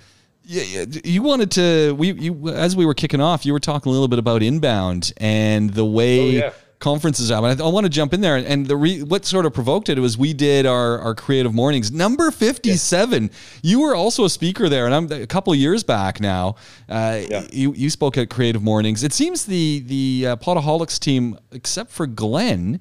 yeah, 0.51 0.83
yeah. 0.85 1.01
You 1.03 1.21
wanted 1.23 1.51
to. 1.51 1.95
We 1.97 2.11
you 2.13 2.49
as 2.49 2.75
we 2.75 2.85
were 2.85 2.93
kicking 2.93 3.21
off, 3.21 3.45
you 3.45 3.53
were 3.53 3.59
talking 3.59 3.89
a 3.89 3.93
little 3.93 4.07
bit 4.07 4.19
about 4.19 4.43
inbound 4.43 5.13
and 5.17 5.73
the 5.73 5.85
way 5.85 6.19
Oh, 6.19 6.45
yeah. 6.45 6.53
conferences 6.79 7.29
happen. 7.29 7.61
I, 7.61 7.63
I 7.63 7.69
want 7.69 7.85
to 7.85 7.89
jump 7.89 8.13
in 8.13 8.21
there 8.21 8.35
and 8.35 8.65
the 8.65 8.75
re, 8.75 9.01
what 9.03 9.23
sort 9.25 9.45
of 9.45 9.53
provoked 9.53 9.87
it 9.89 9.97
was 9.99 10.17
we 10.17 10.33
did 10.33 10.65
our 10.65 10.99
our 10.99 11.15
creative 11.15 11.53
mornings 11.53 11.91
number 11.91 12.31
fifty 12.31 12.75
seven. 12.75 13.31
You 13.63 13.79
were 13.81 13.95
also 13.95 14.25
a 14.25 14.29
speaker 14.29 14.67
there, 14.67 14.85
and 14.87 14.93
I'm 14.93 15.11
a 15.11 15.27
couple 15.27 15.53
of 15.53 15.59
years 15.59 15.83
back 15.83 16.19
now. 16.19 16.55
Uh, 16.89 17.21
Yeah. 17.29 17.47
You 17.51 17.73
you 17.73 17.89
spoke 17.89 18.17
at 18.17 18.29
creative 18.29 18.61
mornings. 18.63 19.03
It 19.03 19.13
seems 19.13 19.45
the 19.45 19.83
the 19.85 20.27
uh, 20.31 20.35
Podaholics 20.37 20.99
team, 20.99 21.37
except 21.51 21.91
for 21.91 22.07
Glenn 22.07 22.79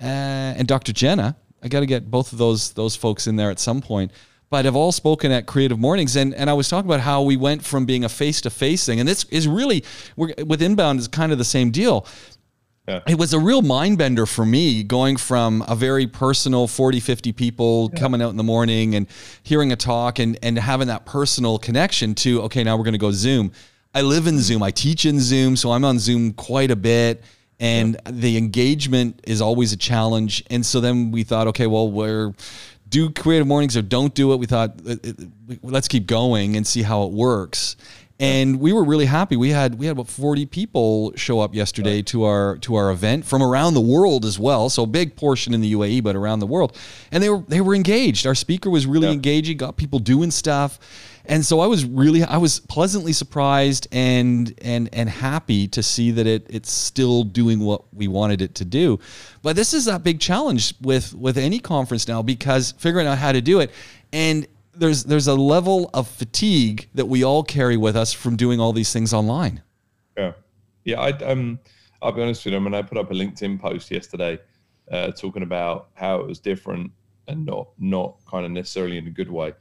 uh, 0.00 0.04
and 0.58 0.66
Dr. 0.66 0.92
Jenna. 0.92 1.36
I 1.64 1.68
got 1.68 1.80
to 1.80 1.86
get 1.86 2.10
both 2.10 2.32
of 2.32 2.38
those 2.38 2.72
those 2.72 2.96
folks 2.96 3.26
in 3.26 3.36
there 3.36 3.50
at 3.50 3.60
some 3.60 3.80
point. 3.82 4.10
But 4.52 4.66
have 4.66 4.76
all 4.76 4.92
spoken 4.92 5.32
at 5.32 5.46
Creative 5.46 5.78
Mornings, 5.78 6.14
and 6.14 6.34
and 6.34 6.50
I 6.50 6.52
was 6.52 6.68
talking 6.68 6.86
about 6.86 7.00
how 7.00 7.22
we 7.22 7.38
went 7.38 7.64
from 7.64 7.86
being 7.86 8.04
a 8.04 8.08
face 8.10 8.42
to 8.42 8.50
face 8.50 8.84
thing, 8.84 9.00
and 9.00 9.08
this 9.08 9.24
is 9.30 9.48
really 9.48 9.82
we're, 10.14 10.34
with 10.44 10.60
inbound 10.60 11.00
is 11.00 11.08
kind 11.08 11.32
of 11.32 11.38
the 11.38 11.44
same 11.44 11.70
deal. 11.70 12.06
Yeah. 12.86 13.00
It 13.08 13.18
was 13.18 13.32
a 13.32 13.38
real 13.38 13.62
mind 13.62 13.96
bender 13.96 14.26
for 14.26 14.44
me 14.44 14.82
going 14.82 15.16
from 15.16 15.64
a 15.66 15.74
very 15.74 16.06
personal 16.06 16.66
40, 16.66 17.00
50 17.00 17.32
people 17.32 17.88
coming 17.90 18.20
out 18.20 18.28
in 18.28 18.36
the 18.36 18.42
morning 18.42 18.94
and 18.94 19.06
hearing 19.42 19.72
a 19.72 19.76
talk 19.76 20.18
and, 20.18 20.38
and 20.42 20.58
having 20.58 20.88
that 20.88 21.06
personal 21.06 21.58
connection 21.58 22.14
to, 22.16 22.42
okay, 22.42 22.62
now 22.62 22.76
we're 22.76 22.84
going 22.84 22.92
to 22.92 22.98
go 22.98 23.12
Zoom. 23.12 23.52
I 23.94 24.02
live 24.02 24.26
in 24.26 24.38
Zoom. 24.38 24.62
I 24.62 24.70
teach 24.70 25.06
in 25.06 25.18
Zoom, 25.20 25.56
so 25.56 25.70
I'm 25.70 25.84
on 25.84 25.98
Zoom 25.98 26.32
quite 26.32 26.70
a 26.70 26.76
bit. 26.76 27.22
And 27.60 27.96
the 28.10 28.36
engagement 28.36 29.20
is 29.22 29.40
always 29.40 29.72
a 29.72 29.76
challenge. 29.76 30.42
And 30.50 30.66
so 30.66 30.80
then 30.80 31.12
we 31.12 31.22
thought, 31.22 31.46
okay, 31.46 31.68
well, 31.68 31.88
we're 31.88 32.34
do 32.92 33.10
creative 33.10 33.48
mornings 33.48 33.76
or 33.76 33.82
don't 33.82 34.14
do 34.14 34.32
it. 34.32 34.36
We 34.36 34.46
thought, 34.46 34.80
uh, 34.86 34.96
uh, 35.04 35.54
let's 35.62 35.88
keep 35.88 36.06
going 36.06 36.56
and 36.56 36.64
see 36.64 36.82
how 36.82 37.02
it 37.02 37.12
works 37.12 37.74
and 38.22 38.60
we 38.60 38.72
were 38.72 38.84
really 38.84 39.06
happy. 39.06 39.36
We 39.36 39.50
had 39.50 39.74
we 39.80 39.86
had 39.86 39.92
about 39.92 40.06
forty 40.08 40.46
people 40.46 41.12
show 41.16 41.40
up 41.40 41.56
yesterday 41.56 42.02
to 42.02 42.22
our 42.22 42.56
to 42.58 42.76
our 42.76 42.92
event 42.92 43.24
from 43.24 43.42
around 43.42 43.74
the 43.74 43.80
world 43.80 44.24
as 44.24 44.38
well. 44.38 44.70
So 44.70 44.84
a 44.84 44.86
big 44.86 45.16
portion 45.16 45.52
in 45.54 45.60
the 45.60 45.72
UAE, 45.74 46.04
but 46.04 46.14
around 46.14 46.38
the 46.38 46.46
world, 46.46 46.78
and 47.10 47.20
they 47.20 47.28
were 47.28 47.42
they 47.48 47.60
were 47.60 47.74
engaged. 47.74 48.24
Our 48.24 48.36
speaker 48.36 48.70
was 48.70 48.86
really 48.86 49.08
Yeah. 49.08 49.14
engaging, 49.14 49.56
got 49.56 49.76
people 49.76 49.98
doing 49.98 50.30
stuff, 50.30 50.78
and 51.24 51.44
so 51.44 51.60
I 51.60 51.66
was 51.66 51.84
really 51.84 52.22
I 52.24 52.36
was 52.36 52.60
pleasantly 52.60 53.12
surprised 53.12 53.88
and 53.92 54.52
and 54.62 54.88
and 54.92 55.08
happy 55.08 55.68
to 55.68 55.82
see 55.82 56.10
that 56.12 56.26
it 56.26 56.46
it's 56.50 56.70
still 56.70 57.24
doing 57.24 57.60
what 57.60 57.92
we 57.94 58.08
wanted 58.08 58.42
it 58.42 58.54
to 58.56 58.64
do. 58.64 58.98
But 59.42 59.56
this 59.56 59.72
is 59.74 59.84
that 59.84 60.02
big 60.02 60.20
challenge 60.20 60.74
with 60.80 61.14
with 61.14 61.36
any 61.36 61.58
conference 61.58 62.08
now 62.08 62.22
because 62.22 62.72
figuring 62.78 63.06
out 63.06 63.18
how 63.18 63.32
to 63.32 63.40
do 63.40 63.60
it 63.60 63.70
and 64.12 64.46
there's 64.74 65.04
there's 65.04 65.26
a 65.26 65.34
level 65.34 65.90
of 65.94 66.08
fatigue 66.08 66.88
that 66.94 67.06
we 67.06 67.24
all 67.24 67.42
carry 67.42 67.76
with 67.76 67.96
us 67.96 68.12
from 68.12 68.36
doing 68.36 68.60
all 68.60 68.72
these 68.72 68.92
things 68.92 69.12
online. 69.12 69.62
Yeah, 70.16 70.32
yeah. 70.84 71.00
I 71.00 71.10
um, 71.10 71.58
I'll 72.00 72.12
be 72.12 72.22
honest 72.22 72.44
with 72.44 72.52
you. 72.52 72.58
I 72.58 72.62
mean, 72.62 72.74
I 72.74 72.82
put 72.82 72.98
up 72.98 73.10
a 73.10 73.14
LinkedIn 73.14 73.60
post 73.60 73.90
yesterday, 73.90 74.38
uh, 74.90 75.12
talking 75.12 75.42
about 75.42 75.88
how 75.94 76.20
it 76.20 76.26
was 76.26 76.38
different 76.38 76.90
and 77.28 77.44
not 77.46 77.68
not 77.78 78.16
kind 78.28 78.44
of 78.44 78.50
necessarily 78.50 78.98
in 78.98 79.06
a 79.06 79.10
good 79.10 79.30
way. 79.30 79.52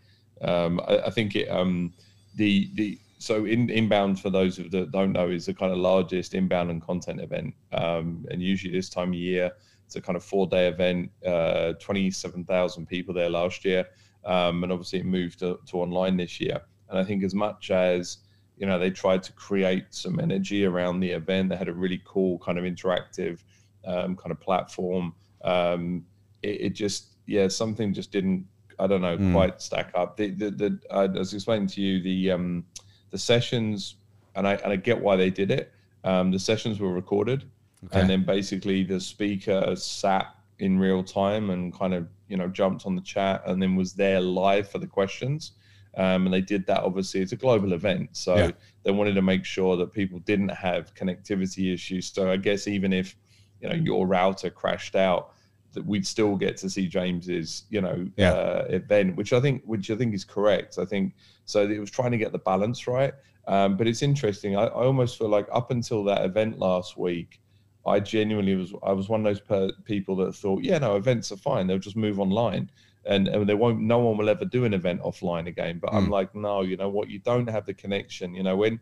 Um, 0.43 0.81
I, 0.87 0.97
I 0.99 1.09
think 1.09 1.35
it 1.35 1.47
um, 1.49 1.93
the 2.35 2.69
the 2.75 2.99
so 3.17 3.45
in 3.45 3.69
inbound 3.69 4.19
for 4.19 4.29
those 4.29 4.57
that 4.57 4.91
don't 4.91 5.11
know 5.11 5.29
is 5.29 5.45
the 5.45 5.53
kind 5.53 5.71
of 5.71 5.77
largest 5.77 6.33
inbound 6.33 6.71
and 6.71 6.81
content 6.81 7.21
event. 7.21 7.53
Um, 7.71 8.25
and 8.31 8.41
usually 8.41 8.73
this 8.73 8.89
time 8.89 9.09
of 9.09 9.15
year, 9.15 9.51
it's 9.85 9.95
a 9.95 10.01
kind 10.01 10.15
of 10.15 10.23
four 10.23 10.47
day 10.47 10.67
event. 10.67 11.11
Uh, 11.25 11.73
Twenty 11.79 12.11
seven 12.11 12.45
thousand 12.45 12.87
people 12.87 13.13
there 13.13 13.29
last 13.29 13.63
year, 13.65 13.85
um, 14.25 14.63
and 14.63 14.71
obviously 14.71 14.99
it 14.99 15.05
moved 15.05 15.39
to, 15.39 15.59
to 15.67 15.77
online 15.77 16.17
this 16.17 16.39
year. 16.39 16.61
And 16.89 16.99
I 16.99 17.03
think 17.03 17.23
as 17.23 17.33
much 17.33 17.71
as 17.71 18.17
you 18.57 18.67
know, 18.67 18.77
they 18.77 18.91
tried 18.91 19.23
to 19.23 19.33
create 19.33 19.85
some 19.89 20.19
energy 20.19 20.65
around 20.65 20.99
the 20.99 21.09
event. 21.09 21.49
They 21.49 21.55
had 21.55 21.67
a 21.67 21.73
really 21.73 21.99
cool 22.05 22.37
kind 22.39 22.59
of 22.59 22.63
interactive 22.63 23.39
um, 23.85 24.15
kind 24.15 24.31
of 24.31 24.39
platform. 24.39 25.15
Um, 25.43 26.05
it, 26.43 26.61
it 26.61 26.69
just, 26.69 27.15
yeah, 27.25 27.47
something 27.47 27.91
just 27.91 28.11
didn't, 28.11 28.45
I 28.81 28.87
don't 28.87 29.01
know, 29.01 29.17
Mm. 29.17 29.31
quite 29.31 29.61
stack 29.61 29.91
up. 29.93 30.17
The, 30.17 30.31
the, 30.31 30.49
the, 30.51 30.79
I 30.91 31.05
was 31.05 31.33
explaining 31.33 31.67
to 31.67 31.81
you 31.81 32.01
the, 32.01 32.31
um, 32.31 32.65
the 33.11 33.17
sessions, 33.17 33.95
and 34.35 34.47
I, 34.47 34.55
and 34.55 34.73
I 34.73 34.75
get 34.75 34.99
why 34.99 35.15
they 35.15 35.29
did 35.29 35.51
it. 35.51 35.71
Um, 36.03 36.31
the 36.31 36.39
sessions 36.39 36.79
were 36.79 36.91
recorded, 36.91 37.43
Okay. 37.85 37.99
and 37.99 38.09
then 38.09 38.23
basically 38.25 38.83
the 38.83 38.99
speaker 38.99 39.75
sat 39.75 40.35
in 40.59 40.79
real 40.79 41.03
time 41.03 41.49
and 41.51 41.73
kind 41.73 41.93
of, 41.93 42.07
you 42.27 42.37
know, 42.37 42.47
jumped 42.47 42.85
on 42.87 42.95
the 42.95 43.01
chat 43.01 43.43
and 43.45 43.61
then 43.61 43.75
was 43.75 43.93
there 43.93 44.19
live 44.21 44.67
for 44.69 44.79
the 44.79 44.87
questions. 44.87 45.51
Um, 45.97 46.25
and 46.25 46.33
they 46.33 46.39
did 46.41 46.65
that 46.67 46.83
obviously 46.83 47.19
it's 47.19 47.33
a 47.33 47.35
global 47.35 47.73
event 47.73 48.11
so 48.13 48.35
Yeah. 48.37 48.51
they 48.83 48.91
wanted 48.91 49.13
to 49.15 49.21
make 49.21 49.43
sure 49.43 49.75
that 49.75 49.91
people 49.91 50.19
didn't 50.19 50.47
have 50.47 50.93
connectivity 50.95 51.73
issues 51.73 52.09
so 52.13 52.31
i 52.31 52.37
guess 52.37 52.65
even 52.65 52.93
if 52.93 53.17
you 53.59 53.67
know 53.67 53.75
your 53.75 54.07
router 54.07 54.49
crashed 54.49 54.95
out 54.95 55.33
that 55.73 55.85
we'd 55.85 56.05
still 56.05 56.35
get 56.35 56.57
to 56.57 56.69
see 56.69 56.87
James's, 56.87 57.63
you 57.69 57.81
know, 57.81 58.05
Yeah. 58.17 58.33
uh, 58.33 58.65
event, 58.69 59.15
which 59.15 59.31
I 59.33 59.39
think, 59.39 59.63
which 59.65 59.89
I 59.89 59.95
think 59.95 60.13
is 60.13 60.25
correct. 60.25 60.77
I 60.77 60.85
think 60.85 61.13
so. 61.45 61.67
It 61.69 61.79
was 61.79 61.91
trying 61.91 62.11
to 62.11 62.17
get 62.17 62.31
the 62.31 62.39
balance 62.39 62.87
right. 62.87 63.13
Um, 63.47 63.77
but 63.77 63.87
it's 63.87 64.01
interesting. 64.01 64.55
I, 64.55 64.65
I 64.65 64.85
almost 64.85 65.17
feel 65.17 65.29
like 65.29 65.47
up 65.51 65.71
until 65.71 66.03
that 66.05 66.23
event 66.25 66.59
last 66.59 66.97
week, 66.97 67.39
I 67.85 67.99
genuinely 67.99 68.55
was 68.55 68.73
I 68.83 68.91
was 68.91 69.09
one 69.09 69.21
of 69.21 69.25
those 69.25 69.39
per, 69.41 69.71
people 69.85 70.15
that 70.17 70.35
thought, 70.35 70.63
yeah, 70.63 70.77
no, 70.77 70.97
events 70.97 71.31
are 71.31 71.37
fine. 71.37 71.65
They'll 71.65 71.79
just 71.79 71.95
move 71.97 72.19
online, 72.19 72.69
and 73.05 73.27
and 73.27 73.49
they 73.49 73.55
won't. 73.55 73.81
No 73.81 73.97
one 73.97 74.17
will 74.17 74.29
ever 74.29 74.45
do 74.45 74.65
an 74.65 74.73
event 74.75 75.01
offline 75.01 75.47
again. 75.47 75.79
But 75.81 75.91
I'm 75.91 76.05
Mm. 76.07 76.11
like, 76.11 76.35
no, 76.35 76.61
you 76.61 76.77
know 76.77 76.89
what? 76.89 77.09
You 77.09 77.17
don't 77.19 77.49
have 77.49 77.65
the 77.65 77.73
connection. 77.73 78.35
You 78.35 78.43
know 78.43 78.55
when 78.55 78.79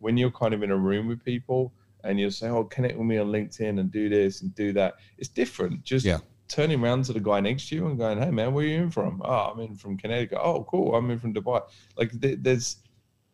when 0.00 0.16
you're 0.16 0.32
kind 0.32 0.52
of 0.54 0.64
in 0.64 0.72
a 0.72 0.76
room 0.76 1.06
with 1.06 1.22
people 1.24 1.72
and 2.02 2.18
you're 2.18 2.30
saying, 2.32 2.52
oh, 2.54 2.64
connect 2.64 2.96
with 2.96 3.06
me 3.06 3.18
on 3.18 3.28
LinkedIn 3.28 3.78
and 3.78 3.90
do 3.92 4.08
this 4.08 4.40
and 4.42 4.52
do 4.54 4.72
that. 4.72 4.94
It's 5.18 5.28
different. 5.28 5.84
Just 5.84 6.04
Yeah. 6.06 6.18
Turning 6.50 6.82
around 6.82 7.04
to 7.04 7.12
the 7.12 7.20
guy 7.20 7.40
next 7.40 7.68
to 7.68 7.76
you 7.76 7.86
and 7.86 7.96
going, 7.96 8.18
hey 8.18 8.30
man, 8.30 8.52
where 8.52 8.64
are 8.64 8.68
you 8.68 8.82
in 8.82 8.90
from? 8.90 9.22
Oh, 9.24 9.52
I'm 9.52 9.60
in 9.60 9.76
from 9.76 9.96
Connecticut. 9.96 10.38
Oh, 10.42 10.64
cool. 10.64 10.94
I'm 10.94 11.10
in 11.10 11.18
from 11.18 11.32
Dubai. 11.32 11.62
Like 11.96 12.10
there's 12.12 12.76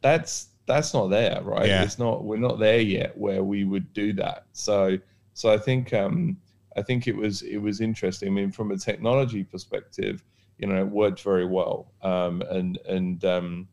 that's 0.03 0.49
that's 0.67 0.93
not 0.93 1.09
there, 1.09 1.41
right? 1.43 1.67
Yeah. 1.67 1.83
It's 1.83 1.99
not 1.99 2.25
we're 2.25 2.37
not 2.37 2.59
there 2.59 2.81
yet 2.81 3.17
where 3.17 3.43
we 3.43 3.65
would 3.65 3.93
do 3.95 4.13
that. 4.15 4.45
So 4.53 4.99
so 5.33 5.53
I 5.53 5.59
think 5.59 5.93
um 5.95 6.37
I 6.77 6.83
think 6.83 7.09
it 7.09 7.17
was 7.17 7.43
it 7.43 7.57
was 7.57 7.81
interesting. 7.81 8.29
I 8.29 8.33
mean, 8.33 8.53
from 8.53 8.71
a 8.71 8.77
technology 8.77 9.43
perspective, 9.43 10.23
you 10.59 10.69
know, 10.69 10.79
it 10.79 10.89
worked 10.89 11.23
very 11.23 11.47
well. 11.47 11.93
Um 12.03 12.43
and 12.51 12.79
and 12.87 13.25
um 13.25 13.69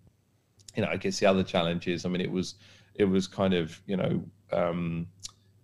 you 0.76 0.84
know, 0.84 0.90
I 0.90 0.98
guess 0.98 1.20
the 1.20 1.26
other 1.28 1.44
challenge 1.44 1.88
is, 1.88 2.06
I 2.06 2.10
mean, 2.10 2.22
it 2.22 2.32
was 2.32 2.56
it 2.96 3.06
was 3.06 3.28
kind 3.28 3.54
of, 3.54 3.82
you 3.86 3.98
know, 3.98 4.24
um 4.54 5.08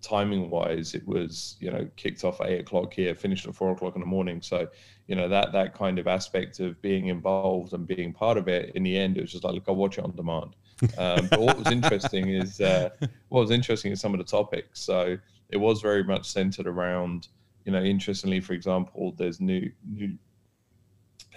timing 0.02 0.50
wise, 0.50 0.94
it 0.96 1.06
was, 1.08 1.58
you 1.60 1.70
know, 1.72 1.88
kicked 1.96 2.24
off 2.24 2.40
at 2.42 2.48
eight 2.48 2.62
o'clock 2.62 2.94
here, 2.94 3.14
finished 3.16 3.46
at 3.48 3.56
four 3.56 3.72
o'clock 3.72 3.96
in 3.96 4.02
the 4.02 4.08
morning. 4.08 4.42
So, 4.42 4.68
you 5.08 5.16
know, 5.16 5.28
that 5.28 5.52
that 5.52 5.74
kind 5.74 6.00
of 6.00 6.08
aspect 6.08 6.60
of 6.60 6.82
being 6.82 7.08
involved 7.08 7.74
and 7.74 7.86
being 7.88 8.14
part 8.14 8.38
of 8.38 8.48
it, 8.48 8.72
in 8.76 8.84
the 8.84 8.98
end, 8.98 9.18
it 9.18 9.22
was 9.22 9.32
just 9.32 9.44
like, 9.44 9.54
look, 9.54 9.66
I'll 9.68 9.76
watch 9.76 9.98
it 9.98 10.04
on 10.04 10.16
demand. 10.16 10.56
Um, 10.98 11.28
but 11.30 11.42
what 11.42 11.58
was 11.58 11.70
interesting 11.72 12.30
is 12.42 12.62
uh, 12.62 12.90
what 13.28 13.42
was 13.42 13.52
interesting 13.52 13.92
is 13.92 14.00
some 14.00 14.14
of 14.14 14.20
the 14.20 14.24
topics. 14.24 14.80
So 14.82 15.18
it 15.50 15.58
was 15.58 15.82
very 15.82 16.04
much 16.04 16.26
centered 16.30 16.68
around, 16.68 17.28
you 17.66 17.72
know, 17.72 17.82
interestingly, 17.84 18.40
for 18.40 18.54
example, 18.54 19.14
there's 19.18 19.42
new 19.42 19.70
new 19.86 20.18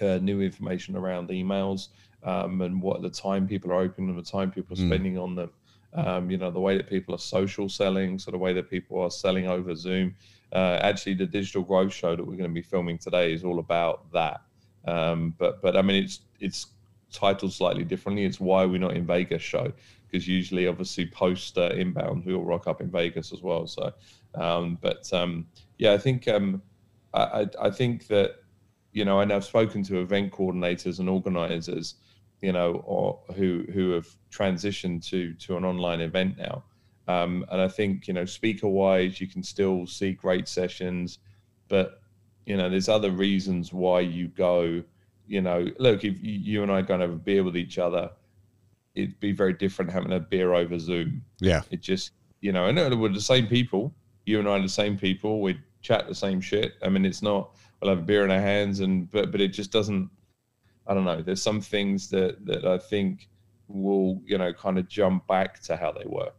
uh, 0.00 0.18
new 0.22 0.40
information 0.40 0.96
around 0.96 1.28
emails 1.28 1.88
um, 2.22 2.60
and 2.62 2.80
what 2.80 3.02
the 3.02 3.10
time 3.10 3.46
people 3.46 3.70
are 3.72 3.80
opening 3.80 4.08
them, 4.08 4.16
the 4.16 4.22
time 4.22 4.50
people 4.50 4.74
are 4.76 4.80
Mm. 4.80 4.88
spending 4.88 5.18
on 5.18 5.34
them. 5.34 5.50
Um, 5.94 6.30
you 6.30 6.38
know, 6.38 6.50
the 6.50 6.60
way 6.60 6.76
that 6.76 6.88
people 6.88 7.14
are 7.14 7.18
social 7.18 7.68
selling, 7.68 8.18
so 8.18 8.30
the 8.30 8.38
way 8.38 8.52
that 8.54 8.70
people 8.70 9.00
are 9.00 9.10
selling 9.10 9.46
over 9.46 9.74
Zoom. 9.74 10.14
Uh, 10.52 10.78
actually, 10.82 11.14
the 11.14 11.26
digital 11.26 11.62
growth 11.62 11.92
show 11.92 12.16
that 12.16 12.22
we're 12.24 12.36
going 12.36 12.50
to 12.50 12.54
be 12.54 12.62
filming 12.62 12.98
today 12.98 13.32
is 13.32 13.44
all 13.44 13.58
about 13.58 14.10
that. 14.12 14.40
Um, 14.86 15.34
but 15.38 15.60
but 15.62 15.76
I 15.76 15.82
mean, 15.82 16.02
it's 16.02 16.20
it's 16.40 16.66
titled 17.12 17.52
slightly 17.52 17.84
differently. 17.84 18.24
It's 18.24 18.40
why 18.40 18.64
we're 18.64 18.80
not 18.80 18.96
in 18.96 19.06
Vegas 19.06 19.42
show 19.42 19.72
because 20.12 20.28
usually, 20.28 20.66
obviously, 20.66 21.06
post 21.06 21.56
uh, 21.56 21.70
inbound, 21.74 22.24
we 22.26 22.34
all 22.34 22.44
rock 22.44 22.66
up 22.66 22.80
in 22.82 22.90
Vegas 22.90 23.32
as 23.32 23.42
well. 23.42 23.66
So, 23.66 23.92
um, 24.34 24.78
but 24.80 25.10
um, 25.12 25.46
yeah, 25.78 25.92
I 25.92 25.98
think 25.98 26.28
um, 26.28 26.62
I 27.14 27.48
I 27.60 27.70
think 27.70 28.06
that 28.08 28.36
you 28.92 29.04
know, 29.04 29.20
and 29.20 29.32
I've 29.32 29.44
spoken 29.44 29.82
to 29.84 30.00
event 30.00 30.32
coordinators 30.32 30.98
and 30.98 31.08
organizers, 31.08 31.94
you 32.42 32.52
know, 32.52 32.82
or 32.84 33.20
who 33.34 33.64
who 33.72 33.92
have 33.92 34.08
transitioned 34.30 35.08
to 35.08 35.34
to 35.34 35.56
an 35.56 35.64
online 35.64 36.00
event 36.00 36.36
now. 36.36 36.64
Um, 37.08 37.44
and 37.50 37.60
I 37.60 37.68
think 37.68 38.06
you 38.06 38.14
know, 38.14 38.24
speaker 38.24 38.68
wise, 38.68 39.20
you 39.20 39.26
can 39.26 39.42
still 39.42 39.86
see 39.86 40.12
great 40.12 40.48
sessions, 40.48 41.18
but 41.68 42.02
you 42.46 42.56
know, 42.56 42.68
there's 42.68 42.88
other 42.88 43.10
reasons 43.10 43.72
why 43.72 44.00
you 44.00 44.28
go. 44.28 44.82
You 45.26 45.40
know, 45.40 45.66
look, 45.78 46.04
if 46.04 46.16
you, 46.20 46.62
and 46.62 46.70
I 46.70 46.82
go 46.82 46.94
and 46.94 47.02
have 47.02 47.12
a 47.12 47.16
beer 47.16 47.44
with 47.44 47.56
each 47.56 47.78
other, 47.78 48.10
it'd 48.94 49.18
be 49.20 49.32
very 49.32 49.52
different 49.52 49.90
having 49.90 50.12
a 50.12 50.20
beer 50.20 50.52
over 50.52 50.78
Zoom. 50.78 51.24
Yeah. 51.40 51.62
It 51.70 51.80
just, 51.80 52.10
you 52.40 52.52
know, 52.52 52.66
and 52.66 53.00
we're 53.00 53.08
the 53.08 53.20
same 53.20 53.46
people. 53.46 53.94
You 54.26 54.40
and 54.40 54.48
I 54.48 54.52
are 54.52 54.62
the 54.62 54.68
same 54.68 54.98
people. 54.98 55.40
We 55.40 55.58
chat 55.80 56.06
the 56.08 56.14
same 56.14 56.40
shit. 56.40 56.74
I 56.82 56.88
mean, 56.88 57.04
it's 57.04 57.22
not 57.22 57.54
we'll 57.80 57.90
have 57.90 58.00
a 58.00 58.02
beer 58.02 58.24
in 58.24 58.30
our 58.30 58.40
hands, 58.40 58.80
and 58.80 59.10
but 59.10 59.30
but 59.30 59.40
it 59.40 59.48
just 59.48 59.70
doesn't. 59.72 60.10
I 60.86 60.94
don't 60.94 61.04
know. 61.04 61.22
There's 61.22 61.42
some 61.42 61.60
things 61.60 62.08
that 62.10 62.44
that 62.46 62.64
I 62.64 62.78
think 62.78 63.28
will 63.68 64.20
you 64.26 64.38
know 64.38 64.52
kind 64.52 64.78
of 64.78 64.88
jump 64.88 65.26
back 65.26 65.60
to 65.62 65.76
how 65.76 65.92
they 65.92 66.04
were. 66.06 66.30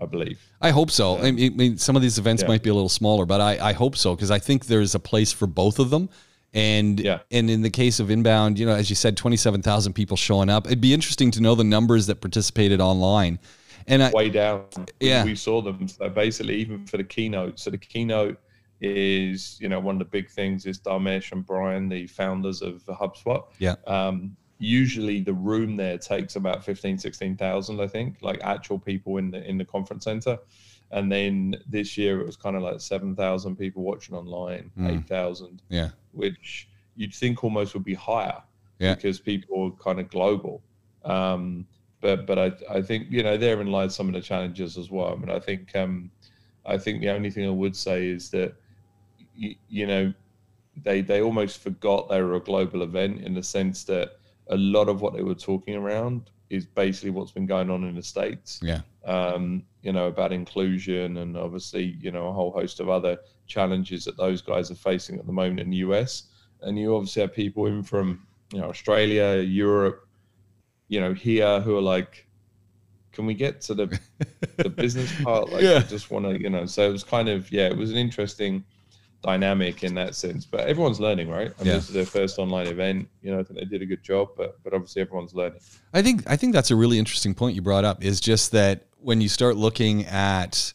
I 0.00 0.06
believe. 0.06 0.40
I 0.60 0.70
hope 0.70 0.90
so. 0.90 1.18
I 1.18 1.30
mean, 1.30 1.52
I 1.52 1.56
mean, 1.56 1.78
some 1.78 1.94
of 1.94 2.02
these 2.02 2.18
events 2.18 2.42
Yeah. 2.42 2.48
might 2.48 2.64
be 2.64 2.70
a 2.70 2.74
little 2.74 2.88
smaller, 2.88 3.24
but 3.24 3.40
I, 3.40 3.68
I 3.70 3.72
hope 3.72 3.96
so 3.96 4.16
because 4.16 4.32
I 4.32 4.40
think 4.40 4.66
there's 4.66 4.96
a 4.96 4.98
place 4.98 5.30
for 5.32 5.46
both 5.46 5.78
of 5.78 5.90
them. 5.90 6.08
And 6.52 6.98
Yeah. 6.98 7.20
and 7.30 7.48
in 7.48 7.62
the 7.62 7.70
case 7.70 8.00
of 8.00 8.10
inbound, 8.10 8.58
you 8.58 8.66
know, 8.66 8.74
as 8.74 8.90
you 8.90 8.96
said, 8.96 9.16
twenty 9.16 9.36
seven 9.36 9.62
thousand 9.62 9.92
people 9.92 10.16
showing 10.16 10.50
up. 10.50 10.66
It'd 10.66 10.80
be 10.80 10.92
interesting 10.92 11.30
to 11.32 11.40
know 11.40 11.54
the 11.54 11.62
numbers 11.64 12.06
that 12.08 12.16
participated 12.20 12.80
online. 12.80 13.38
And 13.86 14.02
I, 14.02 14.10
way 14.10 14.28
down. 14.28 14.64
Yeah. 15.00 15.24
we 15.24 15.36
saw 15.36 15.62
them. 15.62 15.86
So 15.88 16.08
basically, 16.08 16.56
even 16.56 16.84
for 16.86 16.96
the 16.96 17.04
keynote. 17.04 17.60
So 17.60 17.70
the 17.70 17.78
keynote 17.78 18.38
is, 18.82 19.58
you 19.60 19.68
know, 19.68 19.80
one 19.80 19.94
of 19.94 19.98
the 20.00 20.04
big 20.04 20.28
things 20.28 20.66
is 20.66 20.78
Dharmesh 20.80 21.32
and 21.32 21.46
Brian, 21.46 21.88
the 21.88 22.06
founders 22.08 22.60
of 22.62 22.84
HubSpot. 22.86 23.44
Yeah. 23.58 23.76
Um, 23.86 24.36
usually 24.58 25.20
the 25.20 25.32
room 25.32 25.76
there 25.76 25.98
takes 25.98 26.36
about 26.36 26.64
15, 26.64 26.98
16,000, 26.98 27.80
I 27.80 27.86
think, 27.86 28.18
like 28.22 28.40
actual 28.42 28.78
people 28.78 29.16
in 29.18 29.30
the 29.30 29.42
in 29.48 29.56
the 29.58 29.64
conference 29.64 30.04
center. 30.04 30.38
And 30.90 31.10
then 31.10 31.56
this 31.66 31.96
year 31.96 32.20
it 32.20 32.26
was 32.26 32.36
kind 32.36 32.54
of 32.54 32.62
like 32.62 32.80
7,000 32.80 33.56
people 33.56 33.82
watching 33.82 34.14
online, 34.14 34.70
Mm. 34.78 34.98
8,000, 35.04 35.62
yeah, 35.70 35.88
which 36.12 36.68
you'd 36.96 37.14
think 37.14 37.42
almost 37.42 37.72
would 37.74 37.84
be 37.84 37.94
higher 37.94 38.42
Yeah. 38.78 38.94
because 38.94 39.18
people 39.18 39.66
are 39.66 39.82
kind 39.82 39.98
of 40.00 40.10
global. 40.10 40.62
Um, 41.04 41.66
but 42.00 42.26
but 42.26 42.36
I 42.38 42.52
I 42.78 42.82
think 42.82 43.06
you 43.10 43.22
know 43.22 43.36
therein 43.36 43.68
lies 43.68 43.94
some 43.94 44.08
of 44.08 44.14
the 44.14 44.20
challenges 44.20 44.76
as 44.76 44.90
well. 44.90 45.12
I 45.12 45.16
mean 45.16 45.30
I 45.30 45.38
think 45.38 45.74
um, 45.76 46.10
I 46.66 46.76
think 46.76 47.00
the 47.00 47.10
only 47.10 47.30
thing 47.30 47.46
I 47.46 47.50
would 47.50 47.76
say 47.76 48.06
is 48.08 48.28
that 48.30 48.54
you, 49.34 49.54
you 49.68 49.86
know 49.86 50.12
they 50.82 51.00
they 51.02 51.22
almost 51.22 51.60
forgot 51.60 52.08
they 52.08 52.20
were 52.22 52.34
a 52.34 52.40
global 52.40 52.82
event 52.82 53.20
in 53.20 53.34
the 53.34 53.42
sense 53.42 53.84
that 53.84 54.12
a 54.48 54.56
lot 54.56 54.88
of 54.88 55.00
what 55.00 55.14
they 55.14 55.22
were 55.22 55.34
talking 55.34 55.74
around 55.74 56.30
is 56.50 56.66
basically 56.66 57.10
what's 57.10 57.32
been 57.32 57.46
going 57.46 57.70
on 57.70 57.84
in 57.84 57.94
the 57.94 58.02
states 58.02 58.60
yeah, 58.62 58.80
um, 59.04 59.64
you 59.82 59.92
know, 59.92 60.06
about 60.06 60.32
inclusion 60.32 61.18
and 61.18 61.36
obviously, 61.36 61.96
you 62.00 62.10
know, 62.12 62.28
a 62.28 62.32
whole 62.32 62.52
host 62.52 62.80
of 62.80 62.88
other 62.88 63.18
challenges 63.46 64.04
that 64.04 64.16
those 64.16 64.40
guys 64.40 64.70
are 64.70 64.76
facing 64.76 65.18
at 65.18 65.26
the 65.26 65.32
moment 65.32 65.60
in 65.60 65.70
the 65.70 65.78
US. 65.78 66.24
And 66.60 66.78
you 66.78 66.94
obviously 66.94 67.22
have 67.22 67.34
people 67.34 67.66
in 67.66 67.82
from, 67.82 68.24
you 68.52 68.60
know, 68.60 68.68
Australia, 68.68 69.42
Europe, 69.42 70.06
you 70.88 71.00
know, 71.00 71.12
here 71.12 71.60
who 71.60 71.76
are 71.76 71.82
like, 71.82 72.28
can 73.12 73.26
we 73.26 73.34
get 73.34 73.60
to 73.62 73.74
the 73.74 74.00
the 74.56 74.70
business 74.82 75.12
part? 75.22 75.50
Like, 75.50 75.62
Yeah. 75.62 75.78
I 75.78 75.80
just 75.80 76.10
want 76.10 76.26
to, 76.26 76.40
you 76.40 76.48
know. 76.48 76.64
So 76.66 76.88
it 76.88 76.92
was 76.92 77.04
kind 77.04 77.28
of, 77.28 77.50
yeah, 77.50 77.66
it 77.66 77.76
was 77.76 77.90
an 77.90 77.96
interesting 77.96 78.64
dynamic 79.22 79.84
in 79.84 79.94
that 79.94 80.14
sense. 80.14 80.44
But 80.44 80.60
everyone's 80.68 81.00
learning, 81.00 81.28
right? 81.28 81.52
I 81.58 81.62
mean, 81.62 81.66
Yeah. 81.72 81.74
this 81.74 81.88
is 81.88 81.94
their 81.94 82.04
first 82.06 82.38
online 82.38 82.66
event. 82.66 83.08
You 83.22 83.30
know, 83.32 83.40
I 83.40 83.42
think 83.44 83.58
they 83.60 83.64
did 83.64 83.82
a 83.82 83.86
good 83.86 84.02
job, 84.02 84.30
but 84.36 84.62
but 84.62 84.74
obviously 84.74 85.02
everyone's 85.02 85.34
learning. 85.34 85.60
I 85.94 86.02
think 86.02 86.22
I 86.26 86.36
think 86.36 86.52
that's 86.52 86.70
a 86.70 86.76
really 86.76 86.98
interesting 86.98 87.34
point 87.34 87.54
you 87.54 87.62
brought 87.62 87.84
up. 87.84 88.04
Is 88.04 88.20
just 88.20 88.52
that 88.52 88.86
when 88.98 89.20
you 89.20 89.28
start 89.28 89.56
looking 89.56 90.04
at 90.06 90.72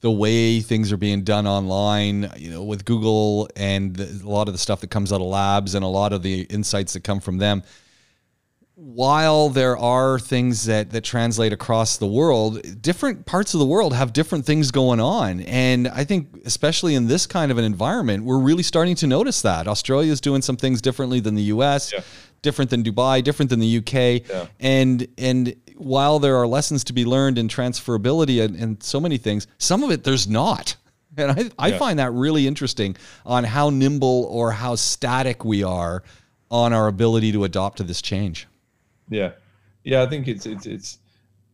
the 0.00 0.10
way 0.10 0.60
things 0.60 0.92
are 0.92 0.98
being 0.98 1.22
done 1.24 1.46
online, 1.46 2.30
you 2.36 2.50
know, 2.50 2.62
with 2.62 2.84
Google 2.84 3.48
and 3.56 3.96
the, 3.96 4.22
a 4.22 4.28
lot 4.28 4.48
of 4.48 4.54
the 4.54 4.58
stuff 4.58 4.80
that 4.82 4.90
comes 4.90 5.12
out 5.12 5.20
of 5.22 5.26
labs 5.26 5.74
and 5.74 5.82
a 5.84 5.88
lot 5.88 6.12
of 6.12 6.22
the 6.22 6.42
insights 6.42 6.92
that 6.92 7.02
come 7.04 7.20
from 7.20 7.38
them. 7.38 7.62
While 8.76 9.50
there 9.50 9.76
are 9.78 10.18
things 10.18 10.64
that 10.64 10.90
that 10.90 11.02
translate 11.04 11.52
across 11.52 11.96
the 11.96 12.08
world, 12.08 12.60
different 12.82 13.24
parts 13.24 13.54
of 13.54 13.60
the 13.60 13.66
world 13.66 13.92
have 13.94 14.12
different 14.12 14.44
things 14.44 14.72
going 14.72 14.98
on, 14.98 15.40
and 15.42 15.86
I 15.86 16.02
think 16.02 16.42
especially 16.44 16.96
in 16.96 17.06
this 17.06 17.24
kind 17.24 17.52
of 17.52 17.58
an 17.58 17.64
environment, 17.64 18.24
we're 18.24 18.40
really 18.40 18.64
starting 18.64 18.96
to 18.96 19.06
notice 19.06 19.42
that 19.42 19.68
Australia 19.68 20.10
is 20.10 20.20
doing 20.20 20.42
some 20.42 20.56
things 20.56 20.82
differently 20.82 21.20
than 21.20 21.36
the 21.36 21.42
U.S 21.54 21.92
Yeah. 21.92 22.00
different 22.42 22.68
than 22.70 22.82
Dubai, 22.82 23.22
different 23.22 23.48
than 23.50 23.60
the 23.60 23.78
UK. 23.78 24.28
Yeah. 24.28 24.46
And 24.58 25.06
and 25.18 25.54
while 25.76 26.18
there 26.18 26.36
are 26.36 26.46
lessons 26.46 26.82
to 26.84 26.92
be 26.92 27.04
learned 27.04 27.38
in 27.38 27.46
transferability 27.46 28.44
and, 28.44 28.56
and 28.56 28.82
so 28.82 28.98
many 28.98 29.18
things, 29.18 29.46
some 29.58 29.84
of 29.84 29.92
it 29.92 30.02
there's 30.02 30.26
not. 30.28 30.74
And 31.16 31.30
I, 31.30 31.50
I 31.66 31.68
Yeah. 31.68 31.78
find 31.78 32.00
that 32.00 32.10
really 32.12 32.44
interesting 32.48 32.96
on 33.24 33.44
how 33.44 33.70
nimble 33.70 34.26
or 34.28 34.50
how 34.50 34.74
static 34.74 35.44
we 35.44 35.62
are 35.62 36.02
on 36.50 36.72
our 36.72 36.88
ability 36.88 37.30
to 37.32 37.44
adopt 37.44 37.76
to 37.76 37.84
this 37.84 38.02
change. 38.02 38.48
Yeah, 39.08 39.32
yeah. 39.82 40.02
I 40.02 40.06
think 40.06 40.28
it's 40.28 40.46
it's 40.46 40.66
it's, 40.66 40.98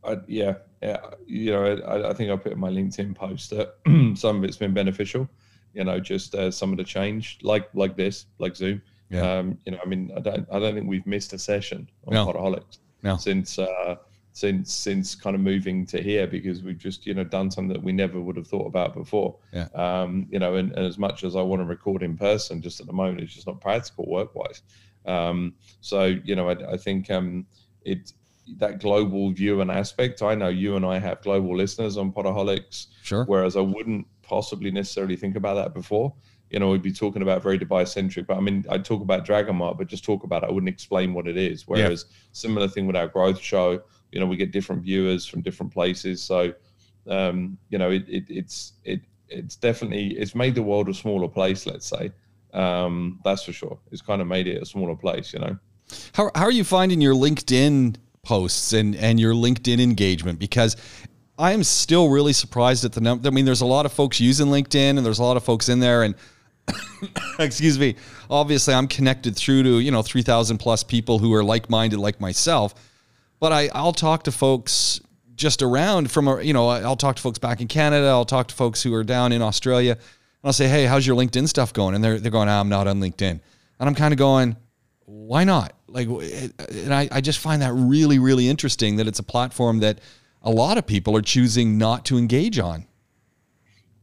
I, 0.04 0.18
yeah, 0.26 0.54
yeah. 0.82 0.98
You 1.26 1.52
know, 1.52 1.64
I, 1.64 2.10
I 2.10 2.14
think 2.14 2.30
I 2.30 2.36
put 2.36 2.52
in 2.52 2.58
my 2.60 2.70
LinkedIn 2.70 3.14
post 3.14 3.50
that 3.50 3.74
some 4.16 4.36
of 4.36 4.44
it's 4.44 4.56
been 4.56 4.74
beneficial. 4.74 5.28
You 5.74 5.84
know, 5.84 6.00
just 6.00 6.34
uh, 6.34 6.50
some 6.50 6.72
of 6.72 6.78
the 6.78 6.84
change, 6.84 7.38
like 7.42 7.68
like 7.74 7.96
this, 7.96 8.26
like 8.38 8.56
Zoom. 8.56 8.82
Yeah. 9.10 9.38
Um, 9.38 9.58
you 9.66 9.72
know, 9.72 9.78
I 9.84 9.88
mean, 9.88 10.12
I 10.16 10.20
don't 10.20 10.46
I 10.52 10.58
don't 10.58 10.74
think 10.74 10.88
we've 10.88 11.06
missed 11.06 11.32
a 11.32 11.38
session 11.38 11.88
on 12.06 12.14
No. 12.14 12.26
Podaholics 12.26 12.78
No. 13.02 13.16
since 13.16 13.58
uh, 13.58 13.96
since 14.32 14.72
since 14.72 15.14
kind 15.16 15.34
of 15.34 15.42
moving 15.42 15.84
to 15.86 16.00
here 16.00 16.26
because 16.26 16.62
we've 16.62 16.78
just 16.78 17.06
you 17.06 17.14
know 17.14 17.24
done 17.24 17.50
something 17.50 17.72
that 17.72 17.82
we 17.82 17.92
never 17.92 18.20
would 18.20 18.36
have 18.36 18.46
thought 18.46 18.66
about 18.66 18.94
before. 18.94 19.36
Yeah. 19.52 19.68
Um, 19.74 20.28
you 20.30 20.38
know, 20.38 20.54
and, 20.54 20.72
and 20.76 20.86
as 20.86 20.98
much 20.98 21.24
as 21.24 21.34
I 21.36 21.42
want 21.42 21.60
to 21.60 21.66
record 21.66 22.02
in 22.02 22.16
person, 22.16 22.62
just 22.62 22.80
at 22.80 22.86
the 22.86 22.92
moment 22.92 23.20
it's 23.20 23.34
just 23.34 23.46
not 23.46 23.60
practical 23.60 24.06
work 24.06 24.34
wise. 24.34 24.62
Um, 25.06 25.54
so 25.80 26.04
you 26.04 26.36
know, 26.36 26.50
I, 26.50 26.72
I 26.72 26.76
think 26.76 27.10
um, 27.10 27.46
it 27.84 28.12
that 28.58 28.80
global 28.80 29.30
view 29.30 29.60
and 29.60 29.70
aspect. 29.70 30.22
I 30.22 30.34
know 30.34 30.48
you 30.48 30.76
and 30.76 30.84
I 30.84 30.98
have 30.98 31.22
global 31.22 31.56
listeners 31.56 31.96
on 31.96 32.12
Podaholics, 32.12 32.86
Sure. 33.02 33.24
whereas 33.24 33.56
I 33.56 33.60
wouldn't 33.60 34.06
possibly 34.22 34.70
necessarily 34.70 35.16
think 35.16 35.36
about 35.36 35.54
that 35.54 35.74
before. 35.74 36.12
You 36.50 36.58
know, 36.58 36.70
we'd 36.70 36.82
be 36.82 36.92
talking 36.92 37.22
about 37.22 37.44
very 37.44 37.58
Dubai 37.60 37.86
centric, 37.86 38.26
but 38.26 38.36
I 38.36 38.40
mean, 38.40 38.64
I'd 38.68 38.84
talk 38.84 39.02
about 39.02 39.24
Dragon 39.24 39.56
Mart, 39.56 39.78
but 39.78 39.86
just 39.86 40.04
talk 40.04 40.24
about 40.24 40.42
it. 40.42 40.48
I 40.48 40.52
wouldn't 40.52 40.68
explain 40.68 41.14
what 41.14 41.28
it 41.28 41.36
is. 41.36 41.68
Whereas 41.68 42.06
similar 42.32 42.66
thing 42.66 42.88
with 42.88 42.96
our 42.96 43.06
growth 43.06 43.38
show, 43.40 43.80
you 44.10 44.18
know, 44.18 44.26
we 44.26 44.36
get 44.36 44.50
different 44.50 44.82
viewers 44.82 45.24
from 45.26 45.42
different 45.42 45.72
places. 45.72 46.22
So, 46.22 46.52
um, 47.08 47.56
you 47.68 47.78
know, 47.78 47.90
it, 47.90 48.04
it, 48.08 48.24
it's 48.28 48.72
it 48.84 49.00
it's 49.28 49.54
definitely 49.54 50.18
it's 50.18 50.34
made 50.34 50.56
the 50.56 50.62
world 50.62 50.88
a 50.88 50.94
smaller 50.94 51.28
place. 51.28 51.66
Let's 51.66 51.86
say 51.86 52.10
um, 52.52 53.20
that's 53.24 53.44
for 53.44 53.52
sure. 53.52 53.78
It's 53.90 54.02
kind 54.02 54.20
of 54.20 54.26
made 54.26 54.46
it 54.46 54.62
a 54.62 54.66
smaller 54.66 54.96
place. 54.96 55.32
You 55.32 55.40
know. 55.40 55.58
How, 56.12 56.30
how 56.34 56.44
are 56.44 56.52
you 56.52 56.64
finding 56.64 57.00
your 57.00 57.14
LinkedIn 57.14 57.96
posts 58.22 58.72
and, 58.72 58.94
and 58.96 59.18
your 59.18 59.34
LinkedIn 59.34 59.80
engagement? 59.80 60.38
Because 60.38 60.76
I 61.38 61.52
am 61.52 61.64
still 61.64 62.08
really 62.08 62.32
surprised 62.32 62.84
at 62.84 62.92
the 62.92 63.00
number. 63.00 63.26
I 63.26 63.30
mean, 63.30 63.44
there's 63.44 63.62
a 63.62 63.66
lot 63.66 63.86
of 63.86 63.92
folks 63.92 64.20
using 64.20 64.48
LinkedIn 64.48 64.96
and 64.96 65.04
there's 65.04 65.18
a 65.18 65.24
lot 65.24 65.36
of 65.36 65.44
folks 65.44 65.68
in 65.68 65.80
there. 65.80 66.02
And 66.02 66.14
excuse 67.38 67.78
me, 67.78 67.96
obviously 68.28 68.74
I'm 68.74 68.88
connected 68.88 69.36
through 69.36 69.62
to, 69.64 69.78
you 69.80 69.90
know, 69.90 70.02
3,000 70.02 70.58
plus 70.58 70.84
people 70.84 71.18
who 71.18 71.32
are 71.34 71.44
like 71.44 71.70
minded 71.70 71.98
like 71.98 72.20
myself. 72.20 72.74
But 73.38 73.52
I, 73.52 73.70
I'll 73.74 73.94
talk 73.94 74.24
to 74.24 74.32
folks 74.32 75.00
just 75.34 75.62
around 75.62 76.10
from, 76.10 76.42
you 76.42 76.52
know, 76.52 76.68
I'll 76.68 76.96
talk 76.96 77.16
to 77.16 77.22
folks 77.22 77.38
back 77.38 77.62
in 77.62 77.68
Canada. 77.68 78.08
I'll 78.08 78.26
talk 78.26 78.48
to 78.48 78.54
folks 78.54 78.82
who 78.82 78.92
are 78.92 79.04
down 79.04 79.32
in 79.32 79.40
Australia. 79.40 79.96
I'll 80.42 80.52
say, 80.52 80.68
hey, 80.68 80.86
how's 80.86 81.06
your 81.06 81.16
LinkedIn 81.16 81.48
stuff 81.48 81.72
going? 81.72 81.94
And 81.94 82.02
they're, 82.02 82.18
they're 82.18 82.30
going, 82.30 82.48
I'm 82.48 82.68
not 82.68 82.86
on 82.86 83.00
LinkedIn. 83.00 83.40
And 83.80 83.88
I'm 83.88 83.94
kind 83.94 84.12
of 84.12 84.18
going, 84.18 84.56
why 85.04 85.44
not? 85.44 85.74
Like, 85.86 86.08
and 86.08 86.94
I, 86.94 87.08
I 87.10 87.20
just 87.20 87.40
find 87.40 87.62
that 87.62 87.72
really, 87.72 88.18
really 88.18 88.48
interesting 88.48 88.96
that 88.96 89.06
it's 89.06 89.18
a 89.18 89.24
platform 89.24 89.80
that 89.80 90.00
a 90.42 90.50
lot 90.50 90.78
of 90.78 90.86
people 90.86 91.16
are 91.16 91.22
choosing 91.22 91.76
not 91.76 92.04
to 92.06 92.16
engage 92.16 92.58
on. 92.58 92.86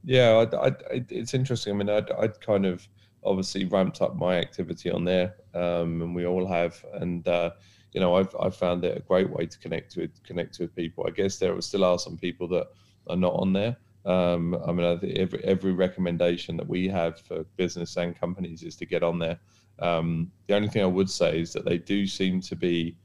Yeah, 0.03 0.45
I, 0.53 0.67
I, 0.67 0.71
it's 1.09 1.33
interesting. 1.33 1.73
I 1.73 1.77
mean, 1.77 1.89
I'd, 1.89 2.11
I'd 2.11 2.39
kind 2.39 2.65
of 2.65 2.87
obviously 3.23 3.65
ramped 3.65 4.01
up 4.01 4.15
my 4.15 4.37
activity 4.37 4.89
on 4.89 5.03
there, 5.03 5.35
um, 5.53 6.01
and 6.01 6.15
we 6.15 6.25
all 6.25 6.47
have. 6.47 6.83
And 6.93 7.27
uh, 7.27 7.51
you 7.91 7.99
know, 7.99 8.15
I've 8.15 8.33
I've 8.39 8.55
found 8.55 8.85
it 8.85 8.97
a 8.97 9.01
great 9.01 9.29
way 9.29 9.45
to 9.45 9.59
connect 9.59 9.97
with 9.97 10.23
connect 10.23 10.59
with 10.59 10.75
people. 10.75 11.05
I 11.07 11.11
guess 11.11 11.37
there 11.37 11.59
still 11.61 11.83
are 11.83 11.99
some 11.99 12.17
people 12.17 12.47
that 12.49 12.67
are 13.07 13.17
not 13.17 13.33
on 13.33 13.53
there. 13.53 13.75
Um, 14.05 14.55
I 14.65 14.71
mean, 14.71 14.99
every 15.15 15.43
every 15.43 15.73
recommendation 15.73 16.55
that 16.57 16.67
we 16.67 16.87
have 16.87 17.19
for 17.19 17.43
business 17.57 17.97
and 17.97 18.17
companies 18.17 18.63
is 18.63 18.75
to 18.77 18.85
get 18.85 19.03
on 19.03 19.19
there. 19.19 19.39
Um, 19.79 20.31
the 20.47 20.55
only 20.55 20.69
thing 20.69 20.81
I 20.81 20.87
would 20.87 21.09
say 21.09 21.39
is 21.41 21.53
that 21.53 21.65
they 21.65 21.77
do 21.77 22.07
seem 22.07 22.41
to 22.41 22.55
be, 22.55 22.95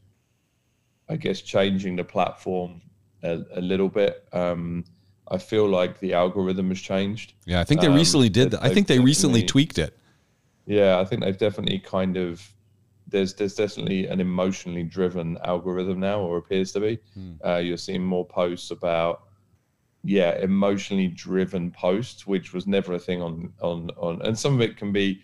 I 1.09 1.17
guess, 1.17 1.41
changing 1.41 1.97
the 1.97 2.05
platform 2.05 2.81
a, 3.23 3.41
a 3.55 3.61
little 3.61 3.89
bit. 3.89 4.27
Um, 4.33 4.85
I 5.29 5.39
feel 5.39 5.69
like 5.69 5.99
the 6.01 6.15
algorithm 6.15 6.69
has 6.69 6.81
changed. 6.81 7.35
Yeah, 7.47 7.61
I 7.61 7.65
think 7.65 7.81
they 7.81 7.87
Um, 7.89 7.95
recently 7.95 8.29
did 8.29 8.53
that. 8.53 8.63
I 8.63 8.73
think 8.73 8.87
they 8.87 8.99
recently 8.99 9.43
tweaked 9.43 9.79
it. 9.79 9.97
Yeah, 10.67 11.01
I 11.01 11.05
think 11.05 11.23
they've 11.23 11.37
definitely 11.37 11.79
kind 11.79 12.17
of 12.17 12.55
there's 13.09 13.35
there's 13.35 13.55
definitely 13.55 14.07
an 14.07 14.21
emotionally 14.21 14.85
driven 14.85 15.37
algorithm 15.45 16.01
now, 16.01 16.21
or 16.21 16.39
appears 16.39 16.73
to 16.73 16.81
be. 16.81 16.99
Hmm. 17.15 17.33
Uh, 17.45 17.57
you're 17.57 17.77
seeing 17.77 18.05
more 18.05 18.27
posts 18.27 18.71
about 18.71 19.25
yeah 20.05 20.37
emotionally 20.39 21.09
driven 21.09 21.71
posts, 21.71 22.27
which 22.27 22.53
was 22.53 22.67
never 22.67 22.95
a 22.95 22.99
thing 22.99 23.23
on 23.23 23.53
on 23.61 23.91
on, 23.97 24.21
and 24.23 24.39
some 24.39 24.55
of 24.55 24.61
it 24.61 24.77
can 24.77 24.93
be 24.93 25.21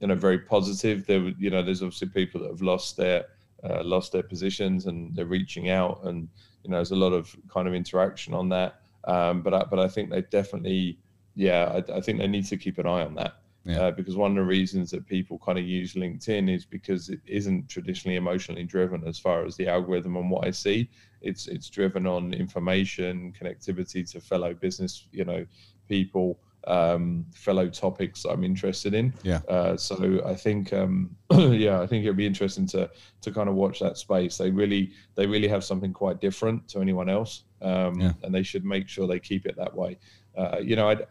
you 0.00 0.06
know 0.08 0.14
very 0.14 0.38
positive. 0.38 1.06
There 1.06 1.20
were- 1.20 1.34
you 1.38 1.50
know 1.50 1.62
there's 1.62 1.82
obviously 1.82 2.08
people 2.08 2.40
that 2.42 2.50
have 2.50 2.62
lost 2.62 2.96
their 2.96 3.26
uh, 3.64 3.82
lost 3.84 4.12
their 4.12 4.22
positions 4.22 4.86
and 4.86 5.14
they're 5.14 5.26
reaching 5.26 5.68
out, 5.70 6.00
and 6.04 6.28
you 6.64 6.70
know 6.70 6.76
there's 6.78 6.92
a 6.92 6.96
lot 6.96 7.12
of 7.12 7.34
kind 7.48 7.66
of 7.68 7.74
interaction 7.74 8.34
on 8.34 8.48
that. 8.50 8.80
Um, 9.04 9.42
but 9.42 9.54
I, 9.54 9.64
but 9.64 9.78
I 9.78 9.88
think 9.88 10.10
they 10.10 10.22
definitely 10.22 10.98
yeah 11.34 11.80
I, 11.88 11.98
I 11.98 12.00
think 12.00 12.18
they 12.18 12.26
need 12.28 12.46
to 12.46 12.56
keep 12.56 12.78
an 12.78 12.86
eye 12.86 13.02
on 13.04 13.14
that 13.14 13.34
Yeah. 13.64 13.80
uh, 13.80 13.90
because 13.92 14.16
one 14.16 14.32
of 14.32 14.36
the 14.36 14.42
reasons 14.44 14.90
that 14.90 15.06
people 15.06 15.38
kind 15.38 15.58
of 15.58 15.64
use 15.64 15.94
LinkedIn 15.94 16.54
is 16.54 16.64
because 16.66 17.08
it 17.08 17.20
isn't 17.24 17.68
traditionally 17.68 18.16
emotionally 18.16 18.64
driven 18.64 19.06
as 19.06 19.18
far 19.18 19.44
as 19.46 19.56
the 19.56 19.68
algorithm 19.68 20.16
and 20.16 20.30
what 20.30 20.46
I 20.46 20.50
see. 20.50 20.90
It's 21.22 21.46
it's 21.48 21.68
driven 21.70 22.06
on 22.06 22.32
information, 22.32 23.32
connectivity 23.40 24.10
to 24.12 24.20
fellow 24.20 24.54
business, 24.54 25.06
you 25.12 25.24
know, 25.24 25.44
people, 25.88 26.38
um, 26.66 27.26
fellow 27.34 27.68
topics 27.68 28.24
I'm 28.24 28.44
interested 28.44 28.94
in. 28.94 29.12
Yeah. 29.22 29.40
Uh, 29.48 29.76
so 29.76 30.22
I 30.24 30.34
think, 30.34 30.72
um, 30.72 31.16
yeah, 31.32 31.80
I 31.80 31.86
think 31.86 32.04
it'd 32.04 32.16
be 32.16 32.26
interesting 32.26 32.66
to 32.68 32.90
to 33.22 33.32
kind 33.32 33.48
of 33.48 33.54
watch 33.54 33.80
that 33.80 33.98
space. 33.98 34.36
They 34.38 34.50
really 34.50 34.92
they 35.14 35.26
really 35.26 35.48
have 35.48 35.64
something 35.64 35.92
quite 35.92 36.20
different 36.20 36.68
to 36.68 36.80
anyone 36.80 37.08
else, 37.08 37.44
um, 37.62 38.00
Yeah. 38.00 38.12
and 38.22 38.34
they 38.34 38.42
should 38.42 38.64
make 38.64 38.88
sure 38.88 39.06
they 39.06 39.20
keep 39.20 39.46
it 39.46 39.56
that 39.56 39.74
way. 39.74 39.98
Uh, 40.36 40.58
you 40.62 40.76
know, 40.76 40.88
I'd, 40.88 41.06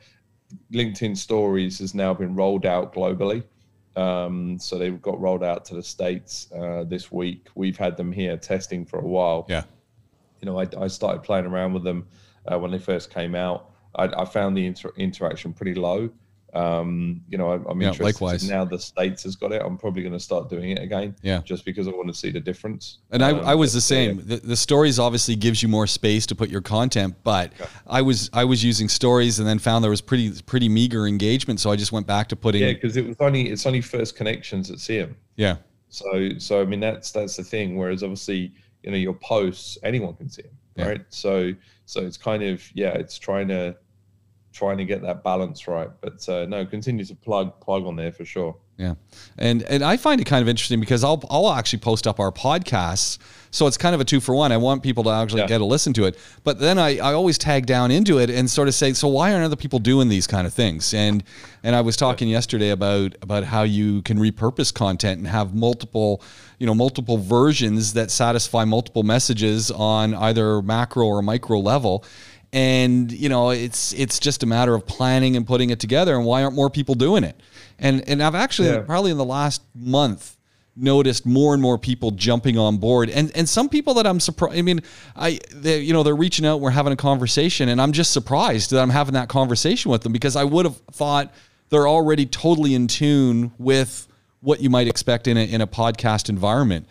LinkedIn 0.74 1.16
Stories 1.16 1.78
has 1.80 1.94
now 1.94 2.14
been 2.14 2.36
rolled 2.36 2.66
out 2.66 2.94
globally. 2.94 3.44
Um, 3.96 4.58
so 4.60 4.78
they 4.78 4.90
got 4.92 5.20
rolled 5.20 5.44
out 5.44 5.66
to 5.66 5.76
the 5.76 5.84
states 5.84 6.48
uh, 6.54 6.84
this 6.86 7.12
week. 7.12 7.48
We've 7.56 7.78
had 7.78 7.98
them 7.98 8.12
here 8.12 8.38
testing 8.38 8.86
for 8.86 9.00
a 9.00 9.06
while. 9.08 9.46
Yeah. 9.50 9.64
You 10.42 10.46
know, 10.48 10.60
I, 10.60 10.68
I 10.80 10.88
started 10.88 11.24
playing 11.24 11.46
around 11.46 11.74
with 11.74 11.84
them 11.84 12.08
uh, 12.52 12.58
when 12.60 12.72
they 12.72 12.80
first 12.80 13.14
came 13.14 13.36
out. 13.36 13.72
I, 13.96 14.06
I 14.06 14.26
found 14.26 14.56
the 14.56 14.66
inter- 14.66 14.94
interaction 14.98 15.54
pretty 15.54 15.76
low. 15.76 16.10
Um, 16.54 17.22
you 17.30 17.38
know, 17.38 17.52
I, 17.52 17.56
I'm 17.70 17.80
Yeah, 17.80 17.90
interested. 17.90 18.04
likewise. 18.04 18.50
Now 18.50 18.66
the 18.66 18.80
states 18.80 19.22
has 19.24 19.36
got 19.36 19.52
it. 19.52 19.62
I'm 19.64 19.78
probably 19.78 20.02
going 20.02 20.14
to 20.14 20.20
start 20.20 20.50
doing 20.50 20.72
it 20.72 20.82
again. 20.82 21.16
Yeah. 21.22 21.42
Just 21.44 21.64
because 21.64 21.88
I 21.88 21.92
want 21.92 22.08
to 22.08 22.14
see 22.14 22.32
the 22.32 22.40
difference. 22.40 23.00
And 23.12 23.24
I, 23.24 23.32
Um, 23.32 23.46
I 23.46 23.54
was 23.54 23.74
the 23.74 23.78
but, 23.78 24.00
yeah. 24.02 24.08
same. 24.08 24.28
The, 24.28 24.38
the 24.38 24.56
stories 24.56 24.98
obviously 24.98 25.36
gives 25.36 25.62
you 25.62 25.68
more 25.70 25.86
space 25.86 26.26
to 26.28 26.36
put 26.36 26.50
your 26.50 26.62
content, 26.62 27.16
but 27.24 27.52
I 27.86 28.02
was 28.02 28.32
I 28.34 28.46
was 28.46 28.64
using 28.64 28.90
stories 28.90 29.38
and 29.38 29.48
then 29.48 29.60
found 29.60 29.84
there 29.84 29.92
was 29.92 30.02
pretty 30.02 30.32
pretty 30.44 30.70
meager 30.70 31.06
engagement, 31.06 31.60
so 31.60 31.70
I 31.70 31.76
just 31.76 31.92
went 31.92 32.08
back 32.08 32.30
to 32.30 32.36
putting 32.36 32.62
Yeah, 32.64 32.74
because 32.74 32.98
it 32.98 33.06
was 33.06 33.18
only 33.20 33.50
it's 33.50 33.68
only 33.68 33.82
first 33.82 34.16
connections 34.16 34.70
that 34.70 34.80
see 34.80 34.98
them. 34.98 35.16
yeah 35.36 35.58
So, 35.90 36.30
so 36.40 36.62
I 36.62 36.66
mean, 36.66 36.80
that's 36.80 37.12
that's 37.12 37.36
the 37.38 37.44
thing. 37.44 37.78
Whereas 37.78 38.02
obviously, 38.02 38.54
you 38.84 38.92
know, 38.92 38.98
your 38.98 39.14
posts, 39.14 39.78
anyone 39.84 40.14
can 40.16 40.30
see 40.30 40.44
them, 40.44 40.58
Yeah. 40.76 40.88
right? 40.88 41.06
So, 41.10 41.54
so 41.86 42.02
it's 42.02 42.18
kind 42.18 42.44
of 42.44 42.64
yeah, 42.76 42.94
it's 42.94 43.18
trying 43.18 43.48
to 43.50 43.76
trying 44.52 44.78
to 44.78 44.86
get 44.86 45.02
that 45.04 45.24
balance 45.24 45.68
right. 45.68 45.90
But 46.02 46.28
uh, 46.28 46.46
no, 46.46 46.66
continue 46.66 47.06
to 47.06 47.16
plug 47.16 47.60
plug 47.62 47.86
on 47.86 47.96
there 47.96 48.12
for 48.12 48.26
sure. 48.26 48.56
Yeah. 48.78 48.96
And 49.38 49.64
and 49.64 49.84
I 49.84 49.98
find 49.98 50.22
it 50.22 50.26
kind 50.26 50.42
of 50.42 50.48
interesting 50.48 50.80
because 50.80 51.04
I'll 51.04 51.22
I'll 51.30 51.52
actually 51.52 51.80
post 51.80 52.08
up 52.08 52.20
our 52.20 52.32
podcasts. 52.32 53.18
So 53.52 53.66
it's 53.66 53.78
kind 53.78 53.96
of 53.96 54.00
a 54.00 54.06
two 54.06 54.20
for 54.20 54.36
one. 54.36 54.52
I 54.52 54.58
want 54.58 54.84
people 54.84 55.04
to 55.06 55.10
actually 55.10 55.42
Yeah. 55.42 55.48
get 55.48 55.60
a 55.62 55.66
listen 55.66 55.92
to 55.94 56.06
it. 56.06 56.20
But 56.44 56.60
then 56.60 56.78
I, 56.78 56.98
I 57.00 57.14
always 57.14 57.40
tag 57.40 57.66
down 57.66 57.90
into 57.90 58.20
it 58.20 58.30
and 58.30 58.48
sort 58.48 58.68
of 58.68 58.76
say, 58.76 58.94
so 58.94 59.08
why 59.08 59.34
aren't 59.34 59.44
other 59.44 59.56
people 59.56 59.80
doing 59.80 60.08
these 60.08 60.28
kind 60.28 60.46
of 60.46 60.54
things? 60.54 60.94
And 60.94 61.24
and 61.64 61.76
I 61.76 61.82
was 61.82 61.98
talking 61.98 62.30
yesterday 62.30 62.70
about 62.70 63.16
about 63.22 63.44
how 63.44 63.64
you 63.64 64.02
can 64.04 64.18
repurpose 64.18 64.74
content 64.74 65.18
and 65.18 65.28
have 65.28 65.54
multiple, 65.54 66.22
you 66.60 66.68
know, 66.68 66.76
multiple 66.76 67.18
versions 67.18 67.94
that 67.94 68.12
satisfy 68.12 68.64
multiple 68.66 69.04
messages 69.04 69.72
on 69.72 70.14
either 70.14 70.62
macro 70.62 71.06
or 71.08 71.22
micro 71.22 71.60
level. 71.60 72.06
And 72.52 73.12
you 73.12 73.30
know, 73.30 73.52
it's 73.52 73.94
it's 73.94 74.20
just 74.20 74.42
a 74.44 74.46
matter 74.46 74.74
of 74.74 74.86
planning 74.88 75.36
and 75.36 75.46
putting 75.46 75.70
it 75.70 75.80
together. 75.80 76.16
And 76.16 76.26
why 76.26 76.44
aren't 76.44 76.56
more 76.56 76.70
people 76.70 76.96
doing 76.96 77.24
it? 77.24 77.40
And 77.78 78.08
and 78.10 78.24
I've 78.24 78.36
actually 78.36 78.70
Yeah. 78.70 78.80
probably 78.80 79.12
in 79.12 79.18
the 79.18 79.26
last 79.26 79.62
month 79.76 80.36
noticed 80.76 81.26
more 81.26 81.54
and 81.54 81.62
more 81.62 81.78
people 81.78 82.10
jumping 82.12 82.58
on 82.58 82.78
board 82.78 83.10
and 83.10 83.32
and 83.36 83.50
some 83.50 83.68
people 83.68 83.96
that 83.96 84.08
I'm 84.08 84.20
surprised 84.20 84.58
I 84.58 84.62
mean 84.62 84.80
I 85.14 85.40
they 85.54 85.82
you 85.82 85.92
know 85.92 86.04
they're 86.04 86.16
reaching 86.16 86.46
out 86.46 86.62
we're 86.62 86.70
having 86.70 86.94
a 86.94 86.96
conversation 86.96 87.68
and 87.68 87.82
I'm 87.82 87.92
just 87.92 88.12
surprised 88.14 88.72
that 88.72 88.80
I'm 88.80 88.90
having 88.90 89.14
that 89.16 89.28
conversation 89.28 89.92
with 89.92 90.04
them 90.04 90.14
because 90.14 90.38
I 90.38 90.46
would 90.46 90.66
have 90.66 90.78
thought 90.94 91.34
they're 91.70 91.88
already 91.88 92.26
totally 92.26 92.76
in 92.76 92.88
tune 92.88 93.52
with 93.58 94.08
what 94.40 94.62
you 94.62 94.70
might 94.70 94.88
expect 94.88 95.28
in 95.28 95.36
a 95.38 95.44
in 95.44 95.60
a 95.60 95.68
podcast 95.68 96.30
environment 96.30 96.88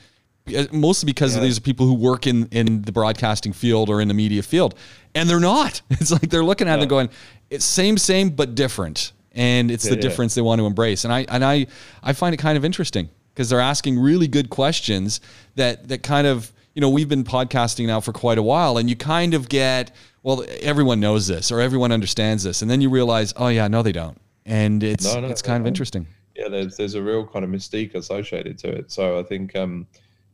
mostly 0.73 1.07
because 1.07 1.35
Yeah. 1.37 1.43
these 1.43 1.59
are 1.59 1.61
people 1.61 1.87
who 1.87 1.95
work 1.95 2.27
in 2.27 2.47
in 2.51 2.83
the 2.83 2.93
broadcasting 2.93 3.53
field 3.53 3.89
or 3.91 4.01
in 4.01 4.09
the 4.09 4.15
media 4.15 4.43
field. 4.43 4.75
And 5.15 5.29
they're 5.29 5.41
not. 5.41 5.81
It's 5.91 6.11
like 6.11 6.29
they're 6.31 6.45
looking 6.45 6.69
at 6.69 6.79
it 6.79 6.83
and 6.83 6.91
going 6.91 7.09
it's 7.51 7.65
same 7.65 7.97
same 7.99 8.31
but 8.31 8.55
different. 8.55 9.13
And 9.33 9.71
it's 9.71 9.85
the 9.85 9.91
Yeah, 9.91 9.95
yeah. 9.97 10.01
difference 10.03 10.35
they 10.35 10.43
want 10.43 10.59
to 10.61 10.67
embrace. 10.67 11.05
And 11.05 11.13
I 11.13 11.25
and 11.29 11.45
I 11.45 11.67
I 12.03 12.13
find 12.13 12.35
it 12.35 12.39
kind 12.39 12.57
of 12.59 12.65
interesting 12.65 13.09
because 13.35 13.49
they're 13.49 13.61
asking 13.61 13.99
really 13.99 14.29
good 14.29 14.51
questions 14.51 15.21
that 15.57 15.89
that 15.89 16.03
kind 16.03 16.27
of 16.27 16.53
you 16.75 16.81
know 16.81 16.89
we've 16.91 17.09
been 17.09 17.25
podcasting 17.25 17.87
now 17.87 18.01
for 18.01 18.13
quite 18.13 18.39
a 18.39 18.43
while 18.43 18.79
and 18.79 18.89
you 18.91 18.97
kind 18.97 19.35
of 19.35 19.49
get 19.49 19.91
well 20.23 20.45
everyone 20.61 21.01
knows 21.01 21.27
this 21.27 21.51
or 21.53 21.61
everyone 21.61 21.93
understands 21.93 22.43
this. 22.43 22.63
And 22.63 22.71
then 22.71 22.81
you 22.81 22.91
realize 22.91 23.33
oh 23.37 23.49
yeah 23.49 23.69
no 23.69 23.83
they 23.83 23.93
don't. 23.93 24.19
And 24.47 24.83
it's 24.83 25.05
No, 25.05 25.21
no, 25.21 25.29
it's 25.29 25.43
kind 25.43 25.61
of 25.61 25.67
interesting. 25.67 26.07
Yeah, 26.35 26.49
there's 26.49 26.77
there's 26.77 26.95
a 26.95 27.03
real 27.03 27.27
kind 27.27 27.45
of 27.45 27.51
mystique 27.51 27.95
associated 27.95 28.59
to 28.59 28.69
it. 28.69 28.91
So 28.93 29.19
I 29.19 29.23
think 29.25 29.55
um, 29.57 29.87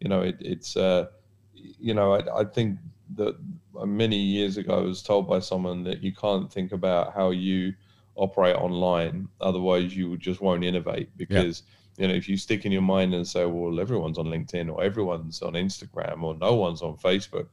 you 0.04 0.10
know 0.10 0.20
it, 0.20 0.36
it's 0.38 0.76
uh, 0.76 1.06
you 1.54 1.94
know 1.94 2.12
I, 2.12 2.42
I 2.42 2.44
think 2.44 2.78
that 3.16 3.36
many 3.84 4.18
years 4.18 4.56
ago 4.58 4.78
I 4.78 4.82
was 4.82 5.02
told 5.02 5.26
by 5.26 5.40
someone 5.40 5.82
that 5.84 6.02
you 6.02 6.14
can't 6.14 6.52
think 6.52 6.72
about 6.72 7.14
how 7.14 7.30
you 7.30 7.72
operate 8.14 8.54
online, 8.54 9.28
otherwise 9.40 9.96
you 9.96 10.16
just 10.16 10.40
won't 10.40 10.62
innovate 10.62 11.08
because. 11.16 11.62
Yeah. 11.66 11.70
You 11.96 12.08
know, 12.08 12.14
if 12.14 12.28
you 12.28 12.36
stick 12.36 12.66
in 12.66 12.72
your 12.72 12.82
mind 12.82 13.14
and 13.14 13.24
say, 13.24 13.46
"Well, 13.46 13.78
everyone's 13.78 14.18
on 14.18 14.26
LinkedIn 14.26 14.68
or 14.68 14.82
everyone's 14.82 15.40
on 15.42 15.52
Instagram 15.52 16.24
or 16.24 16.34
no 16.34 16.54
one's 16.54 16.82
on 16.82 16.96
Facebook," 16.96 17.46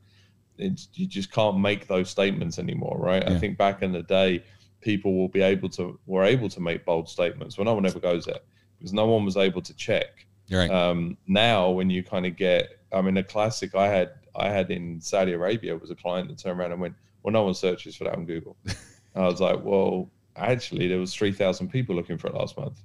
it's, 0.58 0.88
you 0.96 1.06
just 1.06 1.32
can't 1.32 1.60
make 1.60 1.86
those 1.86 2.10
statements 2.10 2.58
anymore, 2.58 2.98
right? 2.98 3.22
Yeah. 3.24 3.36
I 3.36 3.38
think 3.38 3.56
back 3.60 3.84
in 3.84 3.92
the 3.92 4.02
day, 4.02 4.44
people 4.82 5.16
will 5.16 5.28
be 5.28 5.42
able 5.42 5.70
to 5.70 6.00
were 6.08 6.24
able 6.24 6.50
to 6.50 6.60
make 6.60 6.86
bold 6.86 7.08
statements. 7.08 7.56
Well, 7.56 7.66
no 7.66 7.76
one 7.76 7.86
ever 7.86 8.00
goes 8.00 8.26
there 8.26 8.40
because 8.80 8.94
no 8.94 9.06
one 9.06 9.26
was 9.26 9.38
able 9.38 9.62
to 9.62 9.76
check. 9.76 10.26
Right. 10.52 10.70
Um, 10.70 11.18
now, 11.28 11.70
when 11.70 11.90
you 11.90 12.04
kind 12.04 12.26
of 12.26 12.36
get, 12.36 12.80
I 12.92 13.02
mean, 13.02 13.18
a 13.18 13.24
classic 13.24 13.74
I 13.76 13.88
had 13.88 14.12
I 14.36 14.50
had 14.50 14.72
in 14.72 15.02
Saudi 15.02 15.34
Arabia 15.34 15.78
was 15.78 15.92
a 15.92 15.96
client 15.96 16.30
that 16.30 16.38
turned 16.38 16.60
around 16.60 16.72
and 16.72 16.82
went, 16.82 16.96
"Well, 17.24 17.32
no 17.32 17.44
one 17.44 17.54
searches 17.54 17.96
for 17.96 18.06
that 18.06 18.16
on 18.16 18.26
Google." 18.26 18.58
I 19.16 19.22
was 19.22 19.40
like, 19.40 19.64
"Well, 19.64 20.10
actually, 20.36 20.88
there 20.88 21.00
was 21.00 21.14
three 21.14 21.32
thousand 21.32 21.70
people 21.70 21.96
looking 21.96 22.18
for 22.18 22.28
it 22.28 22.34
last 22.34 22.58
month. 22.58 22.82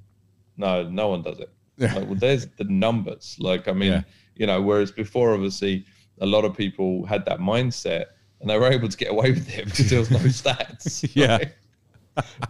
No, 0.56 0.88
no 0.88 1.08
one 1.08 1.22
does 1.22 1.40
it." 1.40 1.50
Yeah. 1.78 1.92
Like, 1.92 2.06
well, 2.06 2.14
there's 2.14 2.46
the 2.56 2.64
numbers. 2.64 3.36
Like, 3.38 3.68
I 3.68 3.72
mean, 3.72 3.92
yeah. 3.92 4.02
you 4.34 4.46
know, 4.46 4.62
whereas 4.62 4.90
before, 4.90 5.34
obviously, 5.34 5.84
a 6.22 6.24
lot 6.24 6.46
of 6.46 6.56
people 6.56 7.04
had 7.04 7.26
that 7.26 7.38
mindset 7.38 8.06
and 8.40 8.48
they 8.48 8.58
were 8.58 8.70
able 8.70 8.88
to 8.88 8.96
get 8.96 9.10
away 9.10 9.32
with 9.32 9.48
it 9.50 9.64
because 9.66 9.90
there 9.90 9.98
was 9.98 10.10
no 10.10 10.18
stats. 10.20 11.06
yeah. 11.14 11.38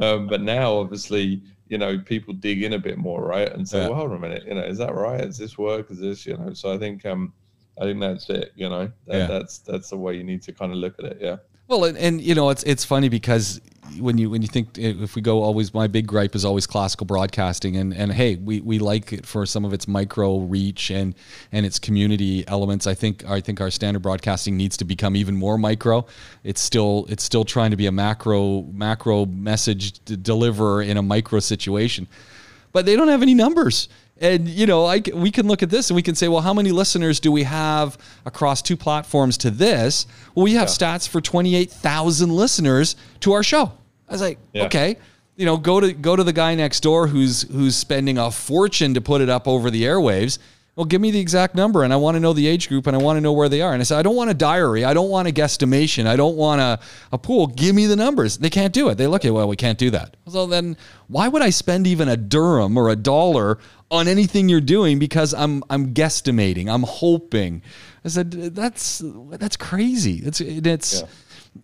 um, 0.01 0.29
but 0.29 0.43
now, 0.43 0.75
obviously, 0.75 1.43
you 1.69 1.79
know, 1.79 1.99
people 1.99 2.35
dig 2.35 2.62
in 2.62 2.73
a 2.73 2.79
bit 2.79 2.99
more, 2.99 3.25
right? 3.25 3.53
And 3.53 3.69
say, 3.69 3.81
yeah. 3.83 3.89
well, 3.89 3.99
hold 3.99 4.11
on 4.12 4.17
a 4.17 4.21
minute, 4.21 4.45
you 4.47 4.55
know, 4.55 4.62
is 4.62 4.79
that 4.79 4.95
right? 4.95 5.21
Is 5.21 5.39
this 5.39 5.59
work? 5.59 5.91
Is 5.91 5.99
this, 5.99 6.27
you 6.27 6.37
know? 6.37 6.53
So 6.53 6.73
I 6.73 6.79
think, 6.79 7.05
um, 7.05 7.33
I 7.81 7.85
think 7.85 8.01
that's 8.01 8.31
it. 8.31 8.53
You 8.55 8.69
know, 8.69 8.91
that, 9.07 9.17
yeah. 9.17 9.27
that's 9.27 9.59
that's 9.59 9.91
the 9.91 9.97
way 9.97 10.17
you 10.17 10.25
need 10.25 10.43
to 10.43 10.53
kind 10.53 10.73
of 10.73 10.79
look 10.79 10.99
at 10.99 11.05
it. 11.05 11.19
Yeah. 11.21 11.37
Well, 11.69 11.85
and, 11.85 11.99
and 11.99 12.21
you 12.21 12.35
know, 12.35 12.51
it's 12.51 12.62
it's 12.62 12.85
funny 12.85 13.09
because 13.09 13.61
when 13.99 14.19
you 14.19 14.31
when 14.31 14.43
you 14.43 14.49
think 14.49 14.79
eh, 14.79 14.95
if 15.01 15.14
we 15.14 15.23
go 15.23 15.43
always 15.43 15.73
my 15.73 15.87
big 15.87 16.07
gripe 16.07 16.35
is 16.35 16.45
always 16.45 16.67
classical 16.67 17.07
broadcasting 17.07 17.77
and 17.77 17.95
and 17.95 18.12
hey 18.12 18.37
we, 18.37 18.61
we 18.61 18.79
like 18.79 19.12
it 19.12 19.25
for 19.25 19.47
some 19.47 19.64
of 19.64 19.73
its 19.73 19.87
micro 19.87 20.39
reach 20.39 20.91
and 20.91 21.14
and 21.53 21.67
its 21.67 21.79
community 21.79 22.47
elements. 22.49 22.87
I 22.87 22.95
think 22.95 23.25
I 23.25 23.41
think 23.41 23.61
our 23.61 23.71
standard 23.71 24.01
broadcasting 24.01 24.57
needs 24.57 24.77
to 24.79 24.85
become 24.85 25.17
even 25.17 25.37
more 25.37 25.59
micro. 25.59 26.07
It's 26.45 26.61
still 26.61 27.07
it's 27.09 27.25
still 27.25 27.45
trying 27.45 27.71
to 27.71 27.77
be 27.77 27.87
a 27.87 27.93
macro 27.93 28.62
macro 28.73 29.27
message 29.27 30.05
deliverer 30.05 30.83
in 30.83 30.97
a 30.97 31.03
micro 31.03 31.41
situation. 31.41 32.07
But 32.73 32.85
they 32.85 32.95
don't 32.95 33.09
have 33.09 33.23
any 33.23 33.35
numbers 33.35 33.89
and 34.21 34.49
you 34.49 34.67
know, 34.67 34.87
I, 34.87 35.03
we 35.14 35.31
can 35.31 35.47
look 35.47 35.62
at 35.62 35.71
this 35.71 35.91
and 35.91 35.97
we 35.97 36.03
can 36.03 36.14
say, 36.14 36.29
well, 36.29 36.41
how 36.41 36.55
many 36.55 36.73
listeners 36.73 37.21
do 37.21 37.31
we 37.31 37.43
have 37.43 37.99
across 38.25 38.62
two 38.62 38.77
platforms 38.77 39.37
to 39.39 39.51
this? 39.51 40.07
Well, 40.35 40.45
we 40.45 40.55
have 40.55 40.69
yeah. 40.69 40.97
stats 40.97 41.09
for 41.09 41.21
28,000 41.21 42.31
listeners 42.31 42.97
to 43.21 43.33
our 43.33 43.43
show. 43.43 43.73
I 44.09 44.12
was 44.12 44.21
like, 44.21 44.39
yeah. 44.53 44.64
okay, 44.64 44.97
you 45.37 45.45
know, 45.45 45.57
go 45.57 45.81
to 45.81 45.93
go 45.93 46.17
to 46.17 46.25
the 46.25 46.33
guy 46.33 46.55
next 46.55 46.81
door 46.81 47.07
who's 47.07 47.43
who's 47.43 47.77
spending 47.77 48.19
a 48.19 48.31
fortune 48.31 48.95
to 48.95 49.01
put 49.01 49.21
it 49.21 49.29
up 49.29 49.47
over 49.47 49.71
the 49.71 49.83
airwaves 49.83 50.39
well, 50.77 50.85
give 50.85 51.01
me 51.01 51.11
the 51.11 51.18
exact 51.18 51.55
number 51.55 51.83
and 51.83 51.93
I 51.93 51.97
want 51.97 52.16
to 52.16 52.20
know 52.20 52.35
the 52.35 52.47
age 52.47 52.68
group 52.68 52.87
and 52.87 52.95
I 52.95 52.99
want 52.99 53.16
to 53.16 53.22
know 53.22 53.33
where 53.33 53.49
they 53.49 53.62
are. 53.62 53.72
And 53.72 53.81
I 53.81 53.85
said, 53.85 53.99
I 53.99 54.03
don't 54.03 54.14
want 54.14 54.29
a 54.29 54.35
diary. 54.35 54.85
I 54.85 54.93
don't 54.93 55.09
want 55.09 55.27
a 55.27 55.33
guesstimation. 55.33 56.07
I 56.07 56.16
don't 56.16 56.37
want 56.37 56.61
a, 56.61 56.79
a 57.12 57.18
pool. 57.18 57.47
Give 57.47 57.74
me 57.74 57.87
the 57.87 57.97
numbers. 57.97 58.37
They 58.37 58.51
can't 58.51 58.74
do 58.74 58.91
it. 58.91 58.97
They 58.97 59.07
look 59.07 59.24
at, 59.24 59.33
well, 59.33 59.49
we 59.49 59.57
can't 59.57 59.79
do 59.79 59.89
that. 59.91 60.18
So 60.29 60.47
then 60.47 60.77
why 61.09 61.29
would 61.29 61.41
I 61.41 61.49
spend 61.49 61.87
even 61.87 62.09
a 62.09 62.16
dirham 62.16 62.77
or 62.77 62.91
a 62.91 62.97
dollar 62.97 63.59
on 63.91 64.07
anything 64.07 64.51
you're 64.51 64.61
doing 64.61 64.99
because 64.99 65.33
I'm, 65.33 65.64
I'm 65.70 65.95
guesstimating, 65.95 66.68
I'm 66.68 66.83
hoping. 66.83 67.62
I 68.05 68.09
said, 68.09 68.33
that's, 68.33 69.03
that's 69.31 69.57
crazy. 69.57 70.20
It's, 70.24 70.41
it's, 70.43 71.01
yeah 71.01 71.09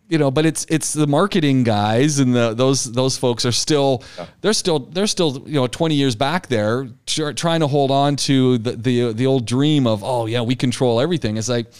you 0.08 0.18
know, 0.18 0.30
but 0.30 0.46
it's 0.46 0.66
it's 0.68 0.92
the 0.92 1.06
marketing 1.06 1.62
guys 1.64 2.18
and 2.18 2.34
the 2.34 2.54
those 2.54 2.84
those 2.92 3.16
folks 3.16 3.44
are 3.44 3.52
still 3.52 4.02
yeah. 4.18 4.26
they're 4.40 4.52
still 4.52 4.80
they're 4.80 5.06
still 5.06 5.42
you 5.46 5.54
know 5.54 5.66
20 5.66 5.94
years 5.94 6.14
back 6.14 6.46
there 6.48 6.88
trying 7.06 7.60
to 7.60 7.66
hold 7.66 7.90
on 7.90 8.16
to 8.16 8.58
the 8.58 8.72
the 8.72 9.12
the 9.12 9.26
old 9.26 9.46
dream 9.46 9.86
of 9.86 10.02
oh 10.04 10.26
yeah 10.26 10.40
we 10.40 10.54
control 10.54 11.00
everything. 11.00 11.36
It's 11.36 11.48
like 11.48 11.72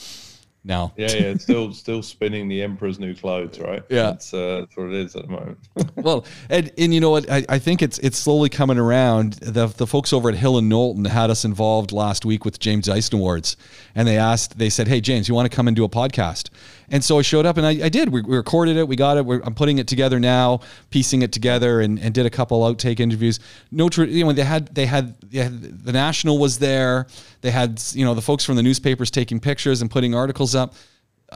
no. 0.65 0.93
Yeah, 0.97 1.09
yeah, 1.09 1.21
it's 1.23 1.43
still 1.43 1.73
still 1.75 2.03
spinning 2.03 2.49
the 2.49 2.63
emperor's 2.63 3.01
new 3.01 3.15
clothes, 3.15 3.59
right? 3.59 3.83
Yeah, 3.89 4.03
that's, 4.03 4.33
uh, 4.33 4.61
that's 4.61 4.77
what 4.77 4.89
it 4.89 4.95
is 4.95 5.17
at 5.17 5.23
the 5.23 5.29
moment. 5.29 5.59
well, 5.97 6.25
and 6.49 6.71
and 6.79 6.95
you 6.95 7.01
know 7.01 7.11
what? 7.11 7.31
I, 7.31 7.45
I 7.49 7.59
think 7.59 7.83
it's 7.83 7.99
it's 7.99 8.19
slowly 8.19 8.49
coming 8.49 8.79
around. 8.79 9.35
The 9.35 9.67
the 9.67 9.87
folks 9.87 10.13
over 10.13 10.29
at 10.29 10.37
Hill 10.37 10.59
and 10.59 10.69
Knowlton 10.69 11.05
had 11.07 11.31
us 11.31 11.45
involved 11.45 11.91
last 11.91 12.25
week 12.25 12.45
with 12.45 12.61
James 12.61 12.87
Dyson 12.87 13.19
Awards, 13.19 13.57
and 13.95 14.07
they 14.07 14.17
asked, 14.17 14.59
they 14.59 14.71
said, 14.71 14.87
"Hey, 14.87 15.01
James, 15.01 15.29
you 15.29 15.35
want 15.35 15.51
to 15.51 15.55
come 15.55 15.67
and 15.67 15.75
do 15.77 15.85
a 15.85 15.89
podcast?" 15.89 16.51
And 16.93 17.03
so 17.03 17.19
I 17.19 17.23
showed 17.23 17.47
up 17.47 17.57
and 17.57 17.67
I, 17.67 17.71
I 17.71 17.89
did. 17.89 18.11
We, 18.11 18.21
we, 18.21 18.37
recorded 18.37 18.77
it. 18.77 18.87
We 18.87 18.97
got 18.97 19.17
it. 19.17 19.25
We're, 19.25 19.41
I'm 19.41 19.55
putting 19.55 19.79
it 19.79 19.89
together 19.89 20.21
now, 20.21 20.61
piecing 20.91 21.23
it 21.23 21.33
together, 21.33 21.81
and, 21.81 21.99
and 21.99 22.13
did 22.13 22.27
a 22.27 22.31
couple 22.31 22.61
outtake 22.61 23.01
interviews. 23.01 23.41
No, 23.71 23.89
you 23.97 24.25
know, 24.27 24.33
they 24.33 24.45
had 24.45 24.75
they 24.75 24.85
had, 24.85 25.19
they 25.23 25.39
had 25.39 25.85
the 25.85 25.93
National 25.93 26.39
was 26.39 26.59
there. 26.59 27.07
They 27.41 27.51
had 27.51 27.83
you 27.95 28.05
know 28.05 28.15
the 28.15 28.21
folks 28.21 28.45
from 28.45 28.57
the 28.57 28.63
newspapers 28.63 29.11
taking 29.11 29.41
pictures 29.41 29.81
and 29.81 29.91
putting 29.91 30.15
articles 30.15 30.55
up. 30.55 30.75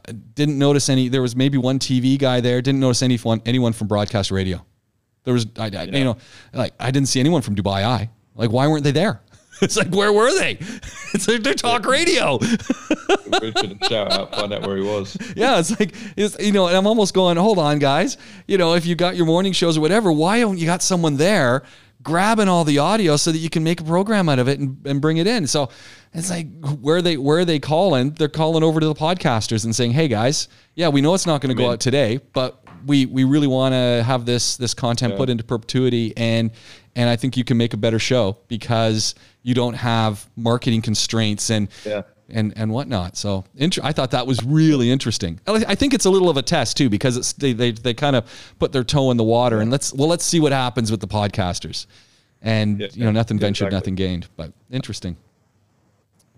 I 0.06 0.12
didn't 0.12 0.58
notice 0.58 0.90
any. 0.90 1.08
There 1.08 1.22
was 1.22 1.34
maybe 1.34 1.56
one 1.56 1.78
TV 1.78 2.18
guy 2.18 2.42
there. 2.42 2.60
Didn't 2.60 2.80
notice 2.80 3.02
anyone 3.02 3.40
anyone 3.46 3.72
from 3.72 3.88
broadcast 3.88 4.30
radio. 4.30 4.64
There 5.24 5.32
was 5.32 5.46
I, 5.56 5.64
I 5.64 5.68
yeah. 5.68 5.84
you 5.84 6.04
know 6.04 6.18
like 6.52 6.74
I 6.78 6.90
didn't 6.90 7.08
see 7.08 7.18
anyone 7.18 7.40
from 7.40 7.56
Dubai 7.56 7.82
Eye. 7.82 8.10
Like 8.34 8.50
why 8.50 8.68
weren't 8.68 8.84
they 8.84 8.90
there? 8.90 9.22
It's 9.62 9.76
like, 9.76 9.94
where 9.94 10.12
were 10.12 10.30
they? 10.38 10.58
It's 11.14 11.28
like 11.28 11.42
they're 11.42 11.54
talk 11.54 11.86
radio. 11.86 12.38
Richard, 13.40 13.82
shout 13.86 14.12
out, 14.12 14.34
find 14.34 14.52
out 14.52 14.66
where 14.66 14.76
he 14.76 14.82
was. 14.82 15.16
Yeah, 15.34 15.58
it's 15.58 15.78
like, 15.80 15.94
it's, 16.14 16.38
you 16.38 16.52
know, 16.52 16.66
and 16.66 16.76
I'm 16.76 16.86
almost 16.86 17.14
going, 17.14 17.38
hold 17.38 17.58
on, 17.58 17.78
guys. 17.78 18.18
You 18.46 18.58
know, 18.58 18.74
if 18.74 18.84
you 18.84 18.94
got 18.94 19.16
your 19.16 19.24
morning 19.24 19.54
shows 19.54 19.78
or 19.78 19.80
whatever, 19.80 20.12
why 20.12 20.40
don't 20.40 20.58
you 20.58 20.66
got 20.66 20.82
someone 20.82 21.16
there 21.16 21.62
grabbing 22.02 22.48
all 22.48 22.64
the 22.64 22.78
audio 22.78 23.16
so 23.16 23.32
that 23.32 23.38
you 23.38 23.48
can 23.48 23.64
make 23.64 23.80
a 23.80 23.84
program 23.84 24.28
out 24.28 24.38
of 24.38 24.46
it 24.46 24.58
and, 24.58 24.86
and 24.86 25.00
bring 25.00 25.16
it 25.16 25.26
in? 25.26 25.46
So 25.46 25.70
it's 26.12 26.28
like, 26.28 26.48
where 26.80 26.96
are 26.96 27.02
they, 27.02 27.16
where 27.16 27.38
are 27.38 27.44
they 27.46 27.60
calling? 27.60 28.10
They're 28.10 28.28
calling 28.28 28.62
over 28.62 28.78
to 28.78 28.86
the 28.86 28.94
podcasters 28.94 29.64
and 29.64 29.74
saying, 29.74 29.92
hey, 29.92 30.08
guys, 30.08 30.48
yeah, 30.74 30.88
we 30.88 31.00
know 31.00 31.14
it's 31.14 31.26
not 31.26 31.40
going 31.40 31.56
to 31.56 31.62
go 31.62 31.70
out 31.70 31.80
today, 31.80 32.20
but 32.34 32.62
we 32.86 33.06
we 33.06 33.24
really 33.24 33.46
want 33.46 33.72
to 33.74 34.02
have 34.04 34.24
this 34.24 34.56
this 34.56 34.74
content 34.74 35.12
yeah. 35.12 35.18
put 35.18 35.28
into 35.28 35.44
perpetuity 35.44 36.12
and 36.16 36.50
and 36.94 37.10
I 37.10 37.16
think 37.16 37.36
you 37.36 37.44
can 37.44 37.58
make 37.58 37.74
a 37.74 37.76
better 37.76 37.98
show 37.98 38.38
because 38.48 39.14
you 39.42 39.54
don't 39.54 39.74
have 39.74 40.28
marketing 40.36 40.82
constraints 40.82 41.50
and 41.50 41.68
yeah. 41.84 42.02
and 42.30 42.54
and 42.56 42.72
whatnot. 42.72 43.16
So 43.16 43.44
int- 43.56 43.84
I 43.84 43.92
thought 43.92 44.12
that 44.12 44.26
was 44.26 44.42
really 44.42 44.90
interesting. 44.90 45.40
I 45.46 45.74
think 45.74 45.92
it's 45.92 46.06
a 46.06 46.10
little 46.10 46.30
of 46.30 46.36
a 46.36 46.42
test 46.42 46.76
too 46.76 46.88
because 46.88 47.16
it's 47.16 47.32
they 47.34 47.52
they, 47.52 47.72
they 47.72 47.94
kind 47.94 48.16
of 48.16 48.24
put 48.58 48.72
their 48.72 48.84
toe 48.84 49.10
in 49.10 49.16
the 49.16 49.24
water 49.24 49.60
and 49.60 49.70
let's 49.70 49.92
well 49.92 50.08
let's 50.08 50.24
see 50.24 50.40
what 50.40 50.52
happens 50.52 50.90
with 50.90 51.00
the 51.00 51.08
podcasters. 51.08 51.86
And 52.42 52.80
yeah, 52.80 52.88
you 52.92 53.04
know 53.04 53.12
nothing 53.12 53.38
ventured, 53.38 53.68
exactly. 53.68 53.76
nothing 53.76 53.94
gained. 53.96 54.28
But 54.36 54.52
interesting. 54.70 55.16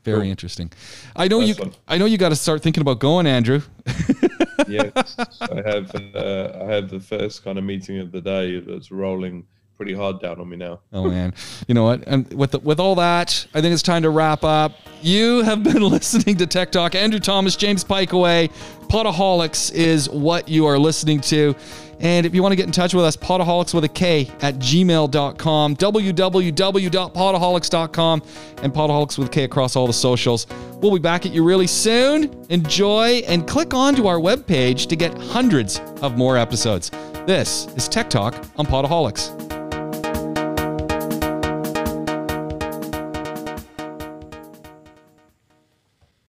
Very 0.04 0.20
cool. 0.20 0.30
interesting. 0.30 0.72
I 1.14 1.28
know 1.28 1.40
you. 1.40 1.54
One. 1.54 1.74
I 1.86 1.98
know 1.98 2.06
you 2.06 2.18
got 2.18 2.30
to 2.30 2.36
start 2.36 2.62
thinking 2.62 2.80
about 2.80 2.98
going, 2.98 3.26
Andrew. 3.26 3.60
yes, 4.66 5.16
I 5.40 5.62
have. 5.64 5.94
Uh, 5.94 6.58
I 6.60 6.64
have 6.72 6.90
the 6.90 7.00
first 7.00 7.44
kind 7.44 7.58
of 7.58 7.64
meeting 7.64 7.98
of 7.98 8.12
the 8.12 8.20
day 8.20 8.60
that's 8.60 8.90
rolling 8.90 9.46
pretty 9.76 9.94
hard 9.94 10.20
down 10.20 10.40
on 10.40 10.48
me 10.48 10.56
now. 10.56 10.80
Oh 10.92 11.08
man, 11.08 11.32
you 11.68 11.74
know 11.74 11.84
what? 11.84 12.02
And 12.06 12.32
with 12.34 12.50
the, 12.50 12.58
with 12.58 12.80
all 12.80 12.96
that, 12.96 13.46
I 13.54 13.60
think 13.60 13.72
it's 13.72 13.82
time 13.82 14.02
to 14.02 14.10
wrap 14.10 14.42
up. 14.42 14.72
You 15.00 15.42
have 15.42 15.62
been 15.62 15.82
listening 15.88 16.36
to 16.38 16.46
Tech 16.46 16.72
Talk. 16.72 16.94
Andrew 16.94 17.20
Thomas, 17.20 17.54
James 17.54 17.84
Pikeway, 17.84 18.50
Podaholics 18.88 19.72
is 19.72 20.10
what 20.10 20.48
you 20.48 20.66
are 20.66 20.78
listening 20.78 21.20
to. 21.22 21.54
And 22.00 22.26
if 22.26 22.34
you 22.34 22.42
want 22.42 22.50
to 22.52 22.56
get 22.56 22.66
in 22.66 22.72
touch 22.72 22.92
with 22.94 23.04
us, 23.04 23.16
podaholics 23.16 23.72
with 23.74 23.84
a 23.84 23.88
K 23.88 24.30
at 24.40 24.56
gmail.com, 24.56 25.76
www.podaholics.com, 25.76 28.22
and 28.62 28.72
podaholics 28.72 29.18
with 29.18 29.28
a 29.28 29.30
K 29.30 29.44
across 29.44 29.76
all 29.76 29.86
the 29.86 29.92
socials. 29.92 30.46
We'll 30.74 30.92
be 30.92 31.00
back 31.00 31.26
at 31.26 31.32
you 31.32 31.44
really 31.44 31.66
soon. 31.66 32.46
Enjoy 32.50 33.22
and 33.26 33.48
click 33.48 33.74
on 33.74 33.94
to 33.96 34.06
our 34.06 34.18
webpage 34.18 34.86
to 34.88 34.96
get 34.96 35.16
hundreds 35.18 35.80
of 36.02 36.16
more 36.16 36.36
episodes. 36.36 36.90
This 37.26 37.66
is 37.76 37.88
Tech 37.88 38.08
Talk 38.08 38.36
on 38.56 38.66
Podaholics. 38.66 39.47